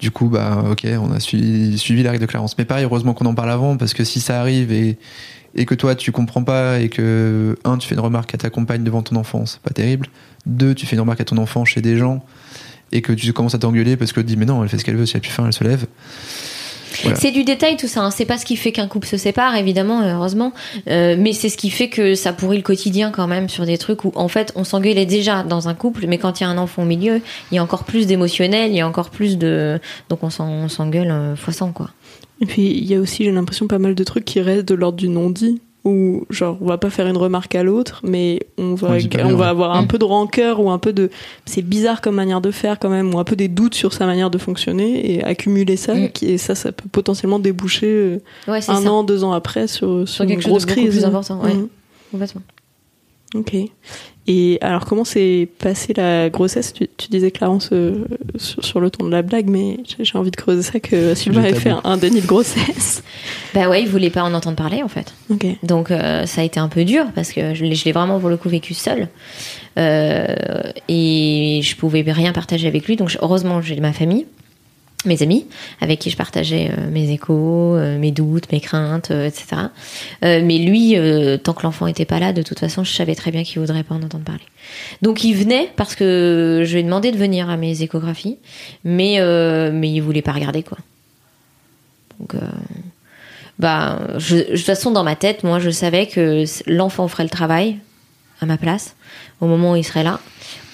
Du 0.00 0.10
coup, 0.10 0.28
bah 0.28 0.64
ok, 0.70 0.86
on 1.00 1.12
a 1.12 1.20
suivi, 1.20 1.76
suivi 1.78 2.02
la 2.02 2.12
règle 2.12 2.22
de 2.22 2.30
Clarence. 2.30 2.56
Mais 2.56 2.64
pareil, 2.64 2.84
heureusement 2.84 3.12
qu'on 3.12 3.26
en 3.26 3.34
parle 3.34 3.50
avant, 3.50 3.76
parce 3.76 3.92
que 3.92 4.04
si 4.04 4.20
ça 4.20 4.40
arrive 4.40 4.72
et, 4.72 4.96
et 5.54 5.66
que 5.66 5.74
toi 5.74 5.94
tu 5.94 6.10
comprends 6.12 6.42
pas 6.42 6.80
et 6.80 6.88
que, 6.88 7.58
un, 7.64 7.76
tu 7.76 7.86
fais 7.86 7.94
une 7.94 8.00
remarque 8.00 8.34
à 8.34 8.38
ta 8.38 8.50
compagne 8.50 8.82
devant 8.82 9.02
ton 9.02 9.16
enfant, 9.16 9.44
c'est 9.46 9.60
pas 9.60 9.70
terrible. 9.70 10.06
Deux, 10.46 10.74
tu 10.74 10.86
fais 10.86 10.96
une 10.96 11.00
remarque 11.00 11.20
à 11.20 11.24
ton 11.24 11.36
enfant 11.36 11.64
chez 11.64 11.82
des 11.82 11.98
gens 11.98 12.24
et 12.92 13.02
que 13.02 13.12
tu 13.12 13.32
commences 13.32 13.54
à 13.54 13.58
t'engueuler 13.58 13.96
parce 13.96 14.12
que 14.12 14.20
tu 14.20 14.26
dis 14.26 14.36
mais 14.36 14.46
non, 14.46 14.62
elle 14.62 14.68
fait 14.68 14.78
ce 14.78 14.84
qu'elle 14.84 14.96
veut, 14.96 15.06
si 15.06 15.16
elle 15.16 15.18
a 15.18 15.22
plus 15.22 15.30
faim, 15.30 15.44
elle 15.46 15.52
se 15.52 15.64
lève. 15.64 15.86
Voilà. 17.02 17.16
C'est 17.18 17.30
du 17.30 17.44
détail 17.44 17.76
tout 17.76 17.86
ça. 17.88 18.02
hein. 18.02 18.10
C'est 18.10 18.24
pas 18.24 18.38
ce 18.38 18.44
qui 18.44 18.56
fait 18.56 18.72
qu'un 18.72 18.88
couple 18.88 19.06
se 19.06 19.16
sépare, 19.16 19.56
évidemment, 19.56 20.02
heureusement, 20.02 20.52
Euh, 20.88 21.16
mais 21.18 21.32
c'est 21.32 21.48
ce 21.48 21.56
qui 21.56 21.70
fait 21.70 21.88
que 21.88 22.14
ça 22.14 22.32
pourrit 22.32 22.56
le 22.56 22.62
quotidien 22.62 23.10
quand 23.10 23.26
même 23.26 23.48
sur 23.48 23.66
des 23.66 23.78
trucs 23.78 24.04
où 24.04 24.12
en 24.14 24.28
fait 24.28 24.52
on 24.56 24.64
s'engueulait 24.64 25.06
déjà 25.06 25.42
dans 25.42 25.68
un 25.68 25.74
couple, 25.74 26.06
mais 26.08 26.18
quand 26.18 26.40
il 26.40 26.44
y 26.44 26.46
a 26.46 26.50
un 26.50 26.58
enfant 26.58 26.82
au 26.82 26.86
milieu, 26.86 27.20
il 27.50 27.54
y 27.54 27.58
a 27.58 27.62
encore 27.62 27.84
plus 27.84 28.06
d'émotionnel, 28.06 28.70
il 28.70 28.76
y 28.76 28.80
a 28.80 28.88
encore 28.88 29.10
plus 29.10 29.38
de 29.38 29.78
donc 30.08 30.22
on 30.22 30.30
s'en- 30.30 30.48
on 30.48 30.68
s'engueule 30.68 31.10
euh, 31.10 31.36
fois 31.36 31.52
100 31.52 31.72
quoi. 31.72 31.90
Et 32.40 32.46
puis 32.46 32.62
il 32.68 32.84
y 32.86 32.94
a 32.94 33.00
aussi, 33.00 33.24
j'ai 33.24 33.32
l'impression, 33.32 33.66
pas 33.66 33.78
mal 33.78 33.94
de 33.94 34.04
trucs 34.04 34.24
qui 34.24 34.40
restent 34.40 34.66
de 34.68 34.74
l'ordre 34.74 34.96
du 34.98 35.08
non-dit. 35.08 35.60
Où, 35.82 36.24
genre, 36.28 36.58
on 36.60 36.66
va 36.66 36.76
pas 36.76 36.90
faire 36.90 37.06
une 37.06 37.16
remarque 37.16 37.54
à 37.54 37.62
l'autre, 37.62 38.00
mais 38.04 38.40
on 38.58 38.74
va, 38.74 38.88
On 39.24 39.28
va 39.34 39.44
ouais. 39.44 39.46
avoir 39.48 39.74
un 39.74 39.82
Mm. 39.82 39.86
peu 39.86 39.98
de 39.98 40.04
rancœur 40.04 40.60
ou 40.60 40.70
un 40.70 40.78
peu 40.78 40.92
de. 40.92 41.08
C'est 41.46 41.62
bizarre 41.62 42.02
comme 42.02 42.16
manière 42.16 42.42
de 42.42 42.50
faire 42.50 42.78
quand 42.78 42.90
même, 42.90 43.14
ou 43.14 43.18
un 43.18 43.24
peu 43.24 43.34
des 43.34 43.48
doutes 43.48 43.74
sur 43.74 43.94
sa 43.94 44.04
manière 44.04 44.28
de 44.30 44.36
fonctionner 44.36 45.10
et 45.14 45.24
accumuler 45.24 45.76
ça, 45.76 45.94
Mm. 45.94 46.08
et 46.22 46.36
ça, 46.36 46.54
ça 46.54 46.72
peut 46.72 46.88
potentiellement 46.92 47.38
déboucher 47.38 47.86
euh, 47.86 48.18
Ouais, 48.46 48.58
un 48.58 48.60
ça. 48.60 48.92
an, 48.92 49.02
deux 49.04 49.24
ans 49.24 49.32
après 49.32 49.66
sur, 49.68 50.06
sur, 50.06 50.26
quelque 50.26 50.36
une 50.36 50.42
chose 50.42 50.50
grosse 50.50 50.62
de 50.66 50.68
beaucoup 50.68 50.80
crise. 50.82 50.96
plus 50.96 51.04
important, 51.06 51.40
ouais. 51.42 51.54
Mm. 51.54 51.68
Complètement. 52.10 52.42
Ok. 53.34 53.54
Et 54.26 54.58
alors, 54.60 54.84
comment 54.84 55.04
s'est 55.04 55.48
passée 55.58 55.92
la 55.96 56.30
grossesse? 56.30 56.72
Tu, 56.72 56.88
tu 56.96 57.08
disais, 57.08 57.30
Clarence, 57.30 57.70
euh, 57.72 58.04
sur, 58.36 58.64
sur 58.64 58.80
le 58.80 58.90
ton 58.90 59.04
de 59.06 59.10
la 59.10 59.22
blague, 59.22 59.48
mais 59.48 59.78
j'ai 59.98 60.18
envie 60.18 60.30
de 60.30 60.36
creuser 60.36 60.62
ça 60.62 60.78
que 60.78 61.14
Sylvain 61.14 61.42
avait 61.42 61.54
fait 61.54 61.70
un, 61.70 61.80
un 61.84 61.96
déni 61.96 62.20
de 62.20 62.26
grossesse. 62.26 63.02
Bah 63.52 63.68
ouais, 63.68 63.82
il 63.82 63.88
voulait 63.88 64.10
pas 64.10 64.22
en 64.22 64.32
entendre 64.32 64.54
parler 64.54 64.80
en 64.84 64.88
fait. 64.88 65.12
Ok. 65.28 65.44
Donc 65.64 65.90
euh, 65.90 66.24
ça 66.26 66.42
a 66.42 66.44
été 66.44 66.60
un 66.60 66.68
peu 66.68 66.84
dur 66.84 67.06
parce 67.16 67.32
que 67.32 67.52
je 67.52 67.64
l'ai 67.64 67.74
je 67.74 67.84
l'ai 67.84 67.90
vraiment 67.90 68.20
pour 68.20 68.28
le 68.28 68.36
coup 68.36 68.48
vécu 68.48 68.74
seule 68.74 69.08
Euh, 69.76 70.36
et 70.88 71.60
je 71.64 71.74
pouvais 71.74 72.02
rien 72.02 72.32
partager 72.32 72.68
avec 72.68 72.86
lui. 72.86 72.94
Donc 72.94 73.16
heureusement 73.20 73.60
j'ai 73.60 73.74
ma 73.80 73.92
famille, 73.92 74.26
mes 75.06 75.22
amis 75.22 75.46
avec 75.80 75.98
qui 75.98 76.10
je 76.10 76.16
partageais 76.16 76.70
euh, 76.76 76.90
mes 76.90 77.10
échos, 77.10 77.76
euh, 77.76 77.98
mes 77.98 78.10
doutes, 78.10 78.50
mes 78.52 78.60
craintes, 78.60 79.10
euh, 79.10 79.26
etc. 79.26 79.62
Mais 80.22 80.58
lui, 80.58 80.96
tant 81.42 81.52
que 81.52 81.62
l'enfant 81.62 81.86
était 81.86 82.04
pas 82.04 82.18
là, 82.18 82.32
de 82.32 82.42
toute 82.42 82.58
façon 82.58 82.84
je 82.84 82.92
savais 82.92 83.14
très 83.14 83.30
bien 83.30 83.42
qu'il 83.42 83.60
voudrait 83.60 83.82
pas 83.82 83.94
en 83.94 84.02
entendre 84.02 84.24
parler. 84.24 84.44
Donc 85.02 85.24
il 85.24 85.34
venait 85.34 85.70
parce 85.76 85.94
que 85.94 86.62
je 86.64 86.72
lui 86.72 86.80
ai 86.80 86.82
demandé 86.82 87.12
de 87.12 87.16
venir 87.16 87.48
à 87.48 87.56
mes 87.56 87.82
échographies, 87.82 88.38
mais 88.84 89.18
mais 89.72 89.90
il 89.90 90.00
voulait 90.00 90.22
pas 90.22 90.32
regarder 90.32 90.62
quoi. 90.62 90.78
Donc 92.18 92.34
bah, 93.58 93.98
je, 94.16 94.36
de 94.36 94.56
toute 94.56 94.64
façon, 94.64 94.90
dans 94.90 95.04
ma 95.04 95.16
tête, 95.16 95.44
moi, 95.44 95.58
je 95.58 95.68
savais 95.68 96.06
que 96.06 96.44
l'enfant 96.66 97.08
ferait 97.08 97.24
le 97.24 97.30
travail 97.30 97.78
à 98.40 98.46
ma 98.46 98.56
place 98.56 98.96
au 99.40 99.46
moment 99.46 99.72
où 99.72 99.76
il 99.76 99.84
serait 99.84 100.02
là, 100.02 100.18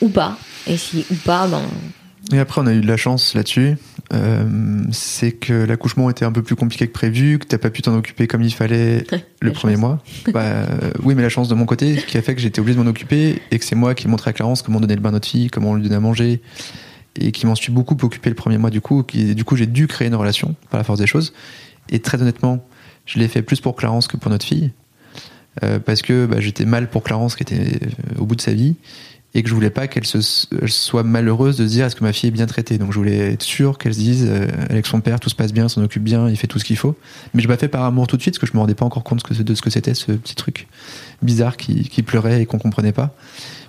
ou 0.00 0.08
pas. 0.08 0.38
Et 0.68 0.76
si 0.76 1.04
ou 1.10 1.14
pas, 1.14 1.48
ben, 1.48 1.62
Et 2.32 2.38
après, 2.38 2.60
on 2.60 2.66
a 2.66 2.72
eu 2.72 2.80
de 2.80 2.86
la 2.86 2.96
chance 2.96 3.34
là-dessus. 3.34 3.76
Euh, 4.12 4.84
c'est 4.92 5.32
que 5.32 5.52
l'accouchement 5.52 6.08
était 6.10 6.24
un 6.24 6.32
peu 6.32 6.42
plus 6.42 6.54
compliqué 6.54 6.86
que 6.86 6.92
prévu, 6.92 7.38
que 7.38 7.46
t'as 7.46 7.58
pas 7.58 7.70
pu 7.70 7.82
t'en 7.82 7.96
occuper 7.96 8.26
comme 8.26 8.42
il 8.42 8.54
fallait 8.54 9.04
le 9.40 9.52
premier 9.52 9.74
chance. 9.74 9.80
mois. 9.80 10.02
Bah, 10.32 10.42
euh, 10.44 10.92
oui, 11.02 11.14
mais 11.14 11.22
la 11.22 11.28
chance 11.28 11.48
de 11.48 11.54
mon 11.54 11.66
côté, 11.66 11.96
qui 12.06 12.16
a 12.16 12.22
fait 12.22 12.34
que 12.34 12.40
j'étais 12.40 12.60
obligé 12.60 12.78
de 12.78 12.82
m'en 12.82 12.90
occuper 12.90 13.42
et 13.50 13.58
que 13.58 13.64
c'est 13.64 13.74
moi 13.74 13.94
qui 13.94 14.06
ai 14.06 14.10
montré 14.10 14.30
à 14.30 14.32
Clarence 14.32 14.62
comment 14.62 14.80
donner 14.80 14.94
le 14.94 15.00
bain 15.00 15.08
à 15.08 15.12
notre 15.12 15.28
fille, 15.28 15.48
comment 15.48 15.74
lui 15.74 15.82
donner 15.82 15.96
à 15.96 16.00
manger 16.00 16.40
et 17.18 17.32
qui 17.32 17.46
m'en 17.46 17.54
suis 17.54 17.72
beaucoup 17.72 17.96
occupé 18.02 18.28
le 18.28 18.36
premier 18.36 18.58
mois 18.58 18.70
du 18.70 18.80
coup. 18.80 19.02
Qui, 19.02 19.34
du 19.34 19.44
coup, 19.44 19.56
j'ai 19.56 19.66
dû 19.66 19.86
créer 19.86 20.08
une 20.08 20.14
relation 20.14 20.54
par 20.70 20.78
la 20.78 20.84
force 20.84 20.98
des 20.98 21.06
choses. 21.06 21.32
Et 21.88 21.98
très 22.00 22.20
honnêtement, 22.20 22.64
je 23.06 23.18
l'ai 23.18 23.28
fait 23.28 23.42
plus 23.42 23.60
pour 23.60 23.76
Clarence 23.76 24.06
que 24.06 24.16
pour 24.16 24.30
notre 24.30 24.44
fille. 24.44 24.72
Euh, 25.64 25.78
parce 25.78 26.02
que 26.02 26.26
bah, 26.26 26.38
j'étais 26.38 26.66
mal 26.66 26.90
pour 26.90 27.02
Clarence 27.02 27.34
qui 27.34 27.42
était 27.42 27.80
au 28.18 28.26
bout 28.26 28.36
de 28.36 28.42
sa 28.42 28.52
vie 28.52 28.76
et 29.36 29.42
que 29.42 29.50
je 29.50 29.54
voulais 29.54 29.68
pas 29.68 29.86
qu'elle 29.86 30.06
soit 30.06 31.02
malheureuse 31.02 31.58
de 31.58 31.66
se 31.66 31.70
dire 31.70 31.84
est-ce 31.84 31.94
que 31.94 32.02
ma 32.02 32.14
fille 32.14 32.28
est 32.28 32.32
bien 32.32 32.46
traitée? 32.46 32.78
Donc 32.78 32.92
je 32.92 32.98
voulais 32.98 33.34
être 33.34 33.42
sûr 33.42 33.76
qu'elle 33.76 33.92
se 33.92 33.98
dise 33.98 34.26
euh, 34.26 34.46
avec 34.70 34.86
son 34.86 35.02
père 35.02 35.20
tout 35.20 35.28
se 35.28 35.34
passe 35.34 35.52
bien, 35.52 35.68
s'en 35.68 35.82
occupe 35.82 36.02
bien, 36.02 36.30
il 36.30 36.38
fait 36.38 36.46
tout 36.46 36.58
ce 36.58 36.64
qu'il 36.64 36.78
faut. 36.78 36.96
Mais 37.34 37.42
je 37.42 37.48
l'ai 37.48 37.56
fait 37.58 37.68
par 37.68 37.84
amour 37.84 38.06
tout 38.06 38.16
de 38.16 38.22
suite 38.22 38.32
parce 38.32 38.40
que 38.40 38.46
je 38.46 38.54
me 38.54 38.60
rendais 38.60 38.74
pas 38.74 38.86
encore 38.86 39.04
compte 39.04 39.30
de 39.30 39.54
ce 39.54 39.60
que 39.60 39.68
c'était 39.68 39.92
ce 39.92 40.12
petit 40.12 40.36
truc 40.36 40.68
bizarre 41.20 41.58
qui, 41.58 42.02
pleurait 42.02 42.40
et 42.40 42.46
qu'on 42.46 42.58
comprenait 42.58 42.92
pas. 42.92 43.14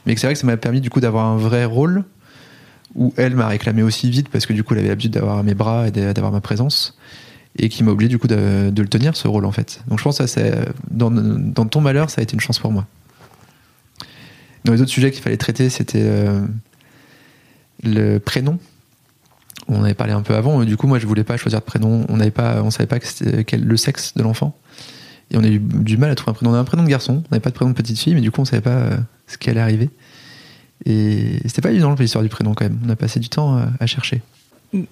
Mais 0.05 0.15
c'est 0.15 0.27
vrai 0.27 0.35
que 0.35 0.39
ça 0.39 0.47
m'a 0.47 0.55
permis 0.55 0.79
du 0.79 0.89
coup 0.89 1.01
d'avoir 1.01 1.25
un 1.25 1.35
vrai 1.35 1.65
rôle 1.65 2.05
où 2.95 3.13
elle 3.17 3.35
m'a 3.35 3.47
réclamé 3.47 3.83
aussi 3.83 4.09
vite 4.09 4.29
parce 4.29 4.45
que 4.45 4.53
du 4.53 4.63
coup 4.63 4.73
elle 4.73 4.79
avait 4.79 4.87
l'habitude 4.87 5.11
d'avoir 5.11 5.43
mes 5.43 5.53
bras 5.53 5.89
et 5.89 5.91
d'avoir 5.91 6.31
ma 6.31 6.39
présence 6.39 6.97
et 7.57 7.67
qui 7.67 7.83
m'a 7.83 7.91
obligé 7.91 8.07
du 8.07 8.19
coup 8.19 8.27
de, 8.27 8.71
le 8.73 8.87
tenir 8.87 9.17
ce 9.17 9.27
rôle 9.27 9.43
en 9.43 9.51
fait. 9.51 9.81
Donc 9.89 9.99
je 9.99 10.03
pense 10.05 10.19
que 10.19 10.65
dans, 10.89 11.11
dans 11.11 11.65
ton 11.65 11.81
malheur 11.81 12.09
ça 12.09 12.21
a 12.21 12.23
été 12.23 12.35
une 12.35 12.39
chance 12.39 12.57
pour 12.57 12.71
moi. 12.71 12.87
Dans 14.67 14.73
les 14.73 14.81
autres 14.81 14.91
sujets 14.91 15.11
qu'il 15.11 15.23
fallait 15.23 15.37
traiter 15.37 15.69
c'était 15.69 16.03
euh, 16.03 16.45
le 17.83 18.17
prénom. 18.17 18.59
On 19.69 19.81
avait 19.83 19.93
parlé 19.93 20.11
un 20.11 20.21
peu 20.21 20.35
avant. 20.35 20.63
Du 20.65 20.75
coup 20.75 20.87
moi 20.87 20.99
je 20.99 21.07
voulais 21.07 21.23
pas 21.23 21.37
choisir 21.37 21.61
de 21.61 21.65
prénom. 21.65 22.05
On 22.09 22.17
n'avait 22.17 22.31
pas, 22.31 22.61
on 22.61 22.69
savait 22.69 22.87
pas 22.87 22.99
quel, 22.99 23.63
le 23.63 23.77
sexe 23.77 24.13
de 24.15 24.23
l'enfant 24.23 24.57
et 25.31 25.37
on 25.37 25.43
a 25.43 25.47
eu 25.47 25.59
du 25.59 25.97
mal 25.97 26.11
à 26.11 26.15
trouver 26.15 26.31
un 26.31 26.33
prénom. 26.33 26.51
On 26.51 26.53
avait 26.53 26.61
un 26.61 26.65
prénom 26.65 26.83
de 26.83 26.89
garçon, 26.89 27.23
on 27.25 27.31
n'avait 27.31 27.41
pas 27.41 27.49
de 27.49 27.55
prénom 27.55 27.71
de 27.71 27.75
petite 27.75 27.97
fille, 27.97 28.13
mais 28.13 28.21
du 28.21 28.29
coup 28.29 28.41
on 28.41 28.45
savait 28.45 28.61
pas 28.61 28.71
euh, 28.71 28.97
ce 29.27 29.37
qui 29.37 29.49
allait 29.49 29.61
arriver. 29.61 29.89
Et 30.85 31.39
c'était 31.45 31.61
pas 31.61 31.71
évident 31.71 31.95
l'histoire 31.97 32.23
du 32.23 32.29
prénom 32.29 32.53
quand 32.53 32.65
même. 32.65 32.79
On 32.85 32.89
a 32.89 32.95
passé 32.97 33.21
du 33.21 33.29
temps 33.29 33.57
à 33.79 33.85
chercher. 33.87 34.21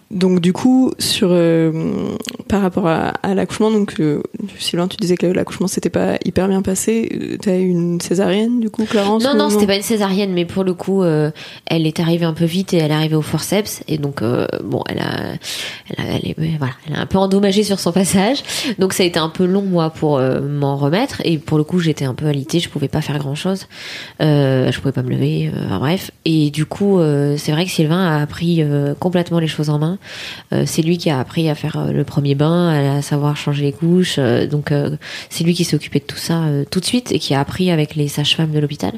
Donc 0.10 0.40
du 0.40 0.54
coup, 0.54 0.94
sur 1.00 1.28
euh, 1.32 2.16
par 2.48 2.62
rapport 2.62 2.88
à, 2.88 3.36
l'accouchement, 3.36 3.72
donc 3.72 4.00
euh, 4.00 4.24
Sylvain, 4.58 4.88
tu 4.88 4.96
disais 4.96 5.18
que 5.18 5.26
l'accouchement 5.26 5.68
s'était 5.68 5.90
pas 5.90 6.16
hyper 6.24 6.48
bien 6.48 6.62
passé. 6.62 7.38
T'as 7.42 7.58
eu 7.58 7.68
une 7.68 8.00
césarienne 8.00 8.62
du 8.62 8.70
coup, 8.70 8.86
Clarence 8.86 9.24
Non, 9.24 9.36
non, 9.36 9.50
c'était 9.50 9.68
pas 9.68 9.76
une 9.76 9.82
césarienne, 9.82 10.32
mais 10.32 10.46
pour 10.46 10.64
le 10.64 10.74
coup, 10.74 11.04
euh, 11.04 11.30
elle 11.66 11.86
est 11.86 12.00
arrivée 12.00 12.26
un 12.26 12.34
peu 12.34 12.46
vite 12.46 12.74
et 12.74 12.78
elle 12.78 12.92
est 12.92 12.96
arrivée 12.96 13.18
au 13.18 13.22
forceps 13.22 13.84
et 13.90 13.98
donc 13.98 14.24
bon, 14.64 14.82
elle 14.88 15.00
a, 15.00 15.34
elle 15.90 16.06
a, 16.06 16.10
elle 16.16 16.30
est, 16.30 16.58
voilà, 16.58 16.74
elle 16.88 16.96
a 16.96 17.02
un 17.02 17.06
peu 17.06 17.18
endommagé 17.18 17.64
sur 17.64 17.80
son 17.80 17.92
passage. 17.92 18.44
Donc 18.80 18.94
ça 18.94 19.04
a 19.04 19.06
été 19.06 19.20
un 19.20 19.30
peu 19.30 19.46
long 19.46 19.64
moi 19.64 19.90
pour 19.90 20.20
m'en 20.20 20.78
remettre 20.78 21.22
et 21.26 21.38
pour 21.38 21.58
le 21.58 21.66
coup, 21.66 21.80
j'étais 21.80 22.06
un 22.06 22.14
peu 22.14 22.28
alitée, 22.28 22.60
je 22.62 22.70
pouvais 22.70 22.88
pas 22.88 23.02
faire 23.02 23.20
grand 23.20 23.36
chose, 23.36 23.68
je 24.22 24.80
pouvais 24.80 24.94
pas 24.94 25.04
me 25.04 25.10
lever, 25.10 25.52
enfin 25.66 25.80
bref. 25.80 26.12
Et 26.24 26.50
du 26.50 26.66
coup, 26.66 27.00
c'est 27.36 27.52
vrai 27.52 27.66
que 27.66 27.72
Sylvain 27.72 28.06
a 28.06 28.22
appris 28.22 28.64
complètement 29.00 29.40
les 29.40 29.48
choses 29.48 29.65
en 29.70 29.80
main. 29.80 29.98
Euh, 30.54 30.64
c'est 30.66 30.82
lui 30.82 30.98
qui 30.98 31.10
a 31.10 31.20
appris 31.20 31.50
à 31.50 31.56
faire 31.56 31.78
euh, 31.78 31.92
le 31.92 32.04
premier 32.04 32.36
bain, 32.36 32.98
à 32.98 33.02
savoir 33.02 33.38
changer 33.38 33.64
les 33.64 33.72
couches. 33.72 34.16
Euh, 34.18 34.48
donc 34.48 34.74
c'est 35.30 35.44
lui 35.44 35.54
qui 35.54 35.64
s'est 35.64 35.76
occupé 35.76 36.00
de 36.00 36.06
tout 36.06 36.18
ça 36.18 36.44
tout 36.70 36.80
de 36.80 36.86
suite 36.86 37.12
et 37.12 37.20
qui 37.20 37.34
a 37.34 37.40
appris 37.40 37.72
avec 37.72 37.96
les 37.96 38.08
sages-femmes 38.08 38.52
de 38.52 38.60
l'hôpital. 38.60 38.94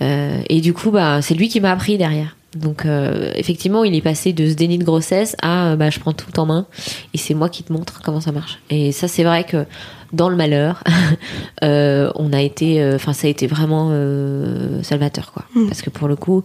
et 0.00 0.60
du 0.60 0.72
coup, 0.72 0.90
bah, 0.90 1.22
c'est 1.22 1.34
lui 1.34 1.48
qui 1.48 1.60
m'a 1.60 1.72
appris 1.72 1.98
derrière. 1.98 2.36
Donc 2.54 2.86
effectivement, 3.34 3.84
il 3.84 3.94
est 3.94 4.00
passé 4.00 4.32
de 4.32 4.48
ce 4.48 4.54
déni 4.54 4.78
de 4.78 4.84
grossesse 4.84 5.36
à 5.42 5.76
bah, 5.76 5.90
je 5.90 5.98
prends 5.98 6.12
tout 6.12 6.38
en 6.38 6.46
main 6.46 6.66
et 7.12 7.18
c'est 7.18 7.34
moi 7.34 7.48
qui 7.48 7.62
te 7.62 7.72
montre 7.72 8.00
comment 8.02 8.20
ça 8.20 8.32
marche. 8.32 8.58
Et 8.70 8.92
ça, 8.92 9.08
c'est 9.08 9.24
vrai 9.24 9.44
que 9.44 9.66
dans 10.12 10.28
le 10.28 10.36
malheur, 10.36 10.82
on 11.62 12.32
a 12.32 12.40
été, 12.40 12.94
enfin 12.94 13.12
ça 13.12 13.26
a 13.26 13.30
été 13.30 13.46
vraiment 13.46 13.90
salvateur 14.82 15.32
quoi. 15.32 15.44
Mmh. 15.54 15.66
Parce 15.66 15.82
que 15.82 15.90
pour 15.90 16.08
le 16.08 16.16
coup, 16.16 16.44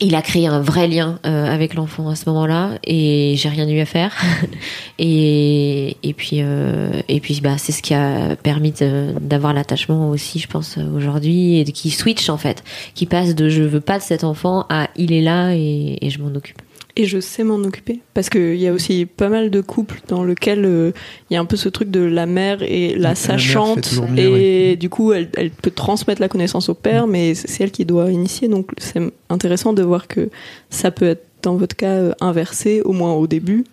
il 0.00 0.14
a 0.14 0.22
créé 0.22 0.46
un 0.46 0.60
vrai 0.60 0.86
lien 0.86 1.18
euh, 1.26 1.52
avec 1.52 1.74
l'enfant 1.74 2.08
à 2.08 2.14
ce 2.14 2.28
moment-là 2.28 2.78
et 2.84 3.34
j'ai 3.36 3.48
rien 3.48 3.68
eu 3.68 3.80
à 3.80 3.86
faire. 3.86 4.16
Et 5.00 5.96
et 6.02 6.12
puis 6.12 6.38
euh, 6.40 7.00
et 7.08 7.20
puis 7.20 7.40
bah 7.40 7.56
c'est 7.56 7.70
ce 7.70 7.82
qui 7.82 7.94
a 7.94 8.34
permis 8.34 8.74
d'avoir 9.20 9.52
l'attachement 9.52 10.10
aussi 10.10 10.40
je 10.40 10.48
pense 10.48 10.76
aujourd'hui 10.76 11.60
et 11.60 11.64
qui 11.64 11.90
switch 11.90 12.28
en 12.28 12.36
fait 12.36 12.64
qui 12.94 13.06
passe 13.06 13.36
de 13.36 13.48
je 13.48 13.62
veux 13.62 13.80
pas 13.80 13.98
de 13.98 14.02
cet 14.02 14.24
enfant 14.24 14.66
à 14.68 14.88
il 14.96 15.12
est 15.12 15.20
là 15.20 15.52
et 15.52 15.98
je 16.02 16.20
m'en 16.20 16.34
occupe 16.34 16.60
et 16.98 17.06
je 17.06 17.20
sais 17.20 17.44
m'en 17.44 17.56
occuper. 17.56 18.00
Parce 18.12 18.28
qu'il 18.28 18.56
y 18.56 18.66
a 18.66 18.72
aussi 18.72 19.06
pas 19.06 19.28
mal 19.28 19.50
de 19.50 19.60
couples 19.60 20.00
dans 20.08 20.24
lesquels 20.24 20.64
euh, 20.64 20.90
il 21.30 21.34
y 21.34 21.36
a 21.36 21.40
un 21.40 21.44
peu 21.44 21.56
ce 21.56 21.68
truc 21.68 21.90
de 21.90 22.00
la 22.00 22.26
mère 22.26 22.60
et 22.62 22.96
la, 22.96 23.14
sachante. 23.14 23.88
et 24.16 24.76
du 24.76 24.90
coup, 24.90 25.12
elle, 25.12 25.30
elle, 25.36 25.50
peut 25.50 25.70
transmettre 25.70 26.20
la 26.20 26.28
connaissance 26.28 26.68
au 26.68 26.74
père, 26.74 27.06
mais 27.06 27.34
c'est 27.34 27.62
elle 27.62 27.70
qui 27.70 27.84
doit 27.84 28.10
initier. 28.10 28.48
Donc 28.48 28.72
c'est 28.78 29.00
intéressant 29.30 29.72
de 29.72 29.82
voir 29.82 30.08
que 30.08 30.28
ça 30.70 30.90
peut 30.90 31.06
être, 31.10 31.24
dans 31.42 31.54
votre 31.54 31.76
cas, 31.76 31.86
euh, 31.86 32.12
inversé, 32.20 32.82
au 32.82 32.92
moins 32.92 33.12
au 33.12 33.28
début. 33.28 33.64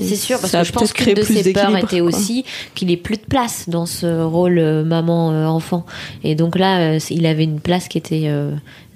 C'est 0.00 0.16
sûr, 0.16 0.40
parce 0.40 0.52
que 0.52 0.64
je 0.64 0.72
pense 0.72 0.92
qu'une 0.92 1.14
de 1.14 1.22
ses 1.22 1.52
peurs 1.52 1.76
était 1.76 2.00
aussi 2.00 2.44
qu'il 2.74 2.90
ait 2.90 2.96
plus 2.96 3.16
de 3.16 3.26
place 3.28 3.68
dans 3.68 3.86
ce 3.86 4.22
rôle 4.22 4.58
euh, 4.58 4.84
maman-enfant. 4.84 5.84
Et 6.24 6.34
donc 6.34 6.58
là, 6.58 6.96
il 7.10 7.26
avait 7.26 7.44
une 7.44 7.60
place 7.60 7.86
qui 7.86 7.98
était 7.98 8.28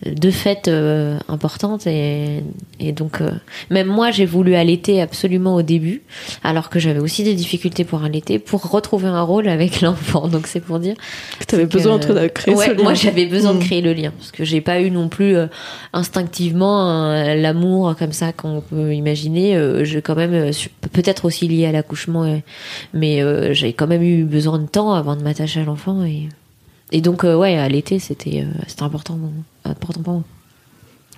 de 0.06 0.30
fait 0.30 0.68
euh, 0.68 1.18
importante 1.28 1.86
et, 1.88 2.44
et 2.78 2.92
donc 2.92 3.20
euh, 3.20 3.32
même 3.68 3.88
moi 3.88 4.12
j'ai 4.12 4.26
voulu 4.26 4.54
allaiter 4.54 5.02
absolument 5.02 5.56
au 5.56 5.62
début 5.62 6.02
alors 6.44 6.70
que 6.70 6.78
j'avais 6.78 7.00
aussi 7.00 7.24
des 7.24 7.34
difficultés 7.34 7.84
pour 7.84 8.04
allaiter 8.04 8.38
pour 8.38 8.62
retrouver 8.70 9.08
un 9.08 9.22
rôle 9.22 9.48
avec 9.48 9.80
l'enfant 9.82 10.28
donc 10.28 10.46
c'est 10.46 10.60
pour 10.60 10.78
dire 10.78 10.94
que 11.40 11.44
tu 11.44 11.54
avais 11.56 11.66
besoin 11.66 11.98
de 11.98 12.28
créer 12.28 12.54
ouais, 12.54 12.66
ce 12.66 12.72
lien 12.74 12.82
moi 12.82 12.94
j'avais 12.94 13.26
besoin 13.26 13.54
de 13.54 13.58
mm. 13.58 13.62
créer 13.62 13.80
le 13.80 13.92
lien 13.92 14.12
parce 14.16 14.30
que 14.30 14.44
j'ai 14.44 14.60
pas 14.60 14.80
eu 14.80 14.92
non 14.92 15.08
plus 15.08 15.36
euh, 15.36 15.46
instinctivement 15.92 17.08
l'amour 17.34 17.96
comme 17.98 18.12
ça 18.12 18.32
qu'on 18.32 18.60
peut 18.60 18.94
imaginer 18.94 19.58
j'ai 19.84 20.00
quand 20.00 20.14
même 20.14 20.52
peut-être 20.92 21.24
aussi 21.24 21.48
lié 21.48 21.66
à 21.66 21.72
l'accouchement 21.72 22.40
mais 22.92 23.22
j'ai 23.54 23.72
quand 23.72 23.86
même 23.88 24.02
eu 24.02 24.24
besoin 24.24 24.58
de 24.58 24.66
temps 24.66 24.92
avant 24.92 25.16
de 25.16 25.22
m'attacher 25.22 25.60
à 25.60 25.64
l'enfant 25.64 26.04
et 26.04 26.28
et 26.90 27.00
donc, 27.00 27.24
euh, 27.24 27.36
ouais, 27.36 27.56
à 27.56 27.68
l'été, 27.68 27.98
c'était 27.98 28.42
euh, 28.42 28.60
c'était 28.66 28.82
important, 28.82 29.18
important 29.64 30.02
pour 30.02 30.14
moi. 30.14 30.24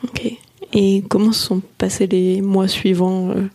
Ok. 0.04 0.32
Et 0.72 1.02
comment 1.08 1.32
se 1.32 1.44
sont 1.44 1.62
passés 1.78 2.06
les 2.06 2.40
mois 2.40 2.68
suivants 2.68 3.30
euh, 3.30 3.48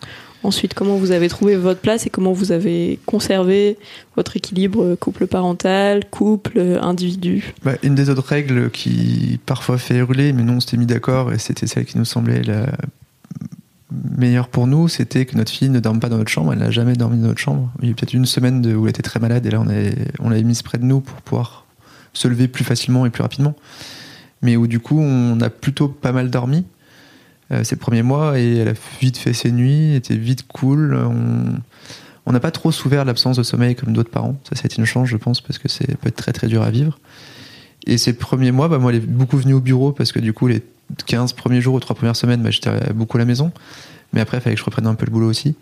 Ensuite, 0.44 0.76
comment 0.76 0.98
vous 0.98 1.12
avez 1.12 1.28
trouvé 1.28 1.56
votre 1.56 1.80
place 1.80 2.06
et 2.06 2.12
comment 2.12 2.32
vous 2.32 2.52
avez 2.52 3.00
conservé 3.08 3.80
votre 4.16 4.38
équilibre 4.38 4.94
couple 4.94 5.26
parental, 5.26 6.08
couple, 6.08 6.78
individu? 6.82 7.56
Bah, 7.64 7.74
Une 7.82 7.96
des 7.96 8.12
autres 8.12 8.28
règles 8.28 8.70
qui 8.70 9.40
parfois 9.48 9.80
fait 9.80 9.96
hurler, 9.96 10.34
mais 10.34 10.44
non, 10.44 10.58
on 10.58 10.60
s'était 10.60 10.78
mis 10.78 10.86
d'accord 10.86 11.34
et 11.34 11.40
c'était 11.40 11.66
celle 11.66 11.86
qui 11.86 11.98
nous 11.98 12.06
semblait 12.06 12.44
la 12.44 12.68
meilleure 13.92 14.48
pour 14.48 14.68
nous, 14.68 14.88
c'était 14.88 15.26
que 15.26 15.36
notre 15.36 15.52
fille 15.52 15.70
ne 15.70 15.80
dorme 15.80 16.00
pas 16.00 16.10
dans 16.10 16.18
notre 16.18 16.30
chambre. 16.30 16.54
Elle 16.54 16.60
n'a 16.60 16.70
jamais 16.70 16.94
dormi 16.94 17.18
dans 17.18 17.30
notre 17.30 17.40
chambre. 17.40 17.72
Il 17.80 17.86
y 17.86 17.88
a 17.88 17.92
eu 17.92 17.96
peut-être 17.96 18.14
une 18.14 18.28
semaine 18.28 18.64
où 18.76 18.84
elle 18.86 18.92
était 18.92 19.02
très 19.02 19.20
malade 19.20 19.48
et 19.48 19.50
là, 19.50 19.64
on 20.20 20.30
l'avait 20.30 20.44
mise 20.44 20.62
près 20.62 20.78
de 20.78 20.84
nous 20.84 21.02
pour 21.02 21.16
pouvoir 21.24 21.65
se 22.16 22.28
lever 22.28 22.48
plus 22.48 22.64
facilement 22.64 23.06
et 23.06 23.10
plus 23.10 23.22
rapidement. 23.22 23.56
Mais 24.42 24.58
où 24.58 24.68
du 24.68 24.80
coup, 24.80 25.00
on 25.00 25.40
a 25.42 25.50
plutôt 25.50 25.88
pas 25.88 26.12
mal 26.12 26.30
dormi 26.30 26.66
euh, 27.52 27.64
ces 27.64 27.76
premiers 27.76 28.02
mois 28.02 28.40
et 28.40 28.58
elle 28.58 28.70
a 28.70 28.74
vite 29.00 29.18
fait 29.18 29.34
ses 29.34 29.52
nuits, 29.52 29.94
était 29.96 30.16
vite 30.16 30.48
cool. 30.48 30.98
On 32.26 32.32
n'a 32.32 32.40
pas 32.40 32.52
trop 32.52 32.72
souffert 32.72 33.06
l'absence 33.06 33.38
de 33.38 33.44
sommeil 33.44 33.76
comme 33.76 33.94
d'autres 33.94 34.10
parents. 34.10 34.40
Ça, 34.50 34.56
c'est 34.60 34.78
une 34.78 34.86
chance, 34.86 35.08
je 35.08 35.18
pense, 35.18 35.42
parce 35.42 35.60
que 35.60 35.68
c'est 35.68 35.96
peut 35.98 36.08
être 36.08 36.16
très 36.16 36.34
très 36.34 36.48
dur 36.48 36.64
à 36.64 36.72
vivre. 36.72 37.00
Et 37.86 38.00
ces 38.00 38.14
premiers 38.14 38.52
mois, 38.52 38.68
bah, 38.68 38.80
moi, 38.80 38.92
elle 38.92 38.98
est 38.98 39.06
beaucoup 39.06 39.38
venue 39.38 39.54
au 39.54 39.62
bureau 39.62 39.92
parce 39.92 40.12
que 40.12 40.20
du 40.20 40.34
coup, 40.34 40.48
les 40.48 40.64
15 41.06 41.34
premiers 41.34 41.62
jours 41.62 41.76
ou 41.76 41.80
3 41.80 41.96
premières 41.96 42.16
semaines, 42.16 42.42
bah, 42.42 42.50
j'étais 42.50 42.72
beaucoup 42.94 43.18
à 43.18 43.20
la 43.20 43.26
maison. 43.26 43.52
Mais 44.14 44.22
après, 44.22 44.38
il 44.38 44.42
fallait 44.42 44.56
que 44.56 44.60
je 44.60 44.66
reprenne 44.66 44.88
un 44.88 44.96
peu 44.96 45.06
le 45.06 45.12
boulot 45.12 45.28
aussi. 45.28 45.56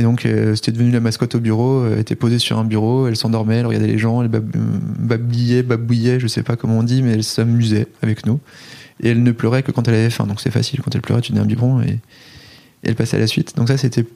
Et 0.00 0.02
donc, 0.02 0.24
euh, 0.24 0.54
c'était 0.54 0.72
devenu 0.72 0.92
la 0.92 1.00
mascotte 1.00 1.34
au 1.34 1.40
bureau. 1.40 1.86
Elle 1.86 1.98
était 1.98 2.14
posée 2.14 2.38
sur 2.38 2.58
un 2.58 2.64
bureau, 2.64 3.06
elle 3.06 3.16
s'endormait, 3.16 3.58
elle 3.58 3.66
regardait 3.66 3.86
les 3.86 3.98
gens, 3.98 4.22
elle 4.22 4.30
babillait, 4.30 5.62
babouillait, 5.62 6.18
je 6.18 6.26
sais 6.26 6.42
pas 6.42 6.56
comment 6.56 6.78
on 6.78 6.82
dit, 6.82 7.02
mais 7.02 7.12
elle 7.12 7.22
s'amusait 7.22 7.86
avec 8.00 8.24
nous. 8.24 8.40
Et 9.02 9.10
elle 9.10 9.22
ne 9.22 9.30
pleurait 9.30 9.62
que 9.62 9.72
quand 9.72 9.88
elle 9.88 9.94
avait 9.94 10.08
faim. 10.08 10.26
Donc, 10.26 10.40
c'est 10.40 10.50
facile. 10.50 10.80
Quand 10.80 10.94
elle 10.94 11.02
pleurait, 11.02 11.20
tu 11.20 11.32
donnais 11.32 11.44
un 11.44 11.46
biberon 11.46 11.82
et 11.82 11.98
elle 12.82 12.94
passait 12.94 13.18
à 13.18 13.20
la 13.20 13.26
suite. 13.26 13.54
Donc, 13.58 13.68
ça, 13.68 13.76
c'était 13.76 14.06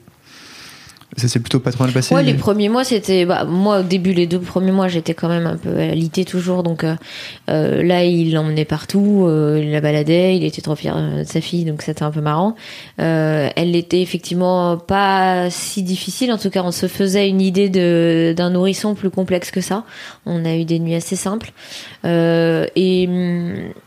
ça 1.17 1.29
s'est 1.29 1.39
plutôt 1.39 1.61
pas 1.61 1.71
trop 1.71 1.85
mal 1.85 1.93
passé. 1.93 2.13
Ouais, 2.13 2.23
les 2.23 2.33
premiers 2.33 2.67
mois, 2.67 2.83
c'était. 2.83 3.25
Bah, 3.25 3.45
moi, 3.45 3.79
au 3.79 3.83
début, 3.83 4.11
les 4.11 4.27
deux 4.27 4.39
premiers 4.39 4.73
mois, 4.73 4.89
j'étais 4.89 5.13
quand 5.13 5.29
même 5.29 5.45
un 5.45 5.55
peu 5.55 5.77
alité 5.77 6.25
toujours. 6.25 6.61
Donc 6.61 6.83
euh, 6.83 6.95
euh, 7.49 7.83
là, 7.83 8.03
il 8.03 8.33
l'emmenait 8.33 8.65
partout, 8.65 9.23
euh, 9.25 9.61
il 9.63 9.71
la 9.71 9.79
baladait, 9.79 10.35
il 10.35 10.43
était 10.43 10.61
trop 10.61 10.75
fier 10.75 10.95
de 10.95 11.23
sa 11.23 11.39
fille, 11.39 11.63
donc 11.63 11.83
c'était 11.83 12.03
un 12.03 12.11
peu 12.11 12.19
marrant. 12.19 12.55
elle 12.97 13.71
n'était 13.71 14.01
effectivement 14.01 14.77
pas 14.77 15.49
si 15.49 15.83
difficile. 15.83 16.33
En 16.33 16.37
tout 16.37 16.49
cas, 16.49 16.63
on 16.63 16.71
se 16.71 16.87
faisait 16.87 17.29
une 17.29 17.41
idée 17.41 17.69
de 17.69 18.33
d'un 18.35 18.49
nourrisson 18.49 18.93
plus 18.93 19.09
complexe 19.09 19.51
que 19.51 19.61
ça. 19.61 19.85
On 20.25 20.43
a 20.43 20.55
eu 20.55 20.65
des 20.65 20.79
nuits 20.79 20.95
assez 20.95 21.15
simples. 21.15 21.53
et, 22.03 23.09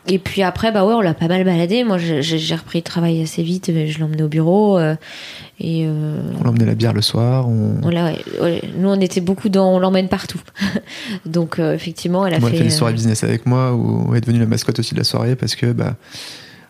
et 0.06 0.18
puis 0.18 0.42
après, 0.42 0.72
bah 0.72 0.86
ouais, 0.86 0.94
on 0.94 1.02
l'a 1.02 1.14
pas 1.14 1.28
mal 1.28 1.44
baladé. 1.44 1.84
Moi, 1.84 1.98
j'ai 1.98 2.54
repris 2.54 2.78
le 2.78 2.84
travail 2.84 3.20
assez 3.20 3.42
vite. 3.42 3.70
Je 3.86 3.98
l'emmenais 3.98 4.22
au 4.22 4.28
bureau. 4.28 4.78
Et 5.60 5.84
euh, 5.86 6.20
On 6.38 6.44
l'emmenait 6.44 6.66
la 6.66 6.76
bière 6.76 6.92
le 6.92 7.02
soir. 7.02 7.48
On... 7.48 7.80
Nous, 7.82 8.88
on 8.88 9.00
était 9.00 9.20
beaucoup 9.20 9.48
dans. 9.48 9.74
On 9.74 9.78
l'emmène 9.78 10.08
partout. 10.08 10.40
Donc, 11.26 11.58
euh, 11.58 11.74
effectivement, 11.74 12.26
elle 12.26 12.34
a 12.34 12.40
fait. 12.40 12.46
Elle 12.46 12.58
fait 12.58 12.64
des 12.64 12.70
soirées 12.70 12.92
euh, 12.92 12.96
business 12.96 13.24
avec 13.24 13.44
moi 13.44 13.74
où 13.74 14.08
elle 14.10 14.18
est 14.18 14.20
devenue 14.20 14.38
la 14.38 14.46
mascotte 14.46 14.78
aussi 14.78 14.94
de 14.94 15.00
la 15.00 15.04
soirée 15.04 15.34
parce 15.34 15.56
que, 15.56 15.72
bah, 15.72 15.96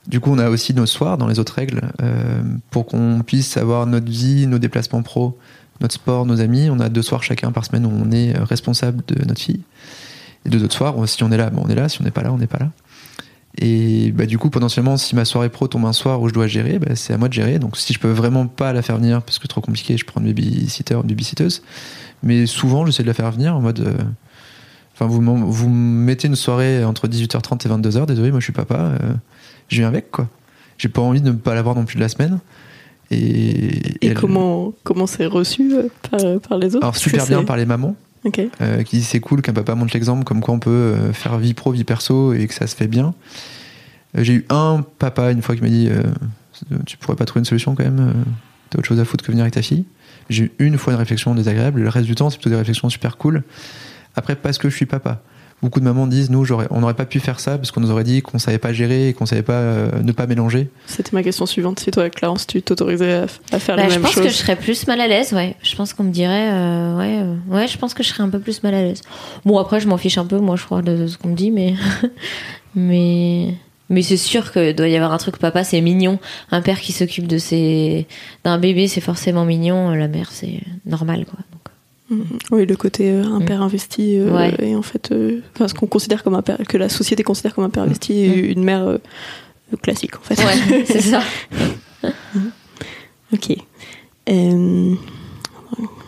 du 0.07 0.21
coup, 0.21 0.31
on 0.33 0.39
a 0.39 0.49
aussi 0.49 0.73
nos 0.73 0.87
soirs 0.87 1.19
dans 1.19 1.27
les 1.27 1.39
autres 1.39 1.55
règles 1.55 1.83
pour 2.71 2.87
qu'on 2.87 3.21
puisse 3.27 3.59
avoir 3.59 3.87
notre 3.87 4.11
vie, 4.11 4.47
nos 4.47 4.59
déplacements 4.59 5.03
pro, 5.03 5.37
notre 5.83 5.95
sport, 5.95 6.25
nos 6.25 6.41
amis. 6.41 6.71
On 6.71 6.81
a 6.81 6.89
deux 6.89 7.03
soirs 7.03 7.23
chacun 7.23 7.53
par 7.53 7.67
semaine 7.67 7.85
où 7.85 7.91
on 7.91 8.11
est 8.11 8.39
responsable 8.39 9.03
de 9.07 9.23
notre 9.27 9.41
fille. 9.41 9.61
Et 10.47 10.49
deux 10.49 10.65
autres 10.65 10.75
soirs, 10.75 10.95
si 11.07 11.23
on 11.23 11.31
est 11.31 11.37
là, 11.37 11.51
on 11.55 11.69
est 11.69 11.75
là. 11.75 11.91
Si 11.91 12.01
on 12.01 12.05
n'est 12.05 12.11
pas 12.11 12.23
là, 12.23 12.33
on 12.33 12.39
n'est 12.39 12.47
pas 12.47 12.59
là. 12.59 12.71
Et 13.61 14.13
bah, 14.13 14.27
du 14.27 14.39
coup, 14.39 14.51
potentiellement, 14.51 14.97
si 14.97 15.17
ma 15.17 15.25
soirée 15.25 15.49
pro 15.49 15.67
tombe 15.67 15.85
un 15.85 15.93
soir 15.93 16.21
où 16.23 16.29
je 16.29 16.35
dois 16.35 16.47
gérer, 16.47 16.79
bah, 16.79 16.95
c'est 16.95 17.13
à 17.13 17.19
moi 17.19 17.29
de 17.29 17.33
gérer. 17.33 17.59
Donc, 17.59 17.77
si 17.77 17.93
je 17.93 17.99
peux 17.99 18.11
vraiment 18.11 18.47
pas 18.47 18.73
la 18.73 18.83
faire 18.83 18.97
venir 18.99 19.21
parce 19.23 19.39
que 19.41 19.49
trop 19.49 19.61
compliqué, 19.61 19.97
je 19.97 20.05
prends 20.05 20.21
une 20.21 20.29
babysitter, 20.29 20.95
une 20.95 21.03
babysitteuse. 21.03 21.63
Mais 22.23 22.47
souvent, 22.47 22.87
j'essaie 22.87 23.03
de 23.03 23.09
la 23.09 23.15
faire 23.15 23.31
venir 23.33 23.57
en 23.57 23.61
mode. 23.61 23.81
Euh, 23.81 23.95
enfin, 24.95 25.07
vous, 25.07 25.21
vous 25.51 25.69
mettez 25.69 26.29
une 26.29 26.37
soirée 26.37 26.85
entre 26.85 27.09
18h30 27.09 27.67
et 27.67 27.71
22h, 27.89 28.07
désolé, 28.07 28.31
moi 28.31 28.39
je 28.41 28.45
suis 28.45 28.53
papa, 28.53 28.77
euh, 28.77 28.99
je 29.69 29.79
viens 29.79 29.89
avec 29.89 30.11
quoi. 30.13 30.29
j'ai 30.79 30.89
pas 30.89 31.01
envie 31.03 31.21
de 31.21 31.27
ne 31.31 31.37
pas 31.37 31.55
l'avoir 31.55 31.75
non 31.75 31.85
plus 31.85 31.97
de 31.97 32.01
la 32.01 32.09
semaine. 32.09 32.39
Et, 33.11 33.17
Et 34.05 34.09
elle- 34.09 34.15
comment 34.15 34.73
comment 34.85 35.07
c'est 35.07 35.27
reçu 35.27 35.73
euh, 35.73 35.89
par, 36.11 36.21
par 36.49 36.59
les 36.59 36.77
autres? 36.77 36.85
Alors 36.85 36.97
super 36.97 37.27
bien 37.27 37.43
par 37.45 37.57
les 37.57 37.65
mamans 37.67 37.97
Euh, 38.61 38.83
qui 38.83 38.97
disent 38.97 39.09
c'est 39.09 39.21
cool 39.21 39.43
qu'un 39.43 39.53
papa 39.53 39.75
montre 39.75 39.93
l'exemple 39.95 40.25
comme 40.25 40.41
quoi 40.41 40.55
on 40.55 40.59
peut 40.59 40.71
euh, 40.71 41.13
faire 41.13 41.39
vie 41.39 41.55
pro, 41.55 41.73
vie 41.73 41.85
perso 41.85 42.33
et 42.33 42.47
que 42.47 42.55
ça 42.55 42.67
se 42.67 42.75
fait 42.77 42.89
bien. 42.89 43.15
Euh, 44.17 44.25
J'ai 44.25 44.35
eu 44.35 44.47
un 44.51 44.85
papa 44.99 45.31
une 45.31 45.43
fois 45.43 45.55
qui 45.57 45.63
m'a 45.63 45.69
dit 45.69 45.89
tu 46.87 46.97
pourrais 46.97 47.17
pas 47.17 47.25
trouver 47.25 47.41
une 47.41 47.45
solution 47.45 47.75
quand 47.75 47.85
même, 47.85 48.13
t'as 48.71 48.79
autre 48.79 48.89
chose 48.89 48.99
à 48.99 49.05
foutre 49.05 49.25
que 49.25 49.31
venir 49.31 49.45
avec 49.45 49.55
ta 49.55 49.63
fille. 49.63 49.85
J'ai 50.29 50.45
eu 50.45 50.53
une 50.59 50.77
fois 50.77 50.93
une 50.93 50.99
réflexion 50.99 51.35
désagréable, 51.35 51.81
le 51.81 51.89
reste 51.89 52.07
du 52.07 52.15
temps 52.15 52.29
c'est 52.31 52.37
plutôt 52.37 52.51
des 52.51 52.57
réflexions 52.57 52.89
super 52.89 53.17
cool. 53.17 53.45
Après 54.17 54.35
parce 54.35 54.59
que 54.59 54.69
je 54.69 54.75
suis 54.75 54.87
papa. 54.87 55.23
Beaucoup 55.61 55.81
de 55.81 55.85
mamans 55.85 56.07
disent 56.07 56.31
nous 56.31 56.45
j'aurais, 56.45 56.69
on 56.71 56.81
n'aurait 56.81 56.95
pas 56.95 57.05
pu 57.05 57.19
faire 57.19 57.41
ça 57.41 57.59
parce 57.59 57.73
qu'on 57.73 57.81
nous 57.81 57.91
aurait 57.91 58.05
dit 58.05 58.23
qu'on 58.23 58.39
savait 58.39 58.59
pas 58.59 58.73
gérer 58.73 59.09
et 59.09 59.13
qu'on 59.13 59.27
savait 59.27 59.43
pas 59.43 59.55
euh, 59.55 59.91
ne 60.03 60.13
pas 60.13 60.29
mélanger. 60.29 60.69
C'était 60.87 61.11
ma 61.13 61.25
question 61.25 61.47
suivante. 61.47 61.81
Si 61.81 61.91
toi, 61.91 62.09
Clarence, 62.11 62.47
tu 62.47 62.63
t'autorisais 62.63 63.13
à, 63.13 63.27
à 63.51 63.59
faire 63.59 63.75
Bah, 63.77 63.83
les 63.83 63.89
je 63.89 63.95
mêmes 63.95 64.03
pense 64.03 64.13
choses 64.13 64.23
que 64.23 64.29
je 64.29 64.35
serais 64.35 64.55
plus 64.55 64.87
mal 64.87 65.01
à 65.01 65.09
l'aise, 65.09 65.33
ouais. 65.33 65.57
Je 65.63 65.75
pense 65.75 65.95
qu'on 65.95 66.05
me 66.05 66.13
dirait, 66.13 66.51
euh, 66.53 66.97
ouais, 66.97 67.19
euh, 67.23 67.35
ouais, 67.53 67.67
je 67.67 67.77
pense 67.77 67.93
que 67.93 68.05
je 68.05 68.09
serais 68.09 68.23
un 68.23 68.29
peu 68.29 68.39
plus 68.39 68.63
mal 68.63 68.73
à 68.75 68.83
l'aise. 68.83 69.01
Bon, 69.45 69.59
après, 69.59 69.81
je 69.81 69.89
m'en 69.89 69.97
fiche 69.97 70.17
un 70.19 70.27
peu, 70.27 70.39
moi, 70.39 70.55
je 70.55 70.65
crois, 70.65 70.81
de 70.81 71.09
ce 71.09 71.19
qu'on 71.19 71.31
me 71.31 71.37
dit, 71.37 71.51
mais, 71.51 71.75
mais, 72.77 73.55
mais 73.91 74.03
c'est 74.03 74.17
sûr 74.17 74.53
que 74.53 74.71
doit 74.73 74.89
y 74.89 74.95
avoir 74.97 75.13
un 75.13 75.19
truc. 75.19 75.39
Papa, 75.39 75.65
c'est 75.65 75.81
mignon. 75.81 76.21
Un 76.53 76.63
père 76.63 76.81
qui 76.81 76.93
s'occupe 76.93 77.27
de 77.27 77.39
ses, 77.39 78.07
d'un 78.45 78.59
bébé, 78.59 78.87
c'est 78.87 79.01
forcément 79.01 79.45
mignon. 79.45 79.91
La 79.91 80.07
mère, 80.07 80.31
c'est 80.31 80.61
normal, 80.87 81.25
quoi. 81.25 81.41
Mhm. 82.11 82.25
Oui, 82.53 82.65
le 82.67 82.77
côté 82.77 83.11
euh, 83.11 83.25
un 83.25 83.41
Mm. 83.41 83.45
père 83.45 83.63
investi 83.63 84.17
euh, 84.19 84.31
Ouais. 84.35 84.55
et 84.61 84.75
en 84.75 84.83
fait, 84.83 85.13
euh, 85.13 85.41
ce 85.67 85.75
qu'on 85.75 85.87
considère 85.87 86.23
comme 86.25 86.35
un 86.35 86.43
père, 86.43 86.57
que 86.69 86.77
la 86.79 86.89
société 86.89 87.23
considère 87.23 87.55
comme 87.55 87.65
un 87.65 87.71
père 87.71 87.83
investi, 87.83 88.13
Mm. 88.13 88.17
et 88.33 88.39
une 88.53 88.65
mère 88.65 88.83
euh, 88.87 88.99
classique 89.83 90.17
en 90.17 90.23
fait. 90.23 90.39
ouais, 90.39 90.85
c'est 90.87 91.01
ça. 91.03 91.23
Ok. 93.33 93.57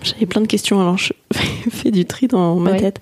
J'avais 0.02 0.24
plein 0.26 0.40
de 0.40 0.46
questions, 0.46 0.80
alors 0.80 0.96
je 0.96 1.12
fais 1.70 1.90
du 1.90 2.06
tri 2.06 2.28
dans 2.28 2.56
ma 2.56 2.72
tête. 2.78 3.00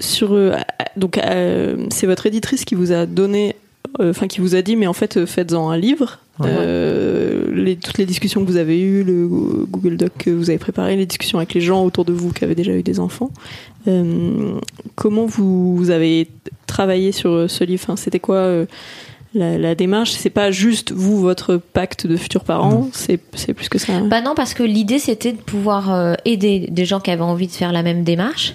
Sur, 0.00 0.36
donc, 0.96 1.18
c'est 1.90 2.06
votre 2.06 2.26
éditrice 2.26 2.64
qui 2.64 2.74
vous 2.74 2.90
a 2.92 3.06
donné, 3.06 3.54
enfin 4.00 4.26
qui 4.26 4.40
vous 4.40 4.54
a 4.56 4.62
dit, 4.62 4.76
mais 4.76 4.86
en 4.86 4.92
fait, 4.92 5.24
faites-en 5.26 5.70
un 5.70 5.76
livre. 5.78 6.18
Euh, 6.44 7.52
les, 7.54 7.76
toutes 7.76 7.98
les 7.98 8.06
discussions 8.06 8.44
que 8.44 8.50
vous 8.50 8.56
avez 8.56 8.80
eues, 8.80 9.02
le 9.02 9.26
Google 9.66 9.96
Doc 9.96 10.12
que 10.18 10.30
vous 10.30 10.50
avez 10.50 10.58
préparé, 10.58 10.96
les 10.96 11.06
discussions 11.06 11.38
avec 11.38 11.54
les 11.54 11.60
gens 11.60 11.84
autour 11.84 12.04
de 12.04 12.12
vous 12.12 12.32
qui 12.32 12.44
avaient 12.44 12.54
déjà 12.54 12.72
eu 12.72 12.82
des 12.82 13.00
enfants. 13.00 13.30
Euh, 13.88 14.58
comment 14.94 15.26
vous, 15.26 15.76
vous 15.76 15.90
avez 15.90 16.28
travaillé 16.66 17.12
sur 17.12 17.30
euh, 17.30 17.48
ce 17.48 17.64
livre? 17.64 17.82
Enfin, 17.84 17.96
C'était 17.96 18.20
quoi 18.20 18.36
euh, 18.36 18.66
la, 19.36 19.58
la 19.58 19.74
démarche 19.74 20.10
C'est 20.12 20.30
pas 20.30 20.50
juste 20.50 20.92
vous, 20.92 21.20
votre 21.20 21.56
pacte 21.56 22.06
de 22.06 22.16
futurs 22.16 22.44
parents, 22.44 22.88
c'est 22.92 23.20
c'est 23.34 23.54
plus 23.54 23.68
que 23.68 23.78
ça. 23.78 24.00
Bah 24.00 24.20
non, 24.20 24.34
parce 24.34 24.54
que 24.54 24.62
l'idée 24.62 24.98
c'était 24.98 25.32
de 25.32 25.38
pouvoir 25.38 25.92
euh, 25.92 26.14
aider 26.24 26.66
des 26.70 26.84
gens 26.84 27.00
qui 27.00 27.10
avaient 27.10 27.22
envie 27.22 27.46
de 27.46 27.52
faire 27.52 27.72
la 27.72 27.82
même 27.82 28.02
démarche 28.04 28.54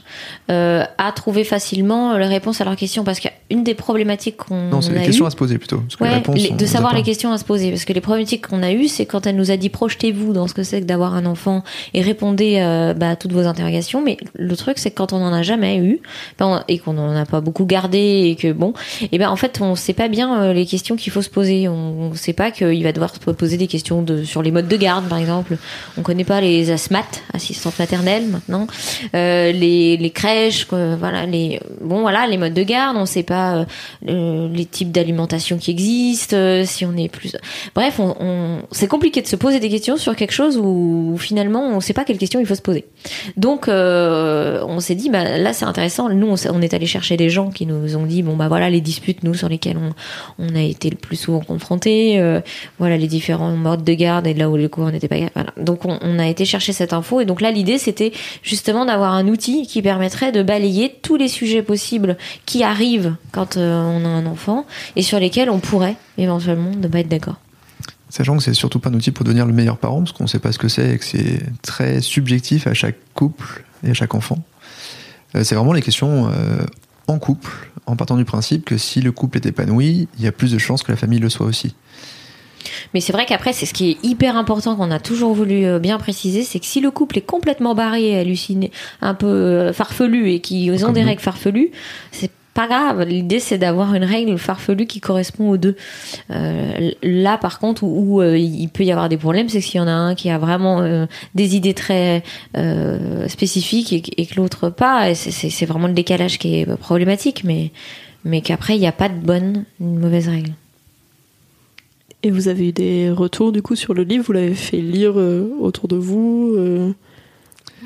euh, 0.50 0.84
à 0.98 1.12
trouver 1.12 1.44
facilement 1.44 2.18
les 2.18 2.26
réponses 2.28 2.62
à 2.62 2.66
leurs 2.66 2.76
questions. 2.76 3.04
Parce 3.04 3.20
qu'une 3.20 3.64
des 3.64 3.74
problématiques 3.76 4.38
qu'on 4.38 4.70
Non, 4.70 4.82
c'est 4.82 4.92
a 4.92 5.00
des 5.00 5.06
questions 5.06 5.26
eues- 5.26 5.28
à 5.28 5.32
se 5.32 5.36
poser 5.36 5.58
plutôt. 5.58 5.78
Parce 5.78 5.96
que 5.96 6.04
les 6.04 6.10
réponses, 6.10 6.36
les- 6.36 6.50
de 6.52 6.58
les 6.60 6.66
savoir 6.68 6.94
les 6.96 7.04
questions 7.04 7.32
à 7.32 7.38
se 7.38 7.46
poser. 7.46 7.70
Parce 7.70 7.86
que 7.86 7.94
les 7.94 8.02
problématiques 8.02 8.48
qu'on 8.48 8.64
a 8.64 8.72
eues, 8.72 8.88
c'est 8.88 9.06
quand 9.06 9.26
elle 9.28 9.36
nous 9.36 9.52
a 9.52 9.58
dit 9.58 9.70
projetez-vous 9.70 10.34
dans 10.34 10.48
ce 10.48 10.54
que 10.54 10.64
c'est 10.64 10.82
que 10.82 10.86
d'avoir 10.86 11.16
un 11.16 11.26
enfant 11.26 11.64
et 11.94 12.02
répondez 12.02 12.58
euh, 12.60 12.94
bah, 12.94 13.12
à 13.12 13.16
toutes 13.16 13.34
vos 13.34 13.46
interrogations. 13.48 14.02
Mais 14.04 14.18
le 14.34 14.56
truc, 14.58 14.78
c'est 14.80 14.90
que 14.92 14.96
quand 14.96 15.14
on 15.14 15.20
n'en 15.20 15.34
a 15.34 15.42
jamais 15.44 15.78
eu 15.78 16.00
ben, 16.40 16.64
et 16.68 16.80
qu'on 16.80 16.94
n'en 16.94 17.16
a 17.16 17.26
pas 17.26 17.42
beaucoup 17.42 17.66
gardé 17.66 18.00
et 18.32 18.36
que 18.36 18.52
bon, 18.52 18.74
et 19.12 19.18
ben 19.18 19.30
en 19.30 19.36
fait, 19.36 19.60
on 19.62 19.76
sait 19.76 19.94
pas 19.94 20.08
bien 20.08 20.42
euh, 20.42 20.54
les 20.54 20.66
questions 20.72 20.96
qu'il 20.96 21.12
faut 21.12 21.22
se 21.22 21.30
poser. 21.30 21.68
On, 21.68 22.12
on 22.12 22.14
sait 22.16 22.34
pas 22.34 22.50
qu'il 22.50 22.84
va 22.84 22.92
devoir 22.94 23.14
se 23.14 23.20
poser 23.20 23.58
des 23.58 23.68
questions 23.68 24.02
de, 24.02 24.24
sur 24.24 24.42
les 24.42 24.52
modes 24.52 24.68
de 24.68 24.78
garde, 24.78 25.08
par 25.10 25.18
exemple. 25.18 25.58
On 25.98 26.02
connaît 26.02 26.24
pas 26.24 26.40
les 26.42 26.72
ASMAT, 26.72 27.12
assistantes 27.34 27.78
maternelles 27.78 28.28
maintenant, 28.28 28.68
euh, 29.14 29.52
les, 29.52 29.98
les 29.98 30.10
crèches, 30.10 30.68
voilà, 30.70 31.26
les 31.26 31.60
bon 31.82 32.02
voilà, 32.02 32.26
les 32.28 32.38
modes 32.38 32.54
de 32.54 32.64
garde. 32.64 32.96
On 32.98 33.06
sait 33.06 33.24
pas 33.24 33.56
euh, 33.56 33.66
euh, 34.08 34.50
les 34.50 34.66
types 34.66 34.92
d'alimentation 34.92 35.58
qui 35.58 35.72
existent, 35.72 36.38
si 36.66 36.86
on 36.86 36.96
est 36.96 37.10
plus. 37.10 37.36
Bref, 37.76 38.00
on, 38.00 38.60
c'est 38.72 38.88
compliqué 38.88 39.22
de 39.22 39.28
se 39.28 39.36
poser 39.36 39.60
des 39.60 39.70
questions 39.70 39.98
sur 39.98 40.16
quelque 40.16 40.34
chose 40.34 40.58
où 40.58 41.18
finalement 41.20 41.68
on 41.68 41.82
sait 41.82 41.94
pas 41.94 42.06
quelles 42.06 42.18
questions 42.18 42.40
il 42.40 42.46
faut 42.46 42.56
se 42.56 42.62
poser. 42.62 42.86
Donc 43.36 43.68
on 43.68 44.80
s'est 44.80 44.96
dit 44.96 45.10
bah 45.10 45.38
là 45.38 45.52
c'est 45.54 45.66
intéressant. 45.66 46.10
Nous 46.10 46.36
on 46.50 46.62
est 46.62 46.74
allé 46.74 46.86
chercher 46.86 47.18
des 47.18 47.30
gens 47.30 47.50
qui 47.50 47.66
nous 47.66 47.96
ont 47.98 48.06
dit 48.06 48.24
bon 48.24 48.36
bah 48.38 48.48
voilà 48.48 48.70
les 48.70 48.82
disputes 48.82 49.24
nous 49.24 49.34
sur 49.34 49.50
lesquelles 49.50 49.78
on, 49.78 49.92
on 50.40 50.56
a 50.56 50.61
été 50.62 50.90
le 50.90 50.96
plus 50.96 51.16
souvent 51.16 51.40
confrontés, 51.40 52.20
euh, 52.20 52.42
voilà 52.80 52.98
les 52.98 53.08
différents 53.08 53.56
modes 53.56 53.84
de 53.84 53.94
garde 53.94 54.28
et 54.28 54.34
là 54.34 54.50
où 54.50 54.56
les 54.56 54.70
cours 54.70 54.92
n'étaient 54.92 55.08
pas. 55.08 55.18
Voilà. 55.34 55.52
Donc 55.58 55.86
on, 55.86 56.20
a 56.20 56.28
été 56.28 56.46
chercher 56.46 56.74
cette 56.74 56.94
info 56.94 57.22
et 57.22 57.26
donc 57.26 57.42
là 57.42 57.52
l'idée 57.52 57.78
c'était 57.78 58.12
justement 58.44 58.86
d'avoir 58.86 59.14
un 59.14 59.28
outil 59.28 59.66
qui 59.68 59.82
permettrait 59.82 60.32
de 60.32 60.44
balayer 60.44 60.96
tous 61.02 61.16
les 61.16 61.28
sujets 61.28 61.62
possibles 61.62 62.18
qui 62.46 62.64
arrivent 62.64 63.16
quand 63.32 63.58
euh, 63.58 63.82
on 63.82 64.06
a 64.06 64.10
un 64.10 64.26
enfant 64.26 64.66
et 64.96 65.02
sur 65.02 65.20
lesquels 65.20 65.50
on 65.50 65.60
pourrait 65.60 65.96
éventuellement 66.18 66.72
ne 66.76 66.88
pas 66.88 67.00
être 67.00 67.10
d'accord. 67.10 67.36
Sachant 68.10 68.36
que 68.36 68.44
c'est 68.44 68.54
surtout 68.54 68.80
pas 68.80 68.90
un 68.90 68.94
outil 68.94 69.12
pour 69.12 69.24
devenir 69.24 69.46
le 69.46 69.54
meilleur 69.54 69.78
parent, 69.78 70.00
parce 70.00 70.12
qu'on 70.12 70.28
sait 70.28 70.40
pas 70.40 70.52
ce 70.52 70.60
que 70.60 70.68
c'est 70.68 70.96
et 70.96 70.98
que 70.98 71.06
c'est 71.06 71.40
très 71.62 72.02
subjectif 72.02 72.68
à 72.68 72.74
chaque 72.74 72.98
couple 73.14 73.64
et 73.86 73.92
à 73.92 73.94
chaque 73.94 74.14
enfant. 74.16 74.40
Euh, 75.36 75.46
c'est 75.46 75.56
vraiment 75.56 75.72
les 75.72 75.82
questions 75.82 76.30
en 77.08 77.20
couple, 77.20 77.71
en 77.86 77.96
partant 77.96 78.18
du 78.18 78.26
principe 78.26 78.66
que 78.66 78.78
si 78.78 79.02
le 79.02 79.12
couple 79.12 79.38
est 79.38 79.46
épanoui, 79.46 80.08
il 80.18 80.24
y 80.24 80.28
a 80.28 80.32
plus 80.32 80.52
de 80.52 80.58
chances 80.58 80.84
que 80.84 80.92
la 80.92 80.98
famille 80.98 81.20
le 81.20 81.30
soit 81.30 81.46
aussi. 81.46 81.76
Mais 82.94 83.02
c'est 83.02 83.14
vrai 83.14 83.26
qu'après, 83.26 83.54
c'est 83.54 83.66
ce 83.66 83.74
qui 83.74 83.92
est 83.92 83.98
hyper 84.04 84.38
important 84.38 84.76
qu'on 84.76 84.92
a 84.92 85.00
toujours 85.00 85.34
voulu 85.34 85.66
euh, 85.66 85.80
bien 85.80 85.98
préciser, 85.98 86.44
c'est 86.44 86.60
que 86.60 86.66
si 86.66 86.80
le 86.80 86.92
couple 86.92 87.18
est 87.18 87.26
complètement 87.26 87.76
barré, 87.76 88.20
halluciné, 88.20 88.72
un 89.02 89.14
peu 89.14 89.28
euh, 89.28 89.74
farfelu 89.74 90.32
et 90.32 90.42
qu'ils 90.42 90.86
ont 90.86 90.92
des 90.92 91.04
règles 91.04 91.22
farfelues, 91.22 91.72
c'est 92.12 92.32
pas 92.54 92.68
grave. 92.68 93.04
L'idée, 93.04 93.40
c'est 93.40 93.58
d'avoir 93.58 93.94
une 93.96 94.04
règle 94.04 94.38
farfelue 94.38 94.86
qui 94.86 95.00
correspond 95.00 95.50
aux 95.50 95.58
deux. 95.58 95.76
Euh, 96.32 96.92
là, 97.02 97.38
par 97.38 97.60
contre, 97.60 97.84
où, 97.84 98.16
où, 98.18 98.22
euh, 98.22 98.38
il 98.38 98.68
peut 98.70 98.84
y 98.84 98.92
avoir 98.92 99.08
des 99.10 99.18
problèmes, 99.18 99.48
c'est 99.50 99.62
s'il 99.62 99.78
y 99.78 99.84
en 99.84 99.88
a 99.88 99.92
un 99.92 100.16
qui 100.16 100.30
a 100.30 100.38
vraiment 100.38 100.82
euh, 100.82 101.06
des 101.36 101.56
idées 101.56 101.74
très 101.74 102.24
euh, 102.58 103.28
spécifiques 103.28 103.94
et, 103.94 104.26
que- 104.26 104.36
l'autre 104.36 104.70
pas, 104.70 105.16
c'est- 105.16 105.66
vraiment 105.66 105.88
le 105.88 105.94
décalage 105.94 106.40
qui 106.40 106.56
est 106.60 106.76
problématique, 106.78 107.44
mais, 107.44 107.72
mais 108.26 108.42
qu'après, 108.42 108.76
il 108.76 108.80
n'y 108.80 108.88
a 108.88 108.92
pas 108.92 109.10
de 109.10 109.16
bonne 109.16 109.66
ni 109.80 109.98
mauvaise 109.98 110.28
règle. 110.28 110.52
Et 112.24 112.30
vous 112.32 112.50
avez 112.50 112.70
eu 112.70 112.72
des 112.72 113.10
retours 113.10 113.52
du 113.52 113.62
coup 113.62 113.76
sur 113.76 113.94
le 113.94 114.04
livre? 114.04 114.24
Vous 114.28 114.34
l'avez 114.34 114.54
fait 114.54 114.78
lire 114.78 115.14
euh, 115.16 115.50
autour 115.60 115.88
de 115.88 115.96
vous 115.96 116.54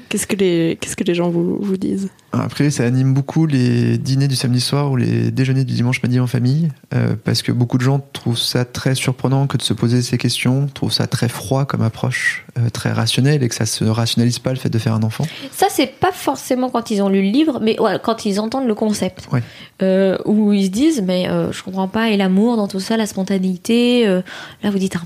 Qu'est-ce 0.09 0.27
que 0.27 0.35
les 0.35 0.77
qu'est-ce 0.79 0.95
que 0.95 1.03
les 1.03 1.15
gens 1.15 1.29
vous, 1.29 1.57
vous 1.59 1.77
disent 1.77 2.09
Après, 2.31 2.69
ça 2.69 2.83
anime 2.83 3.13
beaucoup 3.13 3.45
les 3.45 3.97
dîners 3.97 4.27
du 4.27 4.35
samedi 4.35 4.61
soir 4.61 4.91
ou 4.91 4.95
les 4.95 5.31
déjeuners 5.31 5.63
du 5.63 5.73
dimanche 5.73 6.01
midi 6.03 6.19
en 6.19 6.27
famille, 6.27 6.69
euh, 6.93 7.15
parce 7.23 7.41
que 7.41 7.51
beaucoup 7.51 7.77
de 7.77 7.83
gens 7.83 8.05
trouvent 8.13 8.37
ça 8.37 8.65
très 8.65 8.95
surprenant 8.95 9.47
que 9.47 9.57
de 9.57 9.61
se 9.61 9.73
poser 9.73 10.01
ces 10.01 10.17
questions, 10.17 10.67
trouvent 10.73 10.91
ça 10.91 11.07
très 11.07 11.29
froid 11.29 11.65
comme 11.65 11.81
approche, 11.81 12.45
euh, 12.57 12.69
très 12.69 12.91
rationnel, 12.91 13.43
et 13.43 13.49
que 13.49 13.55
ça 13.55 13.65
se 13.65 13.83
rationalise 13.83 14.39
pas 14.39 14.51
le 14.51 14.57
fait 14.57 14.69
de 14.69 14.77
faire 14.77 14.93
un 14.93 15.03
enfant. 15.03 15.25
Ça, 15.51 15.67
c'est 15.69 15.99
pas 15.99 16.11
forcément 16.11 16.69
quand 16.69 16.91
ils 16.91 17.01
ont 17.01 17.09
lu 17.09 17.21
le 17.21 17.29
livre, 17.29 17.59
mais 17.61 17.79
ouais, 17.79 17.97
quand 18.03 18.25
ils 18.25 18.39
entendent 18.39 18.67
le 18.67 18.75
concept. 18.75 19.27
Ouais. 19.31 19.41
Euh, 19.81 20.17
où 20.25 20.53
ils 20.53 20.65
se 20.65 20.69
disent, 20.69 21.01
mais 21.05 21.27
euh, 21.29 21.51
je 21.51 21.61
comprends 21.63 21.87
pas, 21.87 22.09
et 22.09 22.17
l'amour 22.17 22.55
dans 22.55 22.67
tout 22.67 22.79
ça, 22.79 22.95
la 22.95 23.05
spontanéité. 23.05 24.07
euh, 24.07 24.21
là, 24.63 24.69
vous 24.69 24.79
dites 24.79 24.95
un 24.95 25.03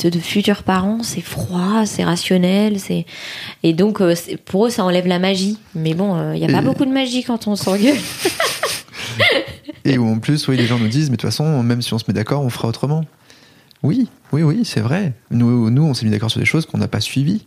de 0.00 0.18
futurs 0.18 0.62
parents, 0.62 1.02
c'est 1.02 1.20
froid, 1.20 1.86
c'est 1.86 2.04
rationnel, 2.04 2.78
c'est. 2.78 3.06
Et 3.62 3.72
donc, 3.72 4.00
euh, 4.00 4.14
pour 4.44 4.66
eux, 4.66 4.70
ça 4.70 4.84
enlève 4.84 5.06
la 5.06 5.18
magie. 5.18 5.58
Mais 5.74 5.94
bon, 5.94 6.32
il 6.32 6.40
n'y 6.40 6.46
a 6.46 6.52
pas 6.52 6.62
beaucoup 6.62 6.84
de 6.84 6.92
magie 6.92 7.24
quand 7.24 7.46
on 7.46 7.56
s'engueule. 7.56 7.96
Et 9.84 9.98
où 9.98 10.06
en 10.06 10.18
plus, 10.18 10.46
oui, 10.48 10.56
les 10.56 10.66
gens 10.66 10.78
nous 10.78 10.88
disent, 10.88 11.10
mais 11.10 11.16
de 11.16 11.20
toute 11.20 11.30
façon, 11.30 11.62
même 11.62 11.82
si 11.82 11.92
on 11.92 11.98
se 11.98 12.04
met 12.06 12.14
d'accord, 12.14 12.42
on 12.42 12.50
fera 12.50 12.68
autrement. 12.68 13.04
Oui, 13.82 14.08
oui, 14.30 14.42
oui, 14.42 14.64
c'est 14.64 14.80
vrai. 14.80 15.12
Nous, 15.30 15.70
nous 15.70 15.82
on 15.82 15.94
s'est 15.94 16.04
mis 16.04 16.12
d'accord 16.12 16.30
sur 16.30 16.38
des 16.38 16.46
choses 16.46 16.66
qu'on 16.66 16.78
n'a 16.78 16.88
pas 16.88 17.00
suivies. 17.00 17.46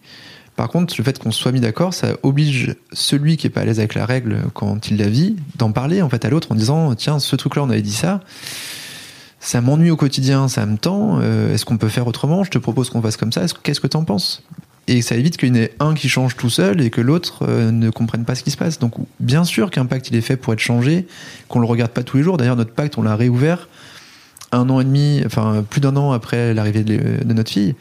Par 0.56 0.70
contre, 0.70 0.94
le 0.98 1.04
fait 1.04 1.20
qu'on 1.20 1.32
soit 1.32 1.52
mis 1.52 1.60
d'accord, 1.60 1.94
ça 1.94 2.10
oblige 2.24 2.76
celui 2.94 3.38
qui 3.38 3.48
est 3.48 3.50
pas 3.50 3.62
à 3.62 3.66
l'aise 3.66 3.80
avec 3.80 3.94
la 3.94 4.06
règle 4.06 4.38
quand 4.54 4.90
il 4.90 4.98
la 4.98 5.10
vit, 5.10 5.36
d'en 5.58 5.72
parler 5.72 6.02
en 6.02 6.10
fait 6.10 6.24
à 6.24 6.30
l'autre 6.30 6.52
en 6.52 6.56
disant 6.56 6.96
tiens, 6.96 7.20
ce 7.20 7.36
truc-là, 7.36 7.64
on 7.64 7.70
avait 7.70 7.82
dit 7.82 7.94
ça, 7.94 8.22
ça 9.46 9.62
m'ennuie 9.62 9.92
au 9.92 9.96
quotidien, 9.96 10.48
ça 10.48 10.66
me 10.66 10.78
tend. 10.78 11.20
euh, 11.22 11.54
Est-ce 11.54 11.66
qu'on 11.66 11.78
peut 11.78 11.88
faire 11.90 12.08
autrement? 12.08 12.44
Je 12.44 12.50
te 12.50 12.58
propose 12.58 12.90
qu'on 12.90 13.02
fasse 13.02 13.16
comme 13.16 13.32
ça. 13.32 13.44
Est-ce- 13.44 13.54
Qu'est-ce 13.62 13.80
que 13.80 13.88
t'en 13.88 14.04
penses? 14.04 14.44
Et 14.88 15.02
ça 15.02 15.16
évite 15.16 15.38
qu'il 15.38 15.50
y 15.50 15.52
en 15.52 15.56
ait 15.56 15.72
un 15.80 15.94
qui 15.94 16.10
change 16.10 16.36
tout 16.36 16.50
seul 16.50 16.82
et 16.82 16.90
que 16.90 17.02
l'autre 17.02 17.40
euh, 17.48 17.72
ne 17.72 17.90
comprenne 17.90 18.24
pas 18.26 18.36
ce 18.36 18.44
qui 18.44 18.52
se 18.52 18.58
passe. 18.58 18.80
Donc, 18.80 18.94
bien 19.20 19.44
sûr 19.44 19.70
qu'un 19.72 19.86
pacte 19.86 20.10
il 20.10 20.16
est 20.16 20.22
fait 20.22 20.36
pour 20.38 20.54
être 20.54 20.60
changé, 20.60 21.08
qu'on 21.48 21.60
le 21.60 21.66
regarde 21.66 21.92
pas 21.92 22.04
tous 22.04 22.18
les 22.18 22.24
jours. 22.24 22.38
D'ailleurs, 22.38 22.56
notre 22.56 22.74
pacte, 22.74 22.98
on 22.98 23.02
l'a 23.04 23.16
réouvert 23.16 23.68
un 24.52 24.70
an 24.70 24.80
et 24.80 24.84
demi, 24.84 25.22
enfin 25.26 25.64
plus 25.70 25.82
d'un 25.82 25.96
an 25.96 26.12
après 26.12 26.54
l'arrivée 26.54 26.84
de, 26.84 27.24
notre 27.34 27.52
fille, 27.52 27.76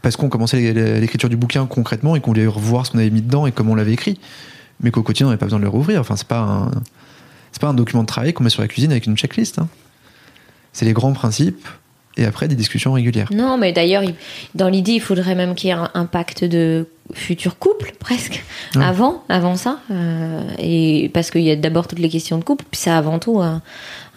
parce 0.00 0.16
qu'on 0.16 0.28
commençait 0.30 0.72
l'écriture 0.72 1.28
du 1.28 1.36
bouquin 1.36 1.66
concrètement 1.66 2.16
et 2.16 2.20
qu'on 2.20 2.30
voulait 2.32 2.46
revoir 2.46 2.86
ce 2.86 2.90
qu'on 2.92 2.98
avait 2.98 3.10
mis 3.10 3.22
dedans 3.22 3.46
et 3.46 3.52
comment 3.52 3.72
on 3.72 3.76
l'avait 3.76 3.92
écrit, 3.92 4.18
mais 4.80 4.90
qu'au 4.90 5.02
quotidien 5.02 5.26
on 5.26 5.30
n'avait 5.30 5.38
pas 5.38 5.46
besoin 5.46 5.58
de 5.60 5.64
le 5.64 5.70
rouvrir. 5.70 6.00
Enfin, 6.00 6.16
c'est 6.16 6.26
pas 6.26 6.40
un, 6.40 6.70
pas 7.60 7.68
un 7.68 7.74
document 7.74 8.02
de 8.02 8.08
travail 8.08 8.32
qu'on 8.32 8.42
met 8.42 8.50
sur 8.50 8.62
la 8.62 8.68
cuisine 8.68 8.90
avec 8.90 9.06
une 9.06 9.16
checklist. 9.16 9.58
hein. 9.58 9.68
C'est 10.72 10.84
les 10.84 10.92
grands 10.92 11.12
principes 11.12 11.66
et 12.16 12.24
après 12.26 12.46
des 12.48 12.54
discussions 12.54 12.92
régulières. 12.92 13.28
Non, 13.32 13.56
mais 13.56 13.72
d'ailleurs, 13.72 14.02
il- 14.02 14.14
dans 14.54 14.68
l'idée, 14.68 14.92
il 14.92 15.00
faudrait 15.00 15.34
même 15.34 15.54
qu'il 15.54 15.70
y 15.70 15.72
ait 15.72 15.76
un, 15.94 16.04
pacte 16.06 16.44
de 16.44 16.86
futur 17.14 17.58
couple, 17.58 17.92
presque, 17.98 18.42
Ouais. 18.74 18.84
avant, 18.84 19.22
avant 19.30 19.56
ça. 19.56 19.78
euh, 19.90 20.42
et 20.58 21.10
parce 21.14 21.30
qu'il 21.30 21.42
y 21.42 21.50
a 21.50 21.56
d'abord 21.56 21.88
toutes 21.88 21.98
les 21.98 22.08
questions 22.10 22.38
de 22.38 22.44
couple, 22.44 22.64
puis 22.70 22.80
c'est 22.80 22.90
avant 22.90 23.18
tout 23.18 23.40
un, 23.40 23.60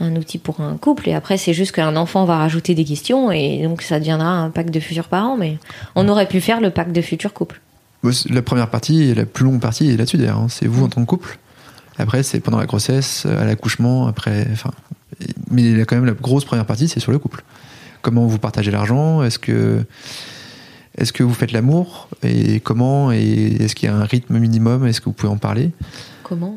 un 0.02 0.16
outil 0.18 0.38
pour 0.38 0.60
un 0.62 0.76
couple. 0.78 1.08
Et 1.10 1.14
après, 1.14 1.38
c'est 1.38 1.54
juste 1.54 1.72
qu'un 1.74 1.96
enfant 1.96 2.26
va 2.26 2.38
rajouter 2.38 2.76
des 2.76 2.84
questions, 2.86 3.32
et 3.32 3.62
donc 3.64 3.82
ça 3.82 4.00
deviendra 4.00 4.28
un 4.28 4.50
pacte 4.50 4.72
de 4.74 4.80
futurs 4.82 5.08
parents. 5.08 5.38
Mais 5.38 5.58
on 5.96 6.08
aurait 6.10 6.28
pu 6.28 6.42
faire 6.42 6.60
le 6.62 6.70
pacte 6.72 6.92
de 6.92 7.02
futur 7.02 7.32
couple. 7.34 7.62
C'est- 8.12 8.30
La 8.30 8.42
première 8.42 8.70
partie 8.70 9.04
et 9.04 9.16
la 9.16 9.26
plus 9.26 9.46
longue 9.46 9.60
partie 9.62 9.90
est 9.90 9.98
là-dessus 9.98 10.18
d'ailleurs. 10.18 10.38
hein. 10.40 10.48
C'est 10.50 10.68
vous 10.68 10.84
en 10.84 10.90
tant 10.90 11.02
que 11.02 11.08
couple. 11.08 11.38
Après, 11.98 12.24
c'est 12.24 12.40
pendant 12.42 12.58
la 12.60 12.66
grossesse, 12.66 13.26
à 13.26 13.46
l'accouchement, 13.46 14.08
après. 14.08 14.46
Enfin, 14.52 14.72
mais 15.52 15.82
a 15.82 15.86
quand 15.86 15.96
même 15.96 16.06
la 16.06 16.14
grosse 16.14 16.46
première 16.46 16.66
partie, 16.66 16.88
c'est 16.88 17.00
sur 17.00 17.12
le 17.12 17.20
couple. 17.20 17.44
Comment 18.02 18.26
vous 18.26 18.38
partagez 18.38 18.72
l'argent 18.72 19.24
Est-ce 19.24 19.40
que 19.40 19.84
est-ce 20.98 21.12
que 21.12 21.24
vous 21.24 21.34
faites 21.34 21.52
l'amour 21.52 22.08
Et 22.24 22.60
comment 22.62 23.12
Et 23.12 23.58
est-ce 23.60 23.76
qu'il 23.76 23.90
y 23.90 23.92
a 23.92 23.96
un 23.96 24.06
rythme 24.06 24.38
minimum 24.38 24.88
Est-ce 24.88 25.02
que 25.02 25.06
vous 25.06 25.14
pouvez 25.14 25.32
en 25.32 25.38
parler? 25.38 25.72
Comment? 26.24 26.56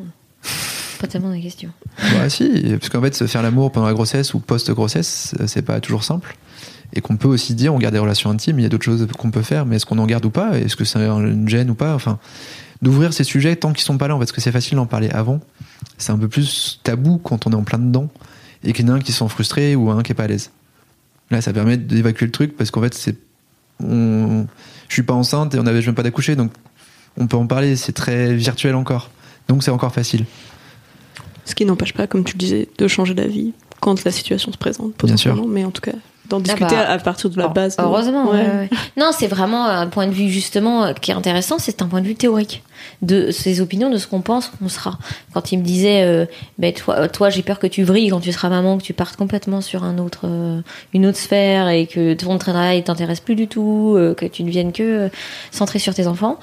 Pas 1.01 1.07
tellement 1.07 1.35
de 1.35 1.41
questions. 1.41 1.71
Bah 1.99 2.29
si, 2.29 2.49
parce 2.79 2.89
qu'en 2.89 3.01
fait, 3.01 3.15
se 3.15 3.27
faire 3.27 3.43
l'amour 3.43 3.73
pendant 3.73 3.87
la 3.87 3.95
grossesse 3.95 4.35
ou 4.35 4.41
post-grossesse, 4.41 5.35
c'est 5.47 5.63
pas 5.63 5.81
toujours 5.81 6.05
simple. 6.05 6.37
Et 6.93 7.01
qu'on 7.01 7.17
peut 7.17 7.29
aussi 7.29 7.55
dire, 7.55 7.75
on 7.75 7.79
garde 7.79 7.95
des 7.95 8.01
relations 8.01 8.31
intimes, 8.31 8.59
il 8.59 8.63
y 8.63 8.67
a 8.67 8.69
d'autres 8.69 8.85
choses 8.85 9.07
qu'on 9.19 9.31
peut 9.31 9.43
faire, 9.43 9.67
mais 9.67 9.77
est-ce 9.77 9.87
qu'on 9.87 9.99
en 9.99 10.07
garde 10.07 10.25
ou 10.25 10.31
pas? 10.31 10.59
Est-ce 10.59 10.77
que 10.77 10.85
c'est 10.85 10.99
une 10.99 11.49
gêne 11.49 11.71
ou 11.71 11.75
pas? 11.75 11.95
Enfin, 11.95 12.19
d'ouvrir 12.81 13.13
ces 13.13 13.25
sujets 13.25 13.57
tant 13.57 13.73
qu'ils 13.73 13.85
sont 13.85 13.99
pas 13.99 14.09
là, 14.09 14.17
parce 14.17 14.33
que 14.33 14.41
c'est 14.41 14.53
facile 14.53 14.77
d'en 14.77 14.87
parler 14.87 15.11
avant. 15.11 15.41
C'est 15.99 16.13
un 16.13 16.19
peu 16.19 16.29
plus 16.29 16.81
tabou 16.83 17.19
quand 17.19 17.47
on 17.47 17.53
est 17.53 17.57
en 17.57 17.65
plein 17.65 17.79
dedans 17.79 18.09
et 18.65 18.73
qu'il 18.73 18.87
y 18.87 18.91
en 18.91 18.95
a 18.95 18.97
un 18.97 19.01
qui 19.01 19.13
se 19.13 19.19
sent 19.19 19.29
frustré 19.29 19.77
ou 19.77 19.91
un 19.91 20.03
qui 20.03 20.13
est 20.13 20.15
pas 20.15 20.25
à 20.25 20.29
l'aise. 20.29 20.51
Là, 21.31 21.41
ça 21.41 21.53
permet 21.53 21.77
d'évacuer 21.77 22.27
le 22.27 22.33
truc 22.33 22.57
parce 22.57 22.71
qu'en 22.71 22.81
fait, 22.81 22.95
c'est. 22.95 23.17
On... 23.83 24.47
Je 24.89 24.95
suis 24.95 25.03
pas 25.03 25.15
enceinte 25.15 25.55
et 25.55 25.59
on 25.59 25.67
avait, 25.67 25.81
je 25.81 25.87
viens 25.87 25.95
pas 25.95 26.03
d'accoucher, 26.03 26.35
donc 26.35 26.51
on 27.19 27.27
peut 27.27 27.37
en 27.37 27.47
parler, 27.47 27.77
c'est 27.77 27.93
très 27.93 28.35
virtuel 28.35 28.75
encore. 28.75 29.11
Donc 29.49 29.63
c'est 29.63 29.71
encore 29.71 29.93
facile. 29.93 30.25
Ce 31.45 31.55
qui 31.55 31.65
n'empêche 31.65 31.93
pas, 31.93 32.07
comme 32.07 32.25
tu 32.25 32.35
le 32.35 32.39
disais, 32.39 32.69
de 32.77 32.89
changer 32.89 33.15
d'avis 33.15 33.53
quand 33.81 34.05
la 34.05 34.11
situation 34.11 34.53
se 34.53 34.59
présente, 34.59 34.95
potentiellement. 34.95 35.47
Mais 35.47 35.65
en 35.65 35.71
tout 35.71 35.81
cas, 35.81 35.93
d'en 36.29 36.41
discuter 36.41 36.75
bah, 36.75 36.91
à 36.91 36.99
partir 36.99 37.31
de 37.31 37.39
la 37.39 37.47
Heu- 37.47 37.53
base. 37.53 37.77
Heureusement. 37.79 38.31
Ouais. 38.31 38.39
ouais, 38.41 38.47
ouais. 38.47 38.71
Non, 38.97 39.11
c'est 39.17 39.29
vraiment 39.29 39.65
un 39.67 39.87
point 39.87 40.07
de 40.07 40.13
vue 40.13 40.29
justement 40.29 40.85
euh, 40.85 40.93
qui 40.93 41.11
est 41.11 41.15
intéressant. 41.15 41.59
C'est 41.59 41.81
un 41.83 41.87
point 41.87 42.01
de 42.01 42.07
vue 42.07 42.15
théorique 42.15 42.63
de 43.03 43.31
ses 43.31 43.61
opinions, 43.61 43.91
de 43.91 43.99
ce 43.99 44.07
qu'on 44.07 44.21
pense 44.21 44.49
qu'on 44.49 44.69
sera. 44.69 44.99
Quand 45.35 45.53
il 45.53 45.59
me 45.59 45.65
disait, 45.65 46.03
euh, 46.03 46.27
ben 46.59 46.73
toi, 46.73 47.09
toi 47.09 47.31
j'ai 47.31 47.43
peur 47.43 47.59
que 47.59 47.67
tu 47.67 47.83
vrilles 47.83 48.11
quand 48.11 48.21
tu 48.21 48.33
seras 48.33 48.49
maman, 48.49 48.79
que 48.79 48.83
tu 48.83 48.93
partes 48.93 49.17
complètement 49.17 49.61
sur 49.61 49.85
un 49.85 49.99
autre, 49.99 50.23
euh, 50.25 50.61
une 50.93 51.07
autre 51.07 51.19
sphère 51.19 51.69
et 51.69 51.87
que 51.87 52.15
ton 52.15 52.37
travail 52.39 52.85
t'intéresse 52.85 53.21
plus 53.21 53.35
du 53.35 53.49
tout, 53.49 53.95
euh, 53.97 54.15
que 54.15 54.27
tu 54.27 54.43
ne 54.45 54.51
viennes 54.51 54.73
que 54.73 54.83
euh, 54.83 55.09
centré 55.51 55.79
sur 55.79 55.95
tes 55.95 56.07
enfants. 56.07 56.39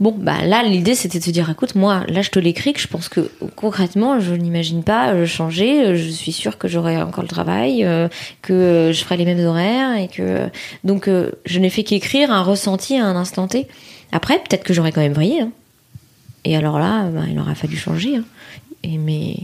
Bon, 0.00 0.14
bah 0.16 0.44
là, 0.44 0.62
l'idée 0.62 0.94
c'était 0.94 1.18
de 1.18 1.24
se 1.24 1.30
dire, 1.30 1.50
écoute, 1.50 1.74
moi, 1.74 2.04
là, 2.08 2.22
je 2.22 2.30
te 2.30 2.38
l'écris, 2.38 2.72
que 2.72 2.80
je 2.80 2.86
pense 2.86 3.08
que 3.08 3.30
concrètement, 3.56 4.20
je 4.20 4.32
n'imagine 4.34 4.84
pas 4.84 5.12
euh, 5.12 5.26
changer. 5.26 5.86
Euh, 5.86 5.96
Je 5.96 6.08
suis 6.08 6.30
sûre 6.30 6.56
que 6.56 6.68
j'aurai 6.68 6.96
encore 7.02 7.22
le 7.22 7.28
travail, 7.28 7.84
euh, 7.84 8.08
que 8.40 8.92
je 8.94 9.02
ferai 9.04 9.16
les 9.16 9.24
mêmes 9.24 9.44
horaires 9.44 9.96
et 9.96 10.06
que 10.06 10.48
donc 10.84 11.10
je 11.44 11.58
n'ai 11.58 11.70
fait 11.70 11.82
qu'écrire 11.82 12.30
un 12.30 12.42
ressenti 12.42 12.96
à 12.96 13.04
un 13.06 13.16
instant 13.16 13.48
T. 13.48 13.66
Après, 14.12 14.38
peut-être 14.38 14.62
que 14.62 14.72
j'aurais 14.72 14.92
quand 14.92 15.00
même 15.00 15.14
vrillé. 15.14 15.40
hein. 15.40 15.50
Et 16.44 16.56
alors 16.56 16.78
là, 16.78 17.04
bah, 17.10 17.22
il 17.28 17.38
aura 17.38 17.54
fallu 17.56 17.76
changer. 17.76 18.16
hein. 18.16 18.24
Et 18.84 18.96
mais 18.98 19.34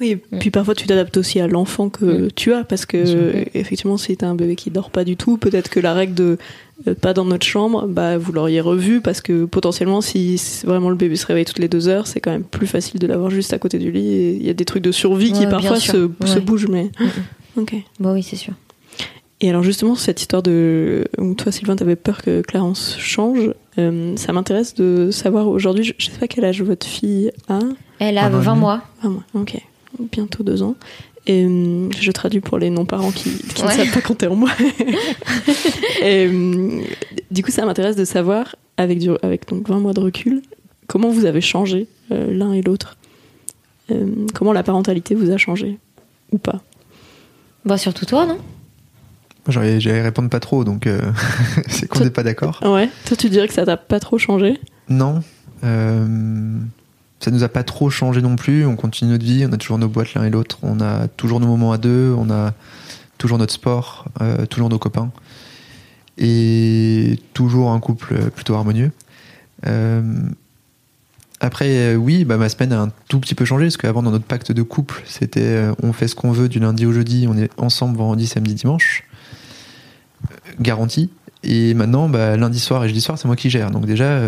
Oui, 0.00 0.12
et 0.12 0.16
puis 0.38 0.50
parfois 0.50 0.74
tu 0.74 0.86
t'adaptes 0.86 1.16
aussi 1.18 1.40
à 1.40 1.46
l'enfant 1.46 1.90
que 1.90 2.04
Mm. 2.26 2.28
tu 2.34 2.52
as, 2.54 2.64
parce 2.64 2.86
que 2.86 3.34
effectivement, 3.54 3.96
si 3.98 4.16
t'as 4.16 4.28
un 4.28 4.34
bébé 4.34 4.56
qui 4.56 4.70
dort 4.70 4.90
pas 4.90 5.04
du 5.04 5.16
tout, 5.16 5.36
peut-être 5.36 5.68
que 5.68 5.78
la 5.80 5.92
règle 5.92 6.14
de 6.14 6.38
euh, 6.88 6.94
pas 6.94 7.12
dans 7.12 7.26
notre 7.26 7.44
chambre, 7.46 7.86
bah 7.86 8.16
vous 8.16 8.32
l'auriez 8.32 8.62
revu 8.62 9.02
parce 9.02 9.20
que 9.20 9.44
potentiellement, 9.44 10.00
si 10.00 10.40
vraiment 10.64 10.88
le 10.88 10.96
bébé 10.96 11.16
se 11.16 11.26
réveille 11.26 11.44
toutes 11.44 11.58
les 11.58 11.68
deux 11.68 11.88
heures, 11.88 12.06
c'est 12.06 12.20
quand 12.20 12.30
même 12.30 12.44
plus 12.44 12.66
facile 12.66 12.98
de 12.98 13.06
l'avoir 13.06 13.28
juste 13.30 13.52
à 13.52 13.58
côté 13.58 13.78
du 13.78 13.90
lit. 13.90 14.08
Et 14.14 14.36
il 14.36 14.42
y 14.46 14.48
a 14.48 14.54
des 14.54 14.64
trucs 14.64 14.82
de 14.82 14.90
survie 14.92 15.32
qui 15.32 15.40
Ouais, 15.40 15.50
parfois 15.50 15.78
se, 15.78 16.38
bougent, 16.38 16.68
mais 16.68 16.90
ok. 17.58 17.74
bon, 17.98 18.14
oui, 18.14 18.22
c'est 18.22 18.36
sûr. 18.36 18.54
Et 19.42 19.48
alors 19.50 19.62
justement, 19.62 19.94
cette 19.94 20.20
histoire 20.22 20.42
de 20.42 21.04
toi 21.38 21.50
Sylvain 21.52 21.76
t'avais 21.76 21.96
peur 21.96 22.22
que 22.22 22.40
Clarence 22.42 22.96
change, 22.98 23.52
euh, 23.78 24.14
ça 24.16 24.32
m'intéresse 24.32 24.74
de 24.74 25.10
savoir 25.10 25.48
aujourd'hui, 25.48 25.84
je, 25.98 26.04
sais 26.06 26.18
pas 26.18 26.26
quel 26.28 26.44
âge 26.46 26.62
votre 26.62 26.86
fille 26.86 27.30
a. 27.48 27.58
Elle 27.98 28.16
a 28.18 28.24
Un 28.26 28.34
an 28.34 28.40
et 28.40 28.44
20 28.44 28.50
demi. 28.52 28.60
mois. 28.60 28.82
Ah 29.02 29.08
moi, 29.08 29.22
ok, 29.34 29.56
bientôt 30.10 30.42
deux 30.42 30.62
ans. 30.62 30.76
Et 31.26 31.44
euh, 31.44 31.88
je 32.00 32.10
traduis 32.12 32.40
pour 32.40 32.58
les 32.58 32.70
non-parents 32.70 33.10
qui, 33.10 33.30
qui 33.30 33.62
ne 33.62 33.68
savent 33.68 33.92
pas 33.92 34.00
compter 34.00 34.26
en 34.26 34.36
mois. 34.36 34.50
Et 36.02 36.26
euh, 36.26 36.80
du 37.30 37.42
coup, 37.42 37.50
ça 37.50 37.66
m'intéresse 37.66 37.96
de 37.96 38.04
savoir, 38.04 38.56
avec, 38.76 38.98
du, 38.98 39.10
avec 39.22 39.46
donc 39.48 39.68
20 39.68 39.80
mois 39.80 39.92
de 39.92 40.00
recul, 40.00 40.42
comment 40.86 41.10
vous 41.10 41.26
avez 41.26 41.40
changé 41.40 41.86
euh, 42.10 42.32
l'un 42.32 42.52
et 42.52 42.62
l'autre. 42.62 42.96
Euh, 43.90 44.06
comment 44.34 44.52
la 44.52 44.62
parentalité 44.62 45.14
vous 45.14 45.30
a 45.30 45.36
changé 45.36 45.78
ou 46.32 46.38
pas? 46.38 46.60
Bah 47.64 47.76
surtout 47.76 48.06
toi, 48.06 48.26
non? 48.26 48.38
J'allais 49.48 49.80
j'allais 49.80 50.02
répondre 50.02 50.28
pas 50.28 50.40
trop, 50.40 50.64
donc 50.64 50.86
euh, 50.86 51.00
c'est 51.68 51.88
qu'on 51.88 52.04
n'est 52.04 52.10
pas 52.10 52.22
d'accord. 52.22 52.60
Ouais. 52.62 52.88
Toi, 53.06 53.16
tu 53.16 53.28
dirais 53.28 53.48
que 53.48 53.54
ça 53.54 53.64
t'a 53.64 53.76
pas 53.76 54.00
trop 54.00 54.18
changé? 54.18 54.58
Non. 54.88 55.22
Euh, 55.64 56.58
ça 57.20 57.30
nous 57.30 57.44
a 57.44 57.48
pas 57.48 57.62
trop 57.62 57.90
changé 57.90 58.22
non 58.22 58.36
plus. 58.36 58.66
On 58.66 58.76
continue 58.76 59.12
notre 59.12 59.24
vie, 59.24 59.44
on 59.46 59.52
a 59.52 59.58
toujours 59.58 59.78
nos 59.78 59.88
boîtes 59.88 60.14
l'un 60.14 60.24
et 60.24 60.30
l'autre. 60.30 60.58
On 60.62 60.80
a 60.80 61.06
toujours 61.06 61.38
nos 61.38 61.46
moments 61.46 61.70
à 61.70 61.78
deux, 61.78 62.14
on 62.16 62.30
a 62.30 62.54
toujours 63.18 63.36
notre 63.38 63.52
sport, 63.52 64.06
euh, 64.22 64.46
toujours 64.46 64.70
nos 64.70 64.78
copains. 64.78 65.10
Et 66.16 67.18
toujours 67.34 67.70
un 67.70 67.80
couple 67.80 68.30
plutôt 68.30 68.54
harmonieux. 68.54 68.90
Euh, 69.66 70.02
après, 71.40 71.68
euh, 71.68 71.96
oui, 71.96 72.24
bah, 72.24 72.38
ma 72.38 72.48
semaine 72.48 72.72
a 72.72 72.80
un 72.80 72.90
tout 73.08 73.20
petit 73.20 73.34
peu 73.34 73.44
changé, 73.44 73.66
parce 73.66 73.76
qu'avant, 73.76 74.02
dans 74.02 74.10
notre 74.10 74.24
pacte 74.24 74.52
de 74.52 74.62
couple, 74.62 75.02
c'était 75.06 75.68
on 75.82 75.92
fait 75.92 76.08
ce 76.08 76.14
qu'on 76.14 76.32
veut 76.32 76.48
du 76.48 76.58
lundi 76.58 76.86
au 76.86 76.92
jeudi, 76.92 77.26
on 77.28 77.36
est 77.36 77.50
ensemble 77.58 77.98
vendredi, 77.98 78.26
samedi, 78.26 78.54
dimanche. 78.54 79.04
Garanti. 80.58 81.10
Et 81.42 81.72
maintenant, 81.74 82.08
bah, 82.08 82.36
lundi 82.36 82.58
soir 82.58 82.84
et 82.84 82.88
jeudi 82.88 83.00
soir, 83.00 83.18
c'est 83.18 83.26
moi 83.26 83.36
qui 83.36 83.48
gère. 83.48 83.70
Donc 83.70 83.86
déjà, 83.86 84.20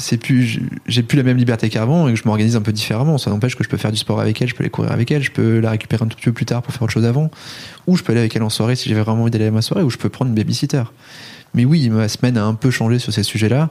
c'est 0.00 0.16
plus, 0.16 0.60
j'ai 0.86 1.02
plus 1.02 1.16
la 1.16 1.22
même 1.22 1.36
liberté 1.36 1.68
qu'avant 1.68 2.08
et 2.08 2.12
que 2.12 2.18
je 2.18 2.24
m'organise 2.24 2.56
un 2.56 2.62
peu 2.62 2.72
différemment. 2.72 3.18
Ça 3.18 3.30
n'empêche 3.30 3.56
que 3.56 3.64
je 3.64 3.68
peux 3.68 3.76
faire 3.76 3.92
du 3.92 3.98
sport 3.98 4.20
avec 4.20 4.40
elle, 4.42 4.48
je 4.48 4.54
peux 4.54 4.62
aller 4.62 4.70
courir 4.70 4.92
avec 4.92 5.10
elle, 5.10 5.22
je 5.22 5.30
peux 5.30 5.60
la 5.60 5.70
récupérer 5.70 6.04
un 6.04 6.08
tout 6.08 6.16
petit 6.16 6.26
peu 6.26 6.32
plus 6.32 6.46
tard 6.46 6.62
pour 6.62 6.72
faire 6.72 6.82
autre 6.82 6.92
chose 6.92 7.04
avant, 7.04 7.30
ou 7.86 7.96
je 7.96 8.02
peux 8.02 8.12
aller 8.12 8.20
avec 8.20 8.34
elle 8.34 8.42
en 8.42 8.50
soirée 8.50 8.76
si 8.76 8.88
j'avais 8.88 9.02
vraiment 9.02 9.22
envie 9.22 9.30
d'aller 9.30 9.46
à 9.46 9.50
ma 9.50 9.62
soirée, 9.62 9.84
ou 9.84 9.90
je 9.90 9.98
peux 9.98 10.08
prendre 10.08 10.30
une 10.30 10.34
babysitter. 10.34 10.82
Mais 11.54 11.64
oui, 11.64 11.88
ma 11.90 12.08
semaine 12.08 12.36
a 12.36 12.44
un 12.44 12.54
peu 12.54 12.70
changé 12.70 12.98
sur 12.98 13.12
ces 13.12 13.22
sujets-là. 13.22 13.70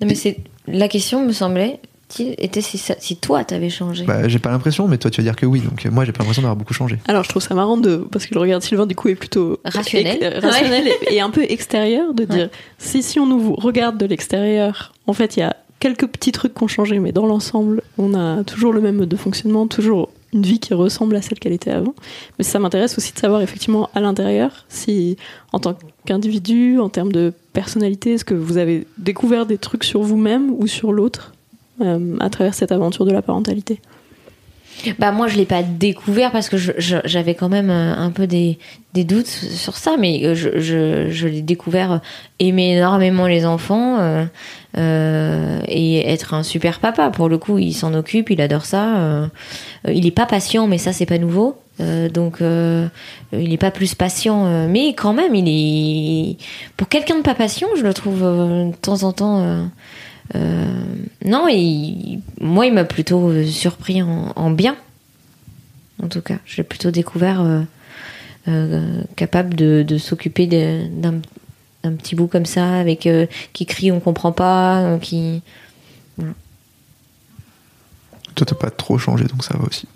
Non, 0.00 0.08
mais 0.08 0.14
c'est 0.14 0.38
la 0.66 0.88
question 0.88 1.24
me 1.24 1.32
semblait 1.32 1.80
était 2.22 2.60
si, 2.60 2.78
ça- 2.78 2.96
si 2.98 3.16
toi 3.16 3.44
t'avais 3.44 3.70
changé. 3.70 4.04
Bah, 4.04 4.28
j'ai 4.28 4.38
pas 4.38 4.50
l'impression, 4.50 4.88
mais 4.88 4.98
toi 4.98 5.10
tu 5.10 5.20
vas 5.20 5.24
dire 5.24 5.36
que 5.36 5.46
oui. 5.46 5.60
Donc 5.60 5.84
euh, 5.84 5.90
moi, 5.90 6.04
j'ai 6.04 6.12
pas 6.12 6.20
l'impression 6.20 6.42
d'avoir 6.42 6.56
beaucoup 6.56 6.74
changé. 6.74 6.98
Alors, 7.08 7.24
je 7.24 7.28
trouve 7.28 7.42
ça 7.42 7.54
marrant 7.54 7.76
de 7.76 7.96
parce 7.96 8.26
que 8.26 8.34
le 8.34 8.40
regard 8.40 8.60
de 8.60 8.64
Sylvain 8.64 8.86
du 8.86 8.94
coup 8.94 9.08
est 9.08 9.14
plutôt 9.14 9.58
Rationnel. 9.64 10.38
rationnel 10.42 10.88
et, 11.10 11.14
et 11.16 11.20
un 11.20 11.30
peu 11.30 11.42
extérieur 11.42 12.14
de 12.14 12.24
dire 12.24 12.48
si 12.78 13.02
si 13.02 13.18
on 13.20 13.26
nous 13.26 13.54
regarde 13.54 13.98
de 13.98 14.06
l'extérieur, 14.06 14.92
en 15.06 15.12
fait, 15.12 15.36
il 15.36 15.40
y 15.40 15.42
a 15.42 15.56
quelques 15.80 16.06
petits 16.06 16.32
trucs 16.32 16.54
qui 16.54 16.62
ont 16.62 16.68
changé, 16.68 16.98
mais 16.98 17.12
dans 17.12 17.26
l'ensemble, 17.26 17.82
on 17.98 18.14
a 18.14 18.42
toujours 18.44 18.72
le 18.72 18.80
même 18.80 18.96
mode 18.96 19.08
de 19.10 19.16
fonctionnement, 19.16 19.66
toujours 19.66 20.08
une 20.32 20.42
vie 20.42 20.58
qui 20.58 20.72
ressemble 20.74 21.14
à 21.14 21.22
celle 21.22 21.38
qu'elle 21.38 21.52
était 21.52 21.70
avant. 21.70 21.94
Mais 22.38 22.44
ça 22.44 22.58
m'intéresse 22.58 22.96
aussi 22.98 23.12
de 23.12 23.18
savoir 23.18 23.40
effectivement 23.42 23.90
à 23.94 24.00
l'intérieur 24.00 24.64
si, 24.68 25.16
en 25.52 25.60
tant 25.60 25.76
qu'individu, 26.06 26.78
en 26.80 26.88
termes 26.88 27.12
de 27.12 27.32
personnalité, 27.52 28.14
est-ce 28.14 28.24
que 28.24 28.34
vous 28.34 28.56
avez 28.56 28.86
découvert 28.98 29.46
des 29.46 29.58
trucs 29.58 29.84
sur 29.84 30.00
vous-même 30.02 30.50
ou 30.56 30.66
sur 30.66 30.92
l'autre 30.92 31.33
à 31.80 32.30
travers 32.30 32.54
cette 32.54 32.72
aventure 32.72 33.04
de 33.04 33.12
la 33.12 33.22
parentalité. 33.22 33.80
Bah 34.98 35.12
moi 35.12 35.28
je 35.28 35.36
l'ai 35.36 35.44
pas 35.44 35.62
découvert 35.62 36.30
parce 36.32 36.48
que 36.48 36.56
j'avais 36.58 37.34
quand 37.34 37.48
même 37.48 37.70
euh, 37.70 37.94
un 37.96 38.10
peu 38.10 38.26
des, 38.26 38.58
doutes 38.94 39.26
sur 39.26 39.76
ça, 39.76 39.96
mais 39.98 40.20
euh, 40.24 40.34
je, 40.34 41.26
l'ai 41.26 41.42
découvert 41.42 41.92
euh, 41.92 41.98
aimer 42.38 42.76
énormément 42.76 43.26
les 43.26 43.46
enfants 43.46 43.98
euh, 44.00 44.24
euh, 44.76 45.60
et 45.68 46.10
être 46.10 46.34
un 46.34 46.42
super 46.42 46.80
papa. 46.80 47.10
Pour 47.10 47.28
le 47.28 47.38
coup, 47.38 47.58
il 47.58 47.72
s'en 47.72 47.94
occupe, 47.94 48.30
il 48.30 48.40
adore 48.40 48.64
ça. 48.64 48.96
euh, 48.96 49.26
euh, 49.86 49.92
il 49.92 50.06
est 50.06 50.10
pas 50.10 50.26
patient, 50.26 50.66
mais 50.66 50.78
ça 50.78 50.92
c'est 50.92 51.06
pas 51.06 51.18
nouveau. 51.18 51.56
Euh, 51.80 52.08
donc 52.08 52.40
euh, 52.40 52.86
il 53.32 53.52
est 53.52 53.58
pas 53.58 53.70
plus 53.70 53.94
patient, 53.94 54.46
euh, 54.46 54.66
mais 54.68 54.94
quand 54.94 55.12
même 55.12 55.34
il 55.34 55.48
est 55.48 56.36
pour 56.76 56.88
quelqu'un 56.88 57.16
de 57.16 57.22
pas 57.22 57.34
patient, 57.34 57.68
je 57.76 57.82
le 57.82 57.94
trouve 57.94 58.22
euh, 58.22 58.70
de 58.70 58.76
temps 58.76 59.02
en 59.04 59.12
temps. 59.12 59.68
Euh, 60.34 60.84
non, 61.24 61.46
moi, 62.40 62.66
il 62.66 62.72
m'a 62.72 62.84
plutôt 62.84 63.28
euh, 63.28 63.46
surpris 63.46 64.02
en, 64.02 64.32
en 64.36 64.50
bien. 64.50 64.76
En 66.02 66.08
tout 66.08 66.22
cas, 66.22 66.38
je 66.44 66.56
l'ai 66.56 66.64
plutôt 66.64 66.90
découvert 66.90 67.64
euh, 68.48 69.02
capable 69.16 69.54
de, 69.54 69.98
s'occuper 69.98 70.46
d'un 70.46 71.20
petit 71.96 72.14
bout 72.14 72.26
comme 72.26 72.46
ça, 72.46 72.78
avec 72.78 73.08
qui 73.52 73.66
crie, 73.66 73.92
on 73.92 74.00
comprend 74.00 74.32
pas, 74.32 74.98
qui. 75.00 75.42
Toi, 78.34 78.46
t'as 78.46 78.56
pas 78.56 78.70
trop 78.70 78.98
changé, 78.98 79.24
donc 79.24 79.44
ça 79.44 79.56
va 79.56 79.64
aussi. 79.64 79.86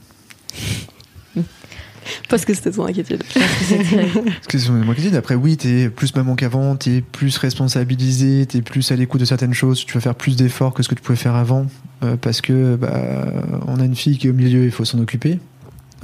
Parce 2.29 2.45
que 2.45 2.55
c'était 2.55 2.71
ton 2.71 2.87
inquiétude. 2.87 3.23
Parce 3.35 4.47
que 4.49 4.59
c'est 4.59 4.69
mon 4.71 4.91
inquiétude. 4.91 5.15
Après, 5.15 5.35
oui, 5.35 5.57
t'es 5.57 5.89
plus 5.89 6.15
maman 6.15 6.35
qu'avant, 6.35 6.77
t'es 6.77 7.01
plus 7.01 7.37
responsabilisé, 7.39 8.47
t'es 8.47 8.63
plus 8.63 8.91
à 8.93 8.97
l'écoute 8.97 9.21
de 9.21 9.27
certaines 9.27 9.55
choses, 9.55 9.85
tu 9.85 9.95
vas 9.95 10.01
faire 10.01 10.15
plus 10.15 10.37
d'efforts 10.37 10.75
que 10.75 10.83
ce 10.83 10.89
que 10.89 10.95
tu 10.95 11.03
pouvais 11.03 11.17
faire 11.17 11.35
avant, 11.35 11.67
euh, 12.03 12.17
parce 12.17 12.41
que 12.41 12.77
bah, 12.77 13.33
on 13.67 13.81
a 13.81 13.85
une 13.85 13.97
fille 13.97 14.19
qui 14.19 14.27
est 14.27 14.31
au 14.31 14.35
milieu, 14.35 14.65
il 14.65 14.71
faut 14.71 14.85
s'en 14.85 14.99
occuper. 14.99 15.39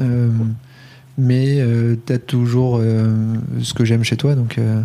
Euh, 0.01 0.29
mais 1.17 1.61
euh, 1.61 1.97
t'as 2.05 2.19
toujours 2.19 2.79
euh, 2.81 3.35
ce 3.63 3.75
que 3.75 3.85
j'aime 3.85 4.05
chez 4.05 4.17
toi, 4.17 4.35
donc 4.35 4.59
euh, 4.59 4.83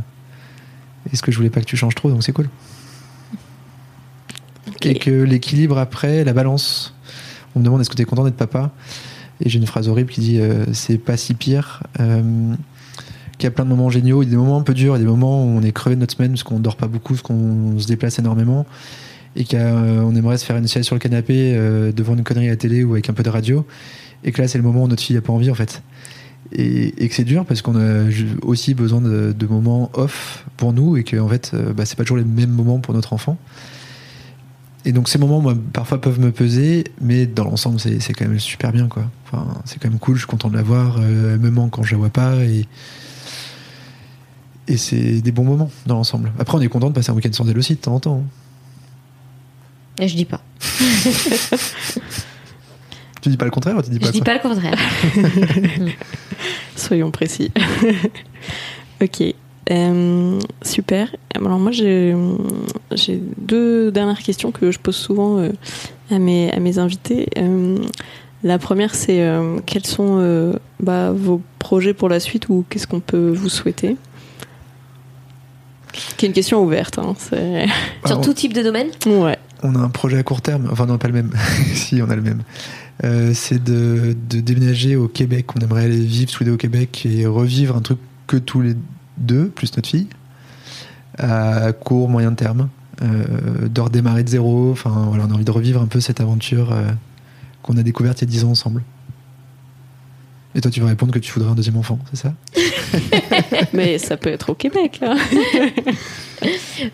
et 1.11 1.15
ce 1.15 1.21
que 1.21 1.31
je 1.31 1.37
voulais 1.37 1.49
pas 1.49 1.61
que 1.61 1.65
tu 1.65 1.77
changes 1.77 1.95
trop, 1.95 2.11
donc 2.11 2.23
c'est 2.23 2.33
cool. 2.33 2.49
Et 4.83 4.95
que 4.95 5.11
l'équilibre 5.11 5.77
après, 5.77 6.23
la 6.23 6.33
balance. 6.33 6.93
On 7.55 7.59
me 7.59 7.65
demande 7.65 7.81
est-ce 7.81 7.89
que 7.89 7.95
tu 7.95 8.03
es 8.03 8.05
content 8.05 8.23
d'être 8.23 8.37
papa? 8.37 8.71
Et 9.41 9.49
j'ai 9.49 9.59
une 9.59 9.65
phrase 9.65 9.87
horrible 9.87 10.11
qui 10.11 10.21
dit 10.21 10.39
euh, 10.39 10.65
c'est 10.73 10.97
pas 10.97 11.17
si 11.17 11.33
pire. 11.33 11.83
Euh, 11.99 12.53
qu'il 13.37 13.45
y 13.45 13.47
a 13.47 13.51
plein 13.51 13.63
de 13.63 13.69
moments 13.69 13.89
géniaux, 13.89 14.21
il 14.21 14.25
y 14.25 14.27
a 14.27 14.31
des 14.31 14.37
moments 14.37 14.57
un 14.57 14.63
peu 14.63 14.73
durs, 14.73 14.95
il 14.95 14.99
y 14.99 15.01
a 15.01 15.05
des 15.05 15.09
moments 15.09 15.45
où 15.45 15.47
on 15.47 15.63
est 15.63 15.71
crevé 15.71 15.95
de 15.95 16.01
notre 16.01 16.13
semaine 16.13 16.31
parce 16.31 16.43
qu'on 16.43 16.59
dort 16.59 16.75
pas 16.75 16.87
beaucoup, 16.87 17.13
parce 17.13 17.21
qu'on 17.21 17.79
se 17.79 17.87
déplace 17.87 18.19
énormément 18.19 18.65
et 19.35 19.45
qu'on 19.45 20.15
aimerait 20.15 20.37
se 20.37 20.45
faire 20.45 20.57
une 20.57 20.67
sieste 20.67 20.85
sur 20.85 20.95
le 20.95 20.99
canapé 20.99 21.53
euh, 21.55 21.91
devant 21.91 22.15
une 22.15 22.23
connerie 22.23 22.47
à 22.47 22.51
la 22.51 22.55
télé 22.57 22.83
ou 22.83 22.93
avec 22.93 23.09
un 23.09 23.13
peu 23.13 23.23
de 23.23 23.29
radio. 23.29 23.65
Et 24.23 24.33
que 24.33 24.41
là, 24.41 24.47
c'est 24.49 24.57
le 24.57 24.63
moment 24.63 24.83
où 24.83 24.87
notre 24.87 25.01
fille 25.01 25.15
a 25.15 25.21
pas 25.21 25.31
envie 25.31 25.49
en 25.49 25.55
fait. 25.55 25.81
Et, 26.51 26.91
que 27.07 27.13
c'est 27.13 27.23
dur 27.23 27.45
parce 27.45 27.61
qu'on 27.61 27.77
a 27.79 28.05
aussi 28.41 28.73
besoin 28.73 29.01
de, 29.01 29.47
moments 29.47 29.91
off 29.93 30.45
pour 30.57 30.73
nous 30.73 30.97
et 30.97 31.03
que 31.03 31.17
en 31.17 31.29
fait, 31.29 31.51
euh, 31.53 31.73
bah, 31.73 31.85
c'est 31.85 31.97
pas 31.97 32.03
toujours 32.03 32.17
les 32.17 32.23
mêmes 32.23 32.49
moments 32.49 32.79
pour 32.79 32.93
notre 32.93 33.13
enfant. 33.13 33.37
Et 34.89 34.91
donc 34.91 35.07
ces 35.07 35.19
moments, 35.19 35.39
moi, 35.39 35.53
parfois 35.71 36.01
peuvent 36.01 36.19
me 36.19 36.31
peser, 36.31 36.83
mais 36.99 37.27
dans 37.27 37.43
l'ensemble, 37.43 37.79
c'est 37.79 37.99
c'est 37.99 38.13
quand 38.13 38.25
même 38.27 38.39
super 38.39 38.71
bien, 38.71 38.87
quoi. 38.87 39.03
Enfin, 39.27 39.45
c'est 39.65 39.79
quand 39.79 39.87
même 39.87 39.99
cool. 39.99 40.15
Je 40.15 40.21
suis 40.21 40.27
content 40.27 40.49
de 40.49 40.55
la 40.57 40.63
voir. 40.63 40.97
euh, 40.99 41.35
elle 41.35 41.39
me 41.39 41.51
manque 41.51 41.69
quand 41.73 41.83
je 41.83 41.91
la 41.91 41.97
vois 41.99 42.09
pas, 42.09 42.37
et 42.37 42.65
et 44.67 44.77
c'est 44.77 45.21
des 45.21 45.31
bons 45.31 45.43
moments 45.43 45.69
dans 45.85 45.93
l'ensemble. 45.95 46.31
Après, 46.39 46.57
on 46.57 46.61
est 46.61 46.67
content 46.69 46.89
de 46.89 46.95
passer 46.95 47.11
un 47.11 47.13
week-end 47.13 47.29
sans 47.31 47.47
elle 47.47 47.57
aussi 47.59 47.75
de 47.75 47.79
temps 47.79 47.93
en 47.93 47.99
temps. 47.99 48.23
hein. 48.25 50.03
Et 50.03 50.07
je 50.07 50.15
dis 50.15 50.25
pas. 50.25 50.41
Tu 53.21 53.27
dis 53.29 53.35
pas 53.37 53.43
le 53.45 53.51
contraire, 53.51 53.75
ou 53.77 53.81
tu 53.81 53.89
dis 53.89 53.97
Je 53.97 54.05
pas 54.05 54.11
dis 54.11 54.19
ça 54.19 54.23
pas 54.23 54.33
le 54.33 54.39
contraire. 54.39 54.79
Soyons 56.77 57.11
précis. 57.11 57.51
ok. 59.01 59.23
Euh, 59.71 60.39
super. 60.63 61.15
Alors 61.35 61.59
moi 61.59 61.71
j'ai 61.71 62.15
deux 63.37 63.91
dernières 63.91 64.19
questions 64.23 64.51
que 64.51 64.71
je 64.71 64.79
pose 64.79 64.95
souvent 64.95 65.37
euh, 65.39 65.49
à 66.09 66.17
mes 66.19 66.51
à 66.51 66.59
mes 66.59 66.79
invités. 66.79 67.27
Euh, 67.37 67.77
la 68.43 68.57
première 68.57 68.95
c'est 68.95 69.21
euh, 69.21 69.59
quels 69.65 69.85
sont 69.85 70.17
euh, 70.19 70.53
bah, 70.81 71.11
vos 71.11 71.41
projets 71.59 71.93
pour 71.93 72.09
la 72.09 72.19
suite 72.19 72.49
ou 72.49 72.65
qu'est-ce 72.69 72.87
qu'on 72.87 72.99
peut 72.99 73.29
vous 73.31 73.49
souhaiter? 73.49 73.95
Qui 76.17 76.25
est 76.25 76.29
une 76.29 76.33
question 76.33 76.63
ouverte. 76.63 76.97
Hein, 76.99 77.13
c'est- 77.17 77.65
Sur 78.05 78.21
tout 78.21 78.33
type 78.33 78.53
de 78.53 78.61
domaine? 78.63 78.87
Ouais. 79.05 79.37
On 79.63 79.75
a 79.75 79.79
un 79.79 79.89
projet 79.89 80.17
à 80.17 80.23
court 80.23 80.41
terme, 80.41 80.69
enfin 80.71 80.85
non, 80.85 80.97
pas 80.97 81.07
le 81.07 81.13
même. 81.13 81.31
si, 81.73 82.01
on 82.01 82.09
a 82.09 82.15
le 82.15 82.21
même. 82.21 82.41
Euh, 83.03 83.31
c'est 83.33 83.61
de, 83.63 84.15
de 84.29 84.39
déménager 84.39 84.95
au 84.95 85.07
Québec. 85.07 85.47
On 85.55 85.59
aimerait 85.59 85.83
aller 85.85 85.99
vivre 85.99 86.31
deux 86.43 86.51
au 86.53 86.57
Québec 86.57 87.05
et 87.09 87.25
revivre 87.25 87.75
un 87.75 87.81
truc 87.81 87.97
que 88.27 88.37
tous 88.37 88.61
les 88.61 88.75
deux, 89.19 89.49
plus 89.49 89.75
notre 89.75 89.89
fille, 89.89 90.07
à 91.17 91.71
court, 91.73 92.09
moyen 92.09 92.33
terme. 92.33 92.69
Euh, 93.01 93.69
de 93.69 93.79
redémarrer 93.79 94.23
de 94.23 94.29
zéro. 94.29 94.71
Enfin, 94.71 95.05
voilà, 95.07 95.23
on 95.25 95.31
a 95.31 95.33
envie 95.33 95.45
de 95.45 95.51
revivre 95.51 95.81
un 95.81 95.85
peu 95.85 96.01
cette 96.01 96.19
aventure 96.19 96.73
euh, 96.73 96.83
qu'on 97.61 97.77
a 97.77 97.83
découverte 97.83 98.21
il 98.21 98.25
y 98.25 98.27
a 98.27 98.31
10 98.31 98.43
ans 98.43 98.49
ensemble. 98.49 98.83
Et 100.55 100.61
toi, 100.61 100.69
tu 100.69 100.81
vas 100.81 100.87
répondre 100.87 101.13
que 101.13 101.19
tu 101.19 101.31
voudrais 101.31 101.51
un 101.51 101.55
deuxième 101.55 101.77
enfant, 101.77 101.99
c'est 102.11 102.17
ça? 102.17 102.33
Mais 103.73 103.99
ça 103.99 104.17
peut 104.17 104.29
être 104.29 104.49
au 104.49 104.55
Québec. 104.55 104.99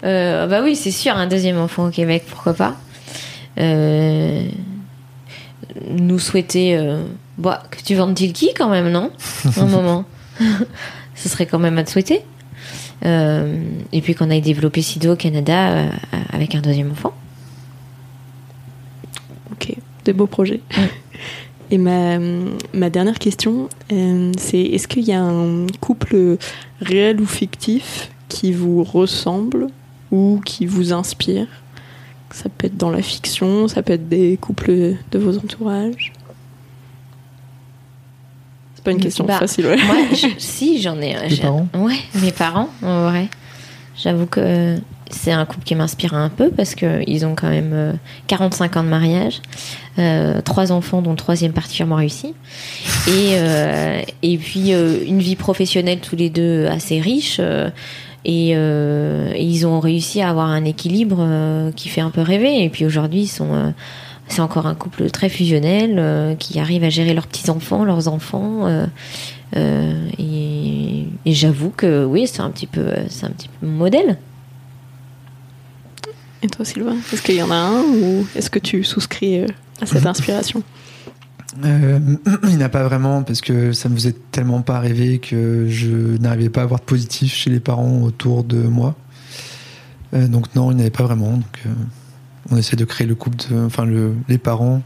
Euh, 0.03 0.47
Bah 0.47 0.63
oui, 0.63 0.75
c'est 0.75 0.89
sûr, 0.89 1.15
un 1.15 1.27
deuxième 1.27 1.59
enfant 1.59 1.85
au 1.85 1.91
Québec, 1.91 2.25
pourquoi 2.27 2.55
pas. 2.55 2.75
Euh, 3.59 4.43
nous 5.91 6.17
souhaiter 6.17 6.75
euh, 6.75 7.03
bah, 7.37 7.61
que 7.69 7.77
tu 7.83 7.93
vendes 7.93 8.15
Tilki 8.15 8.55
quand 8.57 8.69
même, 8.69 8.89
non? 8.89 9.11
Un 9.57 9.67
moment. 9.67 10.05
Ce 11.25 11.29
serait 11.29 11.47
quand 11.47 11.57
même 11.57 11.79
à 11.79 11.83
te 11.83 11.89
souhaiter. 11.89 12.21
Euh, 13.03 13.57
et 13.91 14.01
puis 14.01 14.13
qu'on 14.13 14.29
aille 14.29 14.41
développer 14.41 14.83
Sido 14.83 15.13
au 15.13 15.15
Canada 15.15 15.69
euh, 15.71 15.89
avec 16.31 16.53
un 16.53 16.61
deuxième 16.61 16.91
enfant. 16.91 17.15
Ok, 19.51 19.73
des 20.03 20.13
beaux 20.13 20.27
projets. 20.27 20.61
Et 21.71 21.79
ma, 21.79 22.19
ma 22.75 22.91
dernière 22.91 23.17
question, 23.17 23.69
euh, 23.91 24.31
c'est 24.37 24.61
est-ce 24.61 24.87
qu'il 24.87 25.01
y 25.01 25.13
a 25.13 25.19
un 25.19 25.65
couple 25.81 26.37
réel 26.79 27.19
ou 27.19 27.25
fictif 27.25 28.11
qui 28.29 28.53
vous 28.53 28.83
ressemble 28.83 29.69
ou 30.11 30.41
qui 30.45 30.67
vous 30.67 30.93
inspire? 30.93 31.47
Ça 32.29 32.49
peut 32.55 32.67
être 32.67 32.77
dans 32.77 32.91
la 32.91 33.01
fiction, 33.01 33.67
ça 33.67 33.81
peut 33.81 33.93
être 33.93 34.07
des 34.07 34.37
couples 34.39 34.93
de 35.11 35.17
vos 35.17 35.39
entourages. 35.39 36.13
Pas 38.85 38.91
une 38.91 39.01
question 39.01 39.25
Bah, 39.25 39.39
facile, 39.39 39.65
ouais. 39.65 39.77
Moi, 39.85 39.95
je- 40.13 40.27
si, 40.37 40.81
j'en 40.81 41.01
ai. 41.01 41.15
Tes 41.27 41.35
parents 41.37 41.67
Ouais, 41.77 41.97
mes 42.21 42.31
parents, 42.31 42.69
en 42.83 43.09
vrai. 43.09 43.27
J'avoue 43.97 44.25
que 44.27 44.77
c'est 45.09 45.31
un 45.31 45.45
couple 45.45 45.63
qui 45.65 45.75
m'inspire 45.75 46.13
un 46.13 46.29
peu 46.29 46.49
parce 46.49 46.75
qu'ils 46.75 47.25
ont 47.25 47.35
quand 47.35 47.49
même 47.49 47.71
euh, 47.73 47.93
45 48.27 48.77
ans 48.77 48.83
de 48.83 48.89
mariage, 48.89 49.41
euh, 49.99 50.41
trois 50.41 50.71
enfants 50.71 51.01
dont 51.01 51.11
le 51.11 51.15
troisième 51.17 51.53
particulièrement 51.53 51.95
réussi, 51.95 52.33
et, 53.07 53.35
euh, 53.35 54.01
et 54.23 54.37
puis 54.37 54.73
euh, 54.73 54.97
une 55.05 55.19
vie 55.19 55.35
professionnelle 55.35 55.99
tous 55.99 56.15
les 56.15 56.29
deux 56.29 56.65
assez 56.67 56.99
riche. 56.99 57.37
euh, 57.39 57.69
et, 58.27 58.53
euh, 58.55 59.31
et 59.35 59.43
ils 59.43 59.67
ont 59.67 59.79
réussi 59.79 60.19
à 60.21 60.29
avoir 60.31 60.47
un 60.47 60.65
équilibre 60.65 61.17
euh, 61.19 61.71
qui 61.71 61.89
fait 61.89 62.01
un 62.01 62.09
peu 62.09 62.21
rêver. 62.21 62.63
Et 62.63 62.69
puis 62.69 62.83
aujourd'hui, 62.83 63.21
ils 63.21 63.27
sont, 63.27 63.53
euh, 63.53 63.69
c'est 64.27 64.41
encore 64.41 64.67
un 64.67 64.75
couple 64.75 65.09
très 65.09 65.29
fusionnel 65.29 65.95
euh, 65.97 66.35
qui 66.35 66.59
arrive 66.59 66.83
à 66.83 66.89
gérer 66.89 67.13
leurs 67.13 67.27
petits 67.27 67.49
enfants, 67.49 67.83
leurs 67.83 68.07
enfants. 68.07 68.67
euh, 68.67 68.85
euh, 69.55 70.09
et, 70.17 71.07
et 71.25 71.33
j'avoue 71.33 71.69
que 71.69 72.03
oui, 72.03 72.27
c'est 72.27 72.41
un 72.41 72.49
petit 72.49 72.67
peu, 72.67 72.87
c'est 73.09 73.25
un 73.25 73.31
petit 73.31 73.47
peu 73.47 73.65
mon 73.65 73.77
modèle. 73.77 74.17
Et 76.41 76.47
toi, 76.47 76.65
Sylvain, 76.65 76.97
est-ce 77.13 77.21
qu'il 77.21 77.35
y 77.35 77.41
en 77.41 77.51
a 77.51 77.55
un 77.55 77.81
ou 77.81 78.27
est-ce 78.35 78.49
que 78.49 78.59
tu 78.59 78.83
souscris 78.83 79.45
à 79.81 79.85
cette 79.85 80.05
inspiration? 80.05 80.63
Euh, 81.63 81.99
il 82.43 82.57
n'a 82.57 82.69
pas 82.69 82.83
vraiment 82.83 83.23
parce 83.23 83.41
que 83.41 83.71
ça 83.71 83.89
me 83.89 83.95
faisait 83.95 84.15
tellement 84.31 84.61
pas 84.61 84.79
rêver 84.79 85.19
que 85.19 85.67
je 85.69 86.17
n'arrivais 86.17 86.49
pas 86.49 86.61
à 86.61 86.63
avoir 86.65 86.79
de 86.79 86.85
positif 86.85 87.33
chez 87.33 87.49
les 87.49 87.59
parents 87.59 88.01
autour 88.01 88.43
de 88.43 88.57
moi. 88.57 88.95
Euh, 90.13 90.27
donc 90.27 90.53
non, 90.55 90.71
il 90.71 90.75
n'y 90.75 90.81
avait 90.81 90.91
pas 90.91 91.03
vraiment. 91.03 91.31
Donc, 91.31 91.61
euh, 91.65 91.69
on 92.51 92.57
essaie 92.57 92.75
de 92.75 92.85
créer 92.85 93.07
le 93.07 93.15
couple, 93.15 93.37
de- 93.49 93.65
enfin 93.65 93.85
le, 93.85 94.13
les 94.29 94.37
parents 94.37 94.81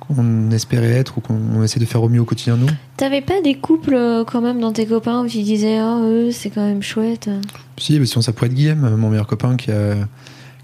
qu'on 0.00 0.50
espérait 0.50 0.90
être 0.90 1.16
ou 1.18 1.20
qu'on 1.22 1.62
essaie 1.62 1.80
de 1.80 1.84
faire 1.86 2.02
au 2.02 2.08
mieux 2.10 2.20
au 2.20 2.24
quotidien 2.26 2.56
nous. 2.58 2.68
T'avais 2.98 3.22
pas 3.22 3.40
des 3.42 3.54
couples 3.54 3.94
euh, 3.94 4.24
quand 4.24 4.42
même 4.42 4.60
dans 4.60 4.72
tes 4.72 4.84
copains 4.86 5.22
où 5.24 5.26
tu 5.28 5.42
disais 5.42 5.78
ah 5.78 5.98
eux 6.02 6.30
c'est 6.30 6.50
quand 6.50 6.66
même 6.66 6.82
chouette. 6.82 7.30
Si, 7.78 7.98
mais 7.98 8.06
sinon 8.06 8.20
ça 8.22 8.32
pourrait 8.32 8.48
être 8.48 8.54
Guillaume, 8.54 8.96
mon 8.96 9.08
meilleur 9.10 9.26
copain 9.26 9.56
qui 9.56 9.70
a, 9.70 9.94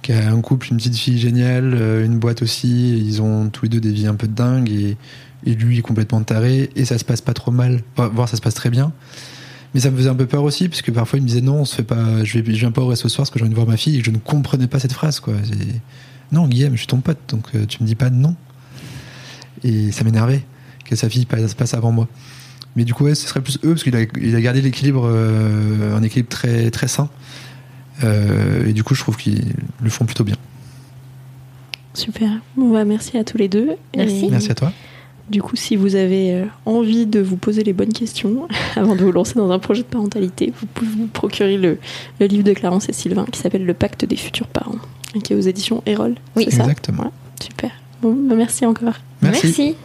qui 0.02 0.12
a 0.12 0.30
un 0.30 0.40
couple, 0.42 0.68
une 0.70 0.76
petite 0.76 0.96
fille 0.96 1.18
géniale, 1.18 1.72
euh, 1.74 2.04
une 2.04 2.18
boîte 2.18 2.42
aussi. 2.42 2.98
Ils 2.98 3.22
ont 3.22 3.48
tous 3.48 3.64
les 3.64 3.68
deux 3.70 3.80
des 3.80 3.92
vies 3.92 4.06
un 4.06 4.14
peu 4.14 4.26
de 4.28 4.34
dingue 4.34 4.70
et, 4.70 4.96
et 5.46 5.54
lui 5.54 5.78
est 5.78 5.82
complètement 5.82 6.22
taré 6.22 6.68
et 6.76 6.84
ça 6.84 6.98
se 6.98 7.04
passe 7.04 7.22
pas 7.22 7.32
trop 7.32 7.50
mal, 7.50 7.80
voire 7.96 8.28
ça 8.28 8.36
se 8.36 8.42
passe 8.42 8.54
très 8.54 8.68
bien. 8.70 8.92
Mais 9.72 9.80
ça 9.80 9.90
me 9.90 9.96
faisait 9.96 10.10
un 10.10 10.14
peu 10.16 10.26
peur 10.26 10.42
aussi 10.42 10.68
parce 10.68 10.82
que 10.82 10.90
parfois 10.90 11.18
il 11.18 11.22
me 11.22 11.28
disait 11.28 11.40
non, 11.40 11.60
on 11.60 11.64
se 11.64 11.76
fait 11.76 11.82
pas, 11.84 12.24
je, 12.24 12.38
vais, 12.40 12.52
je 12.52 12.58
viens 12.60 12.72
pas 12.72 12.82
au 12.82 12.88
resto 12.88 13.08
ce 13.08 13.14
soir 13.14 13.22
parce 13.22 13.30
que 13.30 13.38
j'ai 13.38 13.44
envie 13.44 13.50
de 13.52 13.56
voir 13.56 13.66
ma 13.68 13.76
fille 13.78 13.98
et 13.98 14.02
je 14.04 14.10
ne 14.10 14.18
comprenais 14.18 14.66
pas 14.66 14.78
cette 14.80 14.92
phrase 14.92 15.18
quoi. 15.20 15.32
Non, 16.32 16.46
Guillaume, 16.46 16.72
je 16.72 16.78
suis 16.78 16.86
ton 16.86 17.00
pote 17.00 17.18
donc 17.28 17.46
euh, 17.54 17.66
tu 17.66 17.82
me 17.82 17.86
dis 17.86 17.94
pas 17.94 18.10
non. 18.10 18.34
Et 19.62 19.92
ça 19.92 20.04
m'énervait 20.04 20.42
que 20.84 20.96
sa 20.96 21.08
fille 21.08 21.26
passe, 21.26 21.54
passe 21.54 21.74
avant 21.74 21.92
moi. 21.92 22.08
Mais 22.76 22.84
du 22.84 22.94
coup, 22.94 23.04
ouais, 23.04 23.14
ce 23.14 23.26
serait 23.26 23.40
plus 23.40 23.58
eux 23.64 23.70
parce 23.70 23.82
qu'il 23.82 23.96
a, 23.96 24.02
il 24.20 24.36
a 24.36 24.40
gardé 24.40 24.60
l'équilibre, 24.60 25.02
euh, 25.04 25.96
un 25.96 26.02
équilibre 26.02 26.28
très 26.28 26.70
très 26.70 26.88
sain. 26.88 27.08
Euh, 28.04 28.66
et 28.66 28.72
du 28.72 28.84
coup, 28.84 28.94
je 28.94 29.00
trouve 29.00 29.16
qu'ils 29.16 29.52
le 29.82 29.90
font 29.90 30.04
plutôt 30.04 30.24
bien. 30.24 30.36
Super. 31.94 32.30
Bon, 32.56 32.72
bah, 32.72 32.84
merci 32.84 33.18
à 33.18 33.24
tous 33.24 33.36
les 33.36 33.48
deux. 33.48 33.70
Merci. 33.96 34.26
Et 34.26 34.30
Merci 34.30 34.50
à 34.50 34.54
toi. 34.54 34.72
Du 35.30 35.40
coup, 35.42 35.54
si 35.54 35.76
vous 35.76 35.94
avez 35.94 36.34
euh, 36.34 36.44
envie 36.66 37.06
de 37.06 37.20
vous 37.20 37.36
poser 37.36 37.62
les 37.62 37.72
bonnes 37.72 37.92
questions 37.92 38.48
avant 38.76 38.96
de 38.96 39.04
vous 39.04 39.12
lancer 39.12 39.34
dans 39.36 39.50
un 39.50 39.60
projet 39.60 39.82
de 39.82 39.86
parentalité, 39.86 40.52
vous 40.60 40.66
pouvez 40.66 40.90
vous 40.90 41.06
procurer 41.06 41.56
le, 41.56 41.78
le 42.18 42.26
livre 42.26 42.42
de 42.42 42.52
Clarence 42.52 42.88
et 42.88 42.92
Sylvain 42.92 43.24
qui 43.30 43.38
s'appelle 43.38 43.64
Le 43.64 43.74
pacte 43.74 44.04
des 44.04 44.16
futurs 44.16 44.48
parents, 44.48 44.78
qui 45.22 45.32
est 45.32 45.36
aux 45.36 45.40
éditions 45.40 45.82
Erol. 45.86 46.16
Oui. 46.34 46.46
c'est 46.48 46.56
ça 46.56 46.62
Exactement. 46.64 47.04
Ouais, 47.04 47.10
super. 47.40 47.70
Bon, 48.02 48.12
bah, 48.12 48.34
merci 48.34 48.66
encore. 48.66 48.94
Merci. 49.22 49.76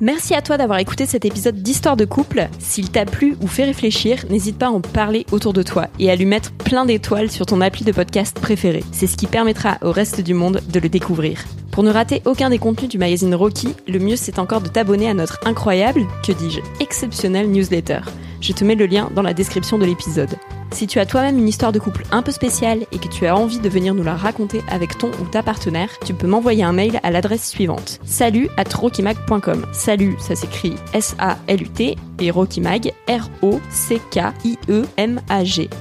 Merci 0.00 0.34
à 0.34 0.42
toi 0.42 0.56
d'avoir 0.56 0.78
écouté 0.78 1.06
cet 1.06 1.24
épisode 1.24 1.56
d'Histoire 1.56 1.96
de 1.96 2.04
couple. 2.04 2.48
S'il 2.60 2.90
t'a 2.90 3.04
plu 3.04 3.36
ou 3.40 3.48
fait 3.48 3.64
réfléchir, 3.64 4.24
n'hésite 4.30 4.56
pas 4.56 4.66
à 4.66 4.70
en 4.70 4.80
parler 4.80 5.26
autour 5.32 5.52
de 5.52 5.62
toi 5.62 5.88
et 5.98 6.08
à 6.08 6.14
lui 6.14 6.24
mettre 6.24 6.52
plein 6.52 6.86
d'étoiles 6.86 7.32
sur 7.32 7.46
ton 7.46 7.60
appli 7.60 7.84
de 7.84 7.90
podcast 7.90 8.38
préféré. 8.38 8.84
C'est 8.92 9.08
ce 9.08 9.16
qui 9.16 9.26
permettra 9.26 9.78
au 9.82 9.90
reste 9.90 10.20
du 10.20 10.34
monde 10.34 10.60
de 10.72 10.78
le 10.78 10.88
découvrir. 10.88 11.44
Pour 11.78 11.84
ne 11.84 11.92
rater 11.92 12.22
aucun 12.24 12.50
des 12.50 12.58
contenus 12.58 12.90
du 12.90 12.98
magazine 12.98 13.36
Rocky, 13.36 13.68
le 13.86 14.00
mieux 14.00 14.16
c'est 14.16 14.40
encore 14.40 14.60
de 14.60 14.66
t'abonner 14.66 15.08
à 15.08 15.14
notre 15.14 15.38
incroyable, 15.46 16.08
que 16.26 16.32
dis-je, 16.32 16.58
exceptionnel 16.80 17.48
newsletter. 17.48 18.00
Je 18.40 18.52
te 18.52 18.64
mets 18.64 18.74
le 18.74 18.86
lien 18.86 19.12
dans 19.14 19.22
la 19.22 19.32
description 19.32 19.78
de 19.78 19.84
l'épisode. 19.84 20.34
Si 20.72 20.88
tu 20.88 20.98
as 20.98 21.06
toi-même 21.06 21.38
une 21.38 21.46
histoire 21.46 21.70
de 21.70 21.78
couple 21.78 22.02
un 22.10 22.22
peu 22.22 22.32
spéciale 22.32 22.84
et 22.90 22.98
que 22.98 23.06
tu 23.06 23.28
as 23.28 23.36
envie 23.36 23.60
de 23.60 23.68
venir 23.68 23.94
nous 23.94 24.02
la 24.02 24.16
raconter 24.16 24.60
avec 24.68 24.98
ton 24.98 25.12
ou 25.22 25.26
ta 25.30 25.44
partenaire, 25.44 25.90
tu 26.04 26.14
peux 26.14 26.26
m'envoyer 26.26 26.64
un 26.64 26.72
mail 26.72 26.98
à 27.04 27.12
l'adresse 27.12 27.48
suivante. 27.48 28.00
Salut 28.04 28.48
at 28.56 28.74
rockymag.com. 28.74 29.64
Salut, 29.72 30.16
ça 30.18 30.34
s'écrit 30.34 30.74
S-A-L-U-T 30.94 31.94
et 32.18 32.30
rockymag, 32.32 32.92
R-O-C-K-I-E-M-A-G. 33.08 33.60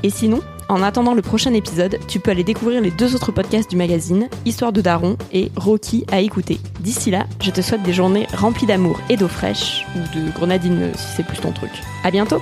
Et 0.03 0.09
sinon, 0.11 0.41
en 0.69 0.81
attendant 0.81 1.13
le 1.13 1.21
prochain 1.21 1.53
épisode, 1.53 1.99
tu 2.07 2.19
peux 2.19 2.31
aller 2.31 2.43
découvrir 2.43 2.81
les 2.81 2.91
deux 2.91 3.15
autres 3.15 3.31
podcasts 3.31 3.69
du 3.69 3.75
magazine, 3.75 4.29
Histoire 4.45 4.73
de 4.73 4.81
Daron 4.81 5.17
et 5.31 5.51
Rocky 5.55 6.05
à 6.11 6.19
écouter. 6.19 6.59
D'ici 6.79 7.11
là, 7.11 7.25
je 7.41 7.51
te 7.51 7.61
souhaite 7.61 7.83
des 7.83 7.93
journées 7.93 8.27
remplies 8.35 8.67
d'amour 8.67 8.99
et 9.09 9.17
d'eau 9.17 9.27
fraîche, 9.27 9.85
ou 9.95 10.17
de 10.17 10.31
grenadine 10.31 10.91
si 10.95 11.15
c'est 11.17 11.25
plus 11.25 11.39
ton 11.39 11.51
truc. 11.51 11.71
À 12.03 12.11
bientôt! 12.11 12.41